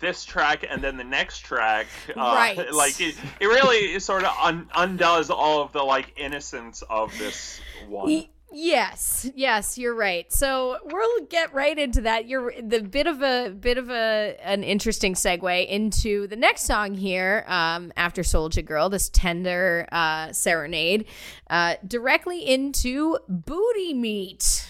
[0.00, 2.72] this track and then the next track, uh, Right.
[2.72, 7.60] Like it, it really sort of un- undoes all of the like innocence of this
[7.88, 8.08] one.
[8.50, 10.32] Yes, yes, you're right.
[10.32, 12.26] So we'll get right into that.
[12.26, 16.94] You're the bit of a bit of a an interesting segue into the next song
[16.94, 17.44] here.
[17.46, 21.04] Um, after Soulja Girl, this tender uh, serenade,
[21.50, 24.66] uh, directly into booty meat.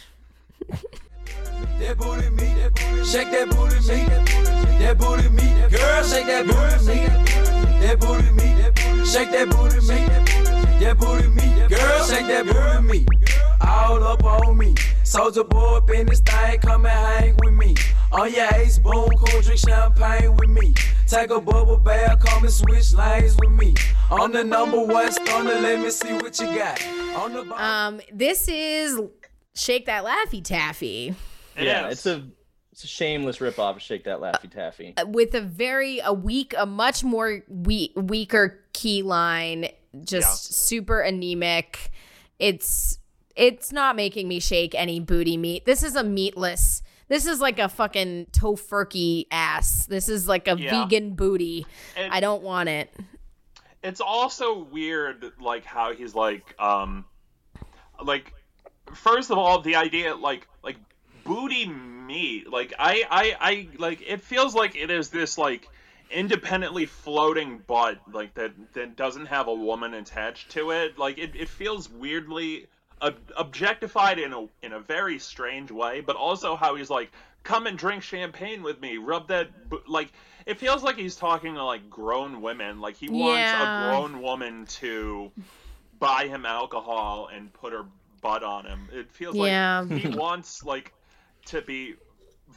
[1.78, 4.08] That booty meat, shake that booty meat,
[4.80, 7.06] that booty meat, girl, shake that booty meat,
[7.80, 10.08] that booty meat, shake that booty meat,
[10.80, 13.08] that booty meat, girl, shake that booty meat,
[13.60, 14.74] all up on me.
[15.04, 17.74] Soulja Boy up in this thing, come and hang with me.
[18.12, 20.74] On your ace, boom, cool, drink champagne with me.
[21.06, 23.74] Take a bubble bath, come and switch lanes with me.
[24.10, 26.84] On the number one stunner, let me see what you got.
[27.16, 27.96] On the bottom.
[27.96, 29.00] Um, this is
[29.54, 31.14] Shake That Laffy Taffy.
[31.58, 32.26] Yeah, it's a
[32.72, 34.94] it's a shameless ripoff of Shake That Laffy Taffy.
[35.06, 39.68] with a very a weak a much more weak weaker key line
[40.04, 41.90] just super anemic
[42.38, 42.98] it's
[43.38, 45.64] it's not making me shake any booty meat.
[45.64, 46.82] This is a meatless.
[47.06, 49.86] This is like a fucking tofurkey ass.
[49.86, 50.84] This is like a Yeah.
[50.84, 51.64] vegan booty.
[51.96, 52.92] And- i don't want it.
[53.82, 57.04] It's also weird like how he's like um
[58.04, 58.34] like
[58.92, 60.76] first of all the idea like like
[61.24, 62.50] booty meat.
[62.50, 65.68] Like I, I i like it feels like it is this like
[66.10, 70.98] independently floating butt like that that doesn't have a woman attached to it.
[70.98, 72.66] Like it, it feels weirdly
[73.36, 77.10] objectified in a in a very strange way but also how he's like
[77.44, 80.12] come and drink champagne with me rub that bo-" like
[80.46, 83.86] it feels like he's talking to like grown women like he wants Yeah.
[83.86, 85.30] a grown woman to
[85.98, 87.84] buy him alcohol and put her
[88.20, 89.84] butt on him it feels Yeah.
[89.88, 90.92] like he wants like
[91.46, 91.94] to be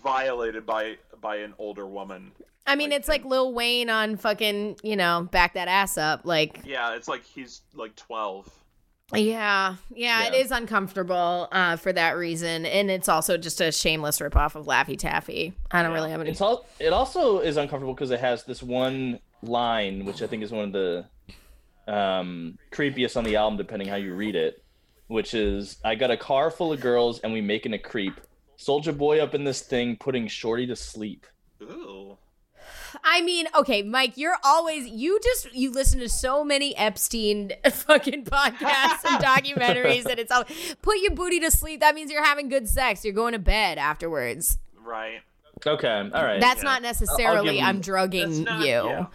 [0.01, 2.31] violated by by an older woman
[2.65, 6.61] i mean it's like lil wayne on fucking you know back that ass up like
[6.65, 8.49] yeah it's like he's like 12
[9.13, 10.39] Yeah, yeah, it Yeah.
[10.39, 14.97] is uncomfortable uh, for that reason, and it's also just a shameless ripoff of Laffy
[14.97, 15.53] Taffy.
[15.71, 16.29] I don't really have any.
[16.31, 16.65] It's all.
[16.79, 20.65] It also is uncomfortable because it has this one line, which I think is one
[20.65, 21.05] of the
[21.87, 24.63] um, creepiest on the album, depending how you read it.
[25.07, 28.13] Which is, I got a car full of girls and we making a creep.
[28.57, 31.25] Soulja Boy up in this thing, putting Shorty to sleep.
[31.61, 32.17] Ooh.
[33.03, 38.25] I mean, okay, Mike, you're always you just you listen to so many Epstein fucking
[38.25, 40.45] podcasts and documentaries that it's all
[40.81, 41.79] put your booty to sleep.
[41.79, 43.03] That means you're having good sex.
[43.03, 44.57] You're going to bed afterwards.
[44.83, 45.21] right
[45.65, 46.41] Okay, all right.
[46.41, 46.69] That's yeah.
[46.69, 48.67] not necessarily him- I'm drugging not- you.
[48.67, 49.05] yeah.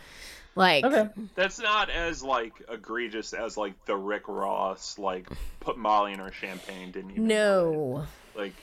[0.54, 1.08] Like okay.
[1.34, 5.28] that's not as like egregious as like the rick ross like
[5.60, 8.06] put molly in her champagne didn't even know no.
[8.40, 8.54] like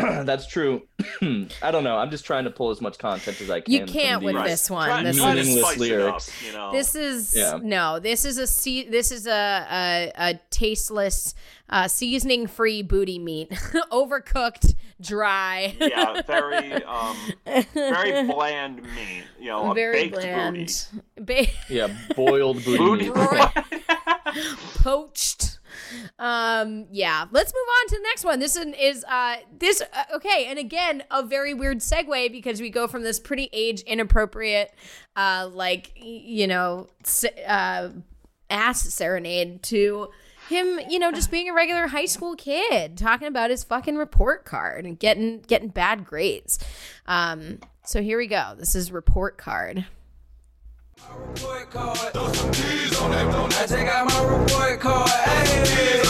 [0.24, 0.82] That's true.
[1.62, 1.96] I don't know.
[1.96, 3.72] I'm just trying to pull as much content as I can.
[3.72, 5.04] You can't with these- this one.
[5.04, 6.42] This try is Meaningless spice it up, lyrics.
[6.46, 7.58] you know This is Yeah.
[7.62, 7.98] no.
[8.00, 11.34] This is a se- this is a a, a tasteless,
[11.68, 13.50] uh, seasoning free booty meat,
[13.92, 15.74] overcooked, dry.
[15.80, 17.16] yeah very um
[17.74, 20.86] very bland meat you know a very baked bland,
[21.16, 23.14] ba- Yeah, boiled booty, booty, meat.
[23.14, 24.50] booty.
[24.82, 25.49] poached.
[26.18, 27.26] Um, yeah.
[27.30, 28.38] Let's move on to the next one.
[28.38, 32.70] This one is uh this uh, okay, and again a very weird segue because we
[32.70, 34.72] go from this pretty age inappropriate,
[35.16, 36.88] uh, like you know,
[37.46, 37.88] uh,
[38.50, 40.08] ass serenade to
[40.48, 44.44] him, you know, just being a regular high school kid talking about his fucking report
[44.44, 46.58] card and getting getting bad grades.
[47.06, 48.54] Um, so here we go.
[48.58, 49.86] This is report card.
[51.08, 51.98] Report card.
[52.14, 55.10] I take out my report card.
[55.10, 56.00] Hey.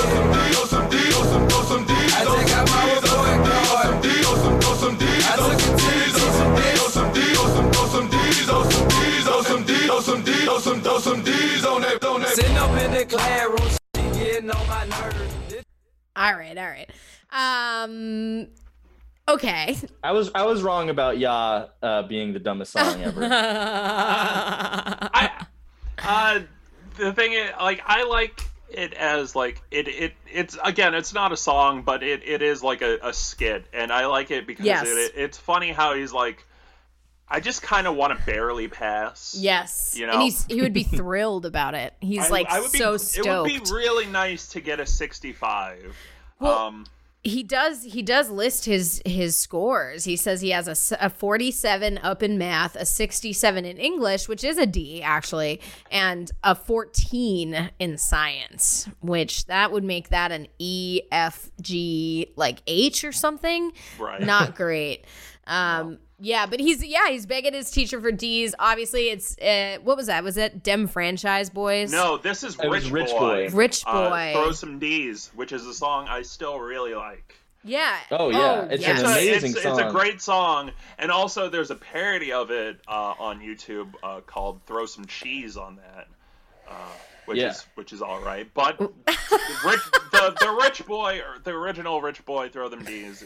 [2.12, 4.04] I take out my report card.
[5.22, 6.30] I took it to the teacher.
[12.34, 13.76] Sitting up in the classroom,
[14.14, 15.64] getting on my nerves.
[16.16, 16.90] All right, all right.
[17.32, 18.48] Um
[19.34, 19.76] okay.
[20.02, 23.24] I was I was wrong about Ya uh, being the dumbest song ever.
[23.30, 25.30] I,
[25.98, 26.40] uh,
[26.96, 28.40] the thing is, like, I like
[28.70, 32.62] it as like it it it's again, it's not a song, but it, it is
[32.62, 34.86] like a, a skit, and I like it because Yes.
[34.86, 36.44] it, it, it's funny how he's like,
[37.28, 39.36] I just kind of want to barely pass.
[39.38, 39.94] Yes.
[39.96, 40.14] You know?
[40.14, 41.94] And he's he would be thrilled about it.
[42.00, 43.50] He's I- like I would be- so stoked.
[43.50, 45.96] It would be really nice to get a 65.
[46.38, 46.86] Well, um,
[47.22, 50.04] he does he does list his his scores.
[50.04, 54.42] He says he has a, a 47 up in math a 67 in english which
[54.42, 55.60] is a d actually
[55.90, 62.62] and a 14 in science which that would make that an e f g like
[62.66, 63.72] h or something.
[63.98, 64.22] Right.
[64.22, 65.04] not great.
[65.46, 69.96] Um yeah but he's yeah he's begging his teacher for d's obviously it's uh, what
[69.96, 73.18] was that was it dem franchise boys no, this is Rich, Rich Boy.
[73.18, 73.48] Boy.
[73.52, 74.32] Rich Uh, Boy.
[74.34, 77.34] Throw some D's, which is a song I still really like.
[77.64, 78.62] yeah Oh, yeah.
[78.62, 79.00] It's an It's, yes.
[79.00, 83.14] a, amazing it's, it's a great song, and also there's a parody of it uh,
[83.18, 86.08] on YouTube uh, called "Throw Some Cheese" on that,
[86.68, 86.72] uh,
[87.26, 87.50] which Yeah.
[87.50, 88.48] is which is all right.
[88.54, 88.90] But the
[89.64, 89.80] rich,
[90.12, 93.24] the the rich boy, or the original rich boy, "Throw Them D's,"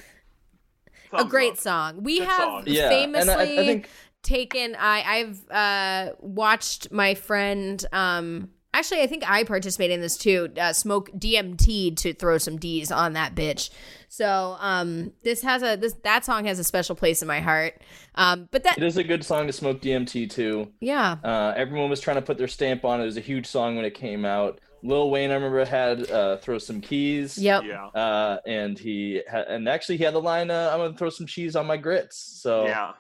[1.20, 1.58] a great up.
[1.58, 2.02] song.
[2.02, 2.62] We Good have song.
[2.66, 3.88] Yeah, and I- I famously think-
[4.22, 4.74] taken.
[4.78, 7.84] I I've uh, watched my friend.
[7.92, 10.50] Um, actually, I think I participated in this too.
[10.60, 13.70] Uh, smoke DMT to throw some D's on that bitch.
[14.08, 17.82] So um, this has a this that song has a special place in my heart.
[18.14, 20.70] Um, but that It is a good song to smoke DMT too.
[20.80, 21.16] yeah.
[21.24, 23.02] Uh, everyone was trying to put their stamp on it.
[23.02, 24.60] It was a huge song when it came out.
[24.84, 27.64] Lil Wayne, I remember, had uh, "Throw Some Keys." Yep.
[27.64, 31.10] Yeah, Uh, and he ha- and actually he had the line, uh, "I'm gonna throw
[31.10, 32.92] some cheese on my grits." So, yeah.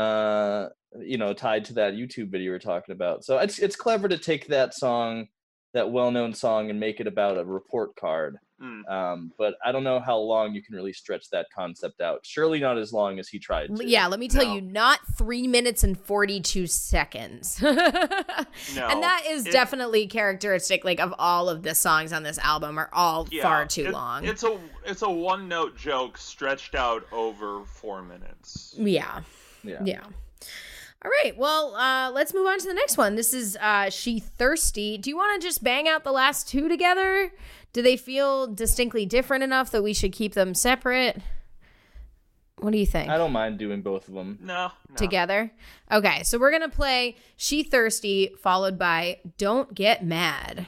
[0.00, 0.68] uh,
[1.00, 3.24] you know, tied to that YouTube video you were talking about.
[3.24, 5.28] So it's it's clever to take that song,
[5.72, 8.36] that well-known song, and make it about a report card.
[8.62, 8.88] Mm.
[8.88, 12.20] Um, but I don't know how long you can really stretch that concept out.
[12.24, 13.74] Surely not as long as he tried.
[13.76, 13.84] To.
[13.84, 14.54] Yeah, let me tell No.
[14.54, 17.60] you, not three minutes and forty-two seconds.
[18.76, 22.38] No, and that is it- definitely characteristic, like of all of the songs on this
[22.38, 24.24] album are all Yeah, far too it- long.
[24.24, 28.74] It's a it's a one note joke stretched out over four minutes.
[28.78, 29.22] yeah.
[29.64, 29.82] Yeah.
[29.84, 30.04] Yeah.
[31.04, 31.36] All right.
[31.36, 33.16] Well, uh, let's move on to the next one.
[33.16, 34.98] This is uh, She Thirsty.
[34.98, 37.32] Do you want to just bang out the last two together?
[37.72, 41.20] Do they feel distinctly different enough that we should keep them separate?
[42.58, 43.10] What do you think?
[43.10, 44.38] I don't mind doing both of them.
[44.40, 44.94] No, no.
[44.94, 45.50] Together?
[45.90, 46.22] Okay.
[46.22, 50.66] So we're going to play She Thirsty, followed by Don't Get Mad.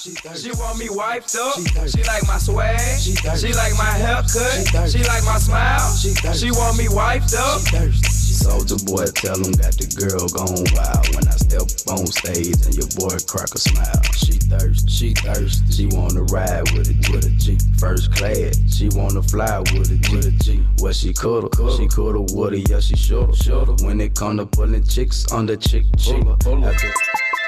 [0.00, 1.54] She want me wiped up.
[1.88, 2.98] She like my swag.
[2.98, 3.12] She
[3.52, 4.88] like my haircut.
[4.88, 5.94] She like my smile.
[6.34, 7.60] She want me wiped up.
[7.60, 11.04] She thirsty Soulja Boy, tell him got the girl gone wild.
[11.12, 14.02] When I step on stage and your boy crack a smile.
[14.16, 15.72] She thirst, she thirst.
[15.72, 17.58] She wanna ride with it, with a G.
[17.78, 20.64] First class, she wanna fly with it, with a G.
[20.78, 23.84] Well, she coulda, she coulda, woulda, yeah, she shoulda, shoulda.
[23.84, 26.24] When it come to pulling chicks on the chick, chick.
[26.26, 26.92] After-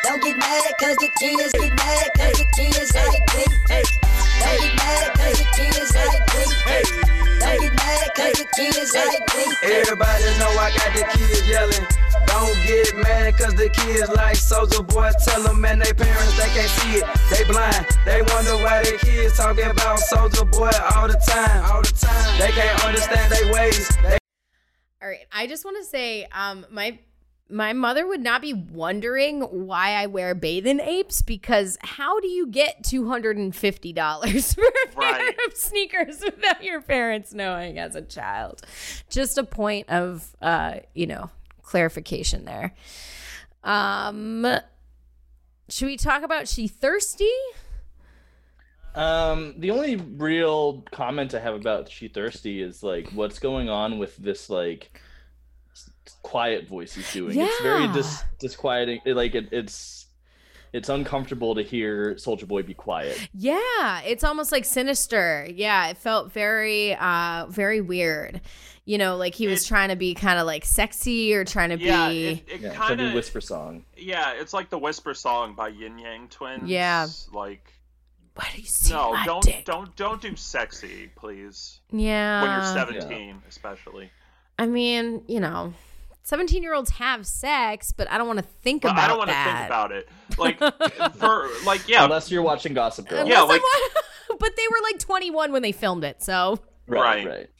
[0.04, 3.44] Don't get mad cause the kids get mad cause the kids like me.
[3.68, 6.44] Don't get mad cause the kids like me.
[7.40, 9.44] Don't get mad cause the kids like me.
[9.62, 11.86] Everybody know I got the kids yelling.
[12.26, 15.10] Don't get mad cause the kids like Soulja Boy.
[15.24, 17.04] Tell them man, they parents, they can't see it.
[17.30, 17.86] They blind.
[18.04, 21.64] They wonder why their kids talking about Soulja Boy all the time.
[21.72, 22.38] All the time.
[22.38, 23.88] They can't understand their ways.
[24.02, 24.18] They
[25.02, 25.26] All right.
[25.32, 26.98] I just want to say, um, my
[27.50, 32.46] my mother would not be wondering why I wear bathing apes because how do you
[32.46, 37.78] get two hundred and fifty dollars for a pair of sneakers without your parents knowing
[37.78, 38.62] as a child?
[39.08, 41.30] Just a point of uh, you know,
[41.62, 42.74] clarification there.
[43.64, 44.46] Um
[45.70, 47.30] should we talk about she thirsty?
[48.94, 53.98] Um, the only real comment I have about She Thirsty is like what's going on
[53.98, 55.00] with this like
[56.30, 57.36] quiet voice he's doing.
[57.36, 57.46] Yeah.
[57.46, 59.00] It's very dis disquieting.
[59.04, 60.06] it- Like it, it's
[60.72, 63.16] it's uncomfortable to hear Soulja Boy be quiet.
[63.32, 65.48] Yeah, it's almost like sinister.
[65.50, 68.40] Yeah, it felt very uh very weird.
[68.84, 71.70] You know, like he was It- trying to be kind of like sexy or trying
[71.70, 73.84] to Yeah, be it, it Yeah, kind kind of whisper song.
[73.96, 76.68] Yeah, it's like the Whisper song by Yin Yang Twins.
[76.70, 77.06] Yeah.
[77.32, 77.64] Like
[78.34, 79.64] Why do you see no, my don't dick?
[79.64, 81.80] don't don't do sexy, please.
[81.92, 82.42] Yeah.
[82.42, 84.10] when you're 17, especially.
[84.58, 85.72] I mean, you know,
[86.28, 89.16] 17 year olds have sex, but I don't want to think But about I don't
[89.18, 90.08] want to think about it.
[90.36, 90.58] Like
[91.14, 93.26] for like yeah, Unless you're watching Gossip Girl.
[93.26, 94.04] Yeah, like- I want-
[94.38, 97.26] but they were like 21 when they filmed it, so right.
[97.26, 97.50] right.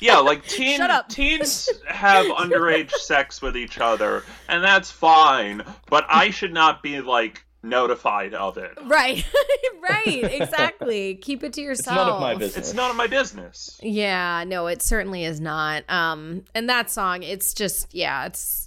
[0.00, 1.08] yeah, like teen, Shut up.
[1.08, 5.64] teens have underage sex with each other, and that's fine.
[5.88, 8.76] But I should not be like notified of it.
[8.84, 9.24] Right.
[9.82, 10.06] right.
[10.38, 11.16] Exactly.
[11.16, 11.96] Keep it to yourself.
[11.96, 12.68] It's none of my business.
[12.68, 13.78] It's none of my business.
[13.82, 15.88] Yeah, no, it certainly is not.
[15.90, 18.57] Um, and that song, it's just, yeah, it's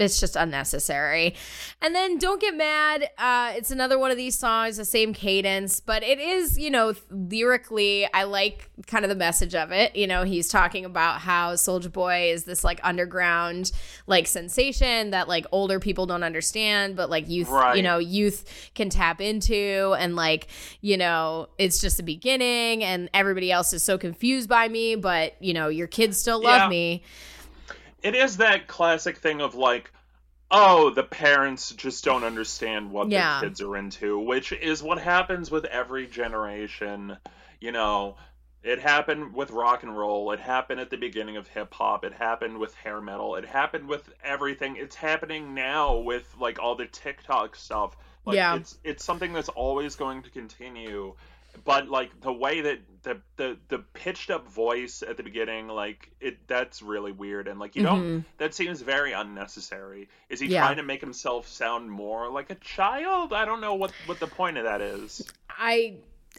[0.00, 1.34] it's just unnecessary.
[1.82, 3.08] And then don't get mad.
[3.18, 6.94] Uh, it's another one of these songs, the same cadence, but it is, you know,
[7.10, 9.94] lyrically, I like kind of the message of it.
[9.96, 13.72] You know, he's talking about how Soulja Boy is this like underground
[14.06, 18.90] like sensation that like older people don't understand, but like youth, you know, youth can
[18.90, 20.48] tap into and like
[20.80, 25.34] you know it's just the beginning and everybody else is so confused by me but
[25.40, 26.68] you know your kids still love Yeah.
[26.68, 27.02] me
[28.02, 29.90] It is that classic thing of like,
[30.50, 33.40] oh, the parents just don't understand what Yeah.
[33.40, 37.16] their kids are into, which is what happens with every generation.
[37.60, 38.16] You know,
[38.62, 40.32] it happened with rock and roll.
[40.32, 42.04] It happened at the beginning of hip hop.
[42.04, 43.36] It happened with hair metal.
[43.36, 44.76] It happened with everything.
[44.76, 47.96] It's happening now with like all the TikTok stuff.
[48.26, 48.56] Like, Yeah.
[48.56, 51.14] It's it's something that's always going to continue.
[51.64, 56.10] But like the way that the the the pitched up voice at the beginning, like
[56.20, 60.08] it that's really weird and like you don't that seems very unnecessary.
[60.28, 60.52] Is he Mm-hmm.
[60.54, 60.60] Yeah.
[60.66, 63.32] trying to make himself sound more like a child?
[63.32, 65.22] I don't know what what the point of that is.
[65.48, 65.96] i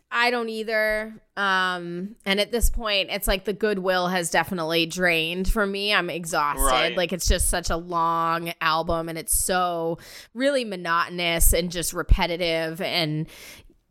[0.10, 5.48] i don't either um and at this point it's like the goodwill has definitely drained
[5.50, 6.96] for me i'm exhausted Right.
[6.98, 9.98] like it's just such a long album and it's so
[10.34, 13.28] really monotonous and just repetitive and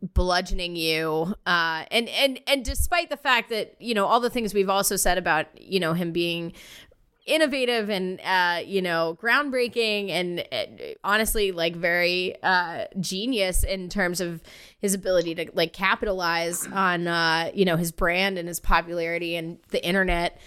[0.01, 4.51] bludgeoning you uh and and and despite the fact that you know all the things
[4.53, 6.53] we've also said about you know him being
[7.27, 10.65] innovative and uh you know groundbreaking and uh,
[11.03, 14.41] honestly like very uh genius in terms of
[14.79, 19.59] his ability to like capitalize on uh you know his brand and his popularity and
[19.69, 20.39] the internet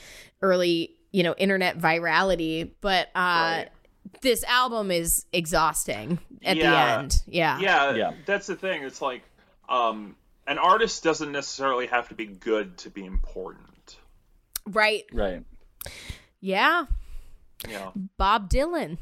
[0.42, 3.68] early you know internet virality but uh Right.
[4.22, 6.70] this album is exhausting at Yeah.
[6.70, 8.12] the end yeah Yeah, Yeah.
[8.26, 8.82] that's the thing.
[8.82, 9.22] It's like
[9.68, 10.16] um
[10.46, 13.96] an artist doesn't necessarily have to be good to be important.
[14.66, 15.42] right Right.
[16.40, 16.84] yeah
[17.66, 17.92] You know.
[18.16, 18.98] bob dylan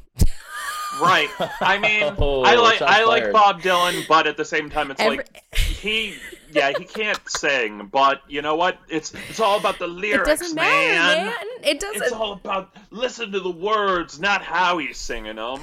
[1.01, 1.31] Right.
[1.63, 3.33] I mean, Oh, I like shots I like.
[3.33, 6.17] Bob Dylan, but at the same time, it's Every- like he,
[6.51, 7.89] yeah, he can't sing.
[7.91, 8.77] But you know what?
[8.91, 11.27] It's it's all about the lyrics, it lyrics, doesn't matter man.
[11.29, 11.35] man
[11.65, 15.61] it doesn't It's all about listen to the words, not how he's singing them.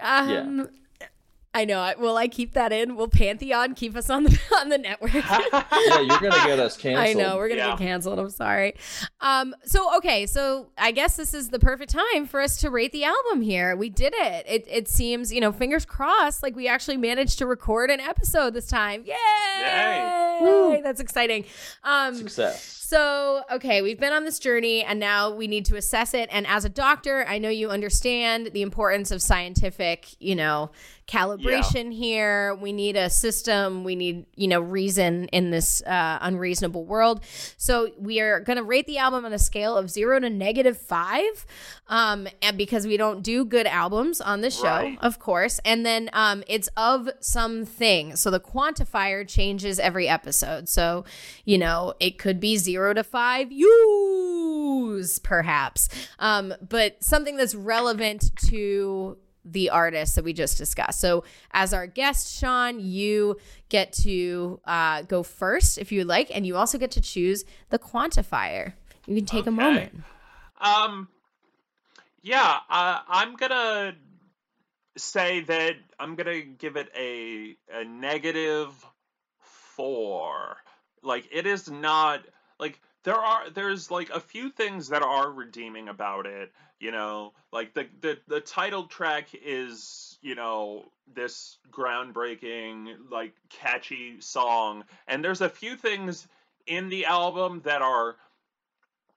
[0.00, 0.70] Um,
[1.54, 1.80] I know.
[1.80, 2.94] I- Will I keep that in?
[2.94, 5.12] Will Pantheon keep us on the on the network?
[5.88, 7.06] Yeah, you're gonna get us canceled.
[7.08, 7.70] I know we're gonna Yeah.
[7.70, 8.18] get canceled.
[8.18, 8.74] I'm sorry.
[9.20, 9.54] Um.
[9.64, 10.26] So okay.
[10.26, 13.40] So I guess this is the perfect time for us to rate the album.
[13.42, 14.44] Here we did it.
[14.48, 18.54] It it seems you know fingers crossed like we actually managed to record an episode
[18.54, 19.04] this time.
[19.06, 19.14] Yay!
[20.40, 20.80] Yay.
[20.82, 21.44] That's exciting.
[21.82, 22.14] Um.
[22.14, 22.74] Success.
[22.88, 26.30] So, okay, we've been on this journey and now we need to assess it.
[26.32, 30.70] And as a doctor, I know you understand the importance of scientific, you know,
[31.08, 32.54] calibration here.
[32.54, 37.24] We need a system, we need, you know, reason in this uh, unreasonable world.
[37.56, 40.76] So, we are going to rate the album on a scale of zero to negative
[40.76, 41.46] five.
[41.88, 44.98] Um, and because we don't do good albums on this show, Right.
[45.00, 45.58] of course.
[45.64, 48.14] And then um, it's of something.
[48.14, 50.68] So the quantifier changes every episode.
[50.68, 51.04] So,
[51.46, 55.88] you know, it could be zero to five use, perhaps.
[56.18, 59.16] Um, but something that's relevant to
[59.50, 61.00] the artist that we just discussed.
[61.00, 63.36] So, as our guest, Sean, you
[63.68, 67.44] get to uh, go first if you would like, and you also get to choose
[67.70, 68.74] the quantifier.
[69.06, 69.92] You can take a moment.
[70.60, 71.08] Um,
[72.22, 73.94] yeah, uh, I'm gonna
[74.96, 78.72] say that I'm gonna give it a a negative
[79.76, 80.56] four.
[81.02, 82.20] Like it is not
[82.58, 86.52] like there are there's like a few things that are redeeming about it.
[86.80, 94.20] You know, like the the the title track is you know this groundbreaking like catchy
[94.20, 96.26] song, and there's a few things
[96.66, 98.16] in the album that are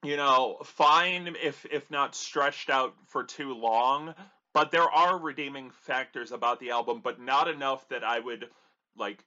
[0.04, 4.16] you know, fine if if not stretched out for too long,
[4.54, 8.50] but there are redeeming factors about the album, but not enough that I would
[8.98, 9.24] like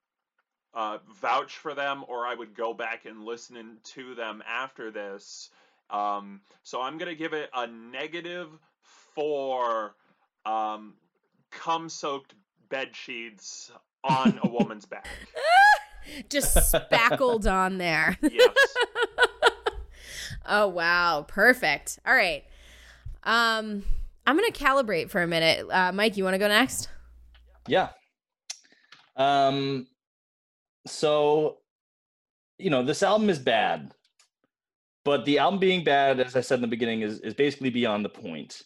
[0.74, 5.50] uh, vouch for them or I would go back and listen to them after this.
[5.90, 8.48] Um, so I'm gonna give it a negative
[9.14, 9.94] four
[10.44, 10.94] um,
[11.50, 12.34] cum soaked
[12.68, 13.70] bed sheets
[14.02, 15.06] on a woman's back.
[16.28, 18.18] Just spackled on there.
[18.22, 18.48] Yes.
[20.46, 21.98] Oh wow, perfect.
[22.06, 22.44] All right.
[23.22, 23.84] Um
[24.26, 25.66] I'm going to calibrate for a minute.
[25.70, 26.88] Uh Mike, you want to go next?
[27.66, 27.88] Yeah.
[29.16, 29.86] Um.
[30.86, 31.58] So,
[32.58, 33.94] you know, this album is bad,
[35.04, 38.04] but the album being bad, as I said in the beginning, is is basically beyond
[38.04, 38.62] the point.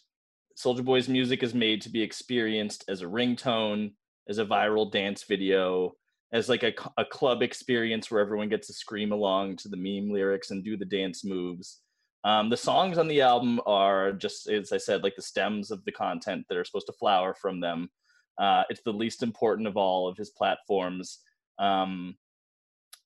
[0.57, 3.93] Soulja Boy's music is made to be experienced as a ringtone,
[4.27, 5.93] as a viral dance video,
[6.33, 10.11] as like a, a club experience where everyone gets to scream along to the meme
[10.11, 11.79] lyrics and do the dance moves.
[12.25, 15.83] Um, the songs on the album are just, as I said, like the stems of
[15.85, 17.89] the content that are supposed to flower from them.
[18.37, 21.19] Uh, it's the least important of all of his platforms.
[21.57, 22.15] Um,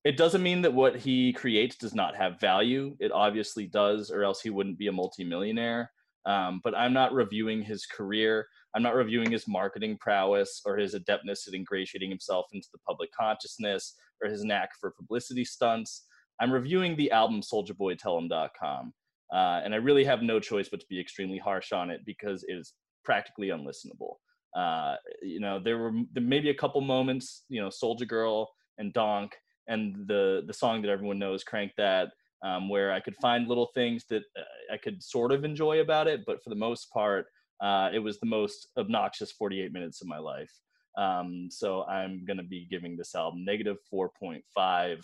[0.04, 2.96] it doesn't mean that what he creates does not have value.
[3.00, 5.92] It obviously does, or else he wouldn't be a multimillionaire.
[6.26, 8.48] Um, but I'm not reviewing his career.
[8.76, 13.12] I'm not reviewing his marketing prowess or his adeptness at ingratiating himself into the public
[13.18, 16.06] consciousness or his knack for publicity stunts.
[16.40, 18.94] I'm reviewing the album souljaboytellem.com.
[19.34, 22.44] Uh, and I really have no choice but to be extremely harsh on it because
[22.44, 22.74] it is
[23.04, 24.16] practically unlistenable.
[24.56, 28.94] Uh, you know, there were there maybe a couple moments, you know, Soulja Girl and
[28.94, 29.34] Donk
[29.68, 32.10] and the the song that everyone knows, Crank That,
[32.44, 36.08] um, where I could find little things that uh, I could sort of enjoy about
[36.08, 37.28] it, but for the most part,
[37.62, 40.52] uh, it was the most obnoxious 48 minutes of my life.
[40.98, 45.02] Um, so I'm to be giving this album negative 4.5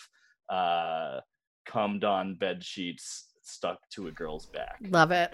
[0.49, 1.21] uh,
[1.65, 4.79] cummed on bed sheets stuck to a girl's back.
[4.89, 5.33] Love it.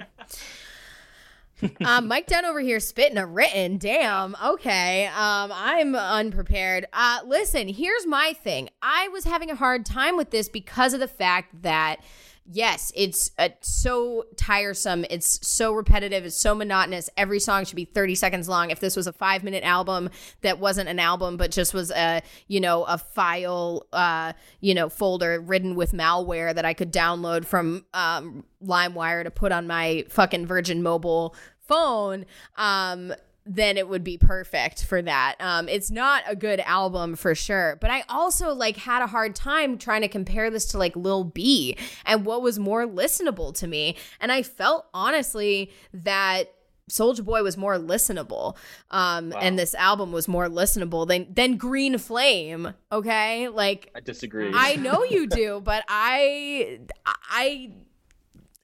[1.86, 3.78] Um, Mike Dunn over here spitting a written.
[3.78, 4.36] Damn.
[4.44, 5.08] Okay.
[5.08, 6.86] Um, I'm unprepared.
[6.94, 8.70] Uh, listen, here's my thing.
[8.82, 11.98] I was having a hard time with this because of the fact that
[12.46, 15.06] yes, it's uh, so tiresome.
[15.10, 16.26] It's so repetitive.
[16.26, 17.10] It's so monotonous.
[17.18, 18.70] Every song should be 30 seconds long.
[18.70, 20.10] If this was a five minute album
[20.42, 24.90] that wasn't an album, but just was a, you know, a file, uh, you know,
[24.90, 30.06] folder ridden with malware that I could download from um, LimeWire to put on my
[30.10, 31.36] fucking Virgin Mobile
[31.68, 32.26] phone,
[32.58, 33.14] um,
[33.46, 35.36] then it would be perfect for that.
[35.40, 39.36] Um, it's not a good album for sure, but I also like had a hard
[39.36, 43.68] time trying to compare this to like Lil B and what was more listenable to
[43.68, 43.98] me.
[44.20, 46.52] And I felt honestly that
[46.90, 48.56] Soulja Boy was more listenable,
[48.92, 49.40] um, wow.
[49.40, 52.74] and this album was more listenable than than Green Flame.
[52.92, 54.52] Okay, like I disagree.
[54.54, 56.80] I know you do, but I
[57.28, 57.72] I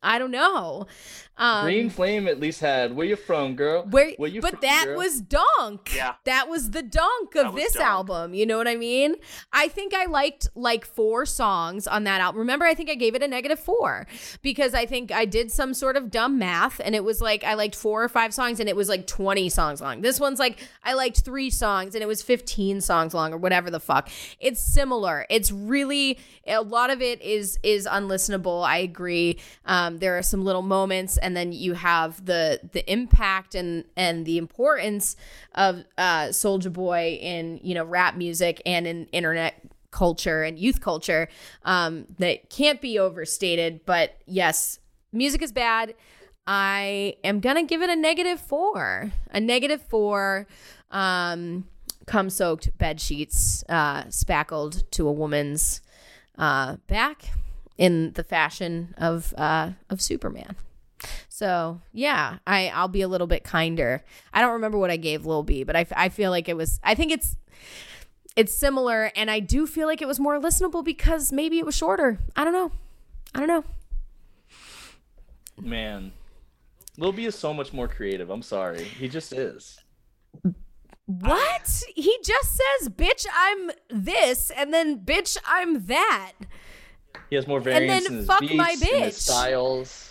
[0.04, 0.88] I don't know.
[1.38, 4.60] Um, Green Flame at least had "Where you from, girl?" Where, Where you but from,
[4.62, 4.98] that girl?
[4.98, 5.96] was Donk.
[5.96, 7.86] Yeah, that was the Donk of this Donk.
[7.86, 8.34] album.
[8.34, 9.16] You know what I mean?
[9.52, 12.40] I think I liked like four songs on that album.
[12.40, 14.06] Remember, I think I gave it a negative four
[14.44, 17.56] because I think I did some sort of dumb math, and it was like I
[17.56, 20.02] liked four or five songs, and it was like twenty songs long.
[20.02, 23.72] This one's like I liked three songs, and it was fifteen songs long, or whatever
[23.72, 24.10] the fuck.
[24.40, 25.26] It's similar.
[25.30, 28.64] It's really a lot of it is is unlistenable.
[28.64, 29.40] I agree.
[29.66, 34.26] Um, there are some little moments, and then you have the the impact and and
[34.26, 35.16] the importance
[35.56, 40.82] of uh, Soulja Boy in you know rap music and in internet culture and youth
[40.82, 41.28] culture
[41.64, 43.86] um, that can't be overstated.
[43.86, 44.80] But yes,
[45.12, 45.94] music is bad.
[46.48, 49.12] I am gonna give it a negative four.
[49.32, 50.48] A negative four.
[50.90, 51.66] Um,
[52.08, 55.82] cum soaked bed sheets uh, spackled to a woman's
[56.38, 57.32] uh, back
[57.78, 60.56] in the fashion of uh, of Superman.
[61.30, 64.04] So yeah, I I'll be a little bit kinder.
[64.34, 66.80] I don't remember what I gave Lil B, but I, I feel like it was.
[66.84, 67.38] I think it's
[68.36, 71.76] it's similar, and I do feel like it was more listenable because maybe it was
[71.76, 72.20] shorter.
[72.36, 72.72] I don't know.
[73.34, 73.64] I don't know.
[75.60, 76.12] Man,
[76.98, 78.30] Lil B is so much more creative.
[78.30, 79.80] I'm sorry, he just is.
[81.06, 81.84] What?
[81.96, 86.34] He just says, "Bitch, I'm this," and then "Bitch, I'm that."
[87.30, 89.14] He has more variance then in his fuck beats, my bitch.
[89.14, 90.11] styles.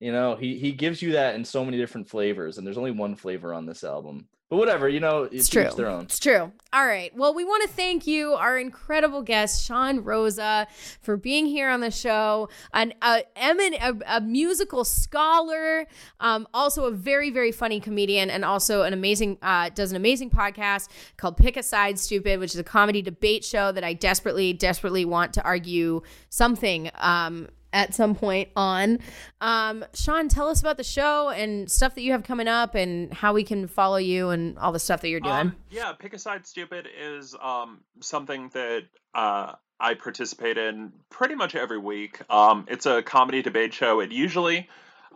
[0.00, 2.90] You know, he he gives you that in so many different flavors, and there's only
[2.90, 4.26] one flavor on this album.
[4.48, 5.70] But whatever, you know, It's true.
[5.76, 6.02] their own.
[6.06, 6.50] It's true.
[6.72, 7.14] All right.
[7.16, 10.66] Well, we want to thank you, our incredible guest, Sean Rosa,
[11.00, 12.48] for being here on the show.
[12.74, 15.86] An a, a, a musical scholar,
[16.18, 20.30] um, also a very, very funny comedian, and also an amazing, uh, does an amazing
[20.30, 24.52] podcast called Pick a Side Stupid, which is a comedy debate show that I desperately,
[24.52, 26.90] desperately want to argue something.
[26.96, 28.98] Um, at some point on.
[29.40, 33.12] Um, Sean, tell us about the show and stuff that you have coming up and
[33.12, 35.34] how we can follow you and all the stuff that you're doing.
[35.34, 38.84] Um, yeah, Pick a Side Stupid is um, something that
[39.14, 42.20] uh, I participate in pretty much every week.
[42.30, 44.00] Um, it's a comedy debate show.
[44.00, 44.68] It usually,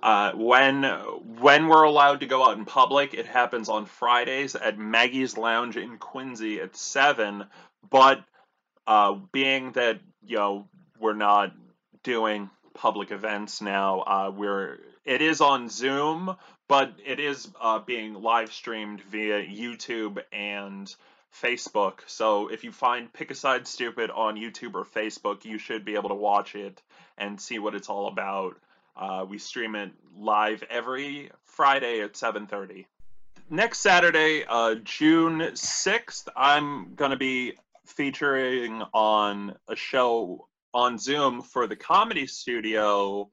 [0.03, 0.85] uh, when
[1.41, 5.77] when we're allowed to go out in public, it happens on Fridays at Maggie's Lounge
[5.77, 7.45] in Quincy at seven.
[7.91, 8.25] But
[8.87, 10.69] uh, being that you know
[10.99, 11.53] we're not
[12.05, 16.37] doing public events now, uh, we're it is on Zoom,
[16.69, 20.95] but it is uh, being live streamed via YouTube and
[21.43, 22.01] Facebook.
[22.07, 25.95] So if you find Pick a Side Stupid on YouTube or Facebook, you should be
[25.95, 26.81] able to watch it
[27.19, 28.57] and see what it's all about.
[28.97, 32.87] Uh, we stream it live every Friday at 7:30.
[33.51, 37.55] next Saturday, uh, June 6th, I'm to be
[37.85, 43.31] featuring on a show on Zoom for the Comedy Studio.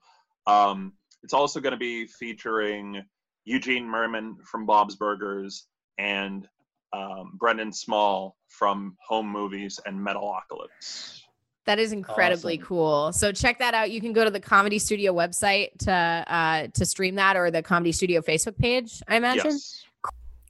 [0.47, 0.93] Um,
[1.23, 3.03] it's also going to be featuring
[3.45, 5.65] Eugene Mirman from Bob's Burgers
[5.97, 6.47] and
[6.93, 11.21] um, Brendan Small from Home Movies and Metalocalypse.
[11.65, 12.65] That is incredibly Awesome.
[12.67, 13.13] cool.
[13.13, 13.91] So check that out.
[13.91, 17.61] You can go to the Comedy Studio website to uh, to stream that, or the
[17.61, 19.01] Comedy Studio Facebook page.
[19.07, 19.51] I imagine.
[19.51, 19.83] Yes.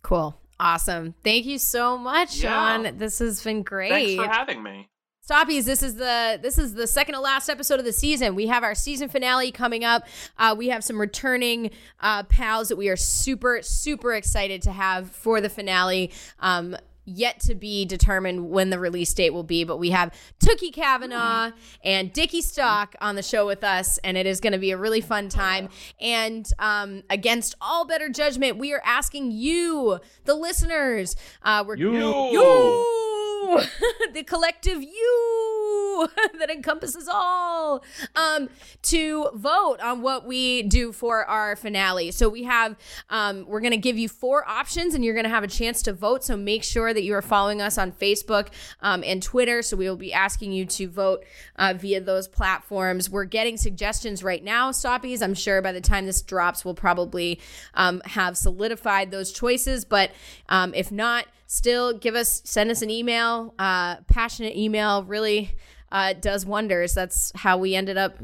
[0.03, 0.37] Cool.
[0.59, 1.13] Awesome.
[1.23, 2.83] Thank you so much, Yeah.
[2.83, 2.97] Sean.
[2.97, 3.89] This has been great.
[3.89, 4.87] Thanks for having me.
[5.31, 8.35] Stoppies, this is the this is the second to last episode of the season.
[8.35, 10.05] We have our season finale coming up.
[10.37, 11.71] Uh, we have some returning
[12.01, 16.11] uh, pals that we are super super excited to have for the finale.
[16.41, 16.75] Um,
[17.05, 21.51] yet to be determined when the release date will be, but we have Tookie Kavanaugh
[21.83, 24.77] and Dickie Stock on the show with us, and it is going to be a
[24.77, 25.69] really fun time.
[25.99, 31.93] And um, against all better judgment, we are asking you, the listeners, uh, we're You.
[31.93, 33.10] you,
[34.13, 36.07] the collective you
[36.39, 37.83] that encompasses all,
[38.15, 38.49] um,
[38.81, 42.11] to vote on what we do for our finale.
[42.11, 42.75] So we have,
[43.09, 45.81] um, we're going to give you four options and you're going to have a chance
[45.83, 46.23] to vote.
[46.23, 48.49] So make sure that you are following us on Facebook
[48.81, 49.61] um, and Twitter.
[49.61, 51.23] So we will be asking you to vote
[51.57, 53.09] uh, via those platforms.
[53.09, 55.21] We're getting suggestions right now, Stoppies.
[55.21, 57.39] I'm sure by the time this drops, we'll probably
[57.73, 59.85] um, have solidified those choices.
[59.85, 60.11] But
[60.49, 65.53] um, if not, still give us send us an email uh, passionate email really
[65.91, 68.17] uh, does wonders that's how we ended up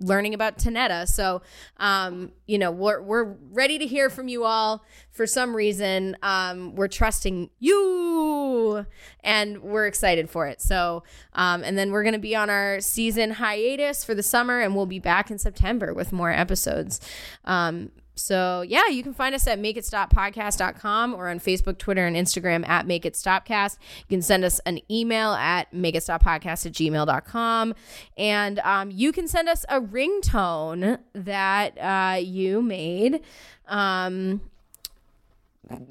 [0.00, 1.08] learning about Tanetta.
[1.08, 1.42] So,
[1.78, 4.84] um, you know, we're, we're ready to hear from you all.
[5.10, 8.86] For some reason, um, we're trusting you
[9.20, 10.60] and we're excited for it.
[10.60, 14.60] So, um, and then we're going to be on our season hiatus for the summer
[14.60, 17.00] and we'll be back in September with more episodes.
[17.44, 22.66] Um, so yeah, you can find us at makeitstoppodcast.com or on Facebook, Twitter, and Instagram
[22.68, 23.78] at Make It Stopcast.
[24.00, 27.74] You can send us an email at makeitstoppodcast at gmail.com.
[28.16, 33.20] And um, you can send us a ringtone that uh, you made,
[33.66, 34.40] um,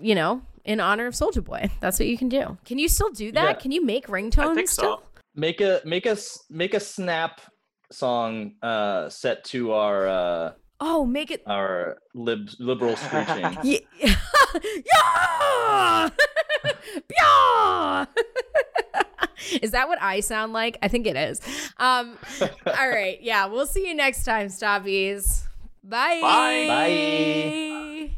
[0.02, 1.70] you know, in honor of Soulja Boy.
[1.82, 2.58] That's what you can do.
[2.66, 3.44] Can you still do that?
[3.44, 3.54] Yeah.
[3.54, 4.98] Can you make ringtones I think still?
[4.98, 5.04] so.
[5.36, 7.42] Make a make us make a snap
[7.92, 10.52] song uh set to our uh
[10.86, 11.42] Oh, make it.
[11.48, 13.58] our lib liberal screeching.
[13.64, 13.80] Yeah.
[14.86, 16.10] yeah!
[17.18, 18.06] yeah!
[19.62, 20.78] is that what I sound like?
[20.82, 21.40] I think it is.
[21.78, 22.18] Um,
[22.68, 23.18] all right.
[23.22, 23.46] Yeah.
[23.46, 25.44] We'll see you next time, Stoppies.
[25.84, 26.20] Bye.
[26.22, 26.66] Bye.
[26.68, 28.18] Bye.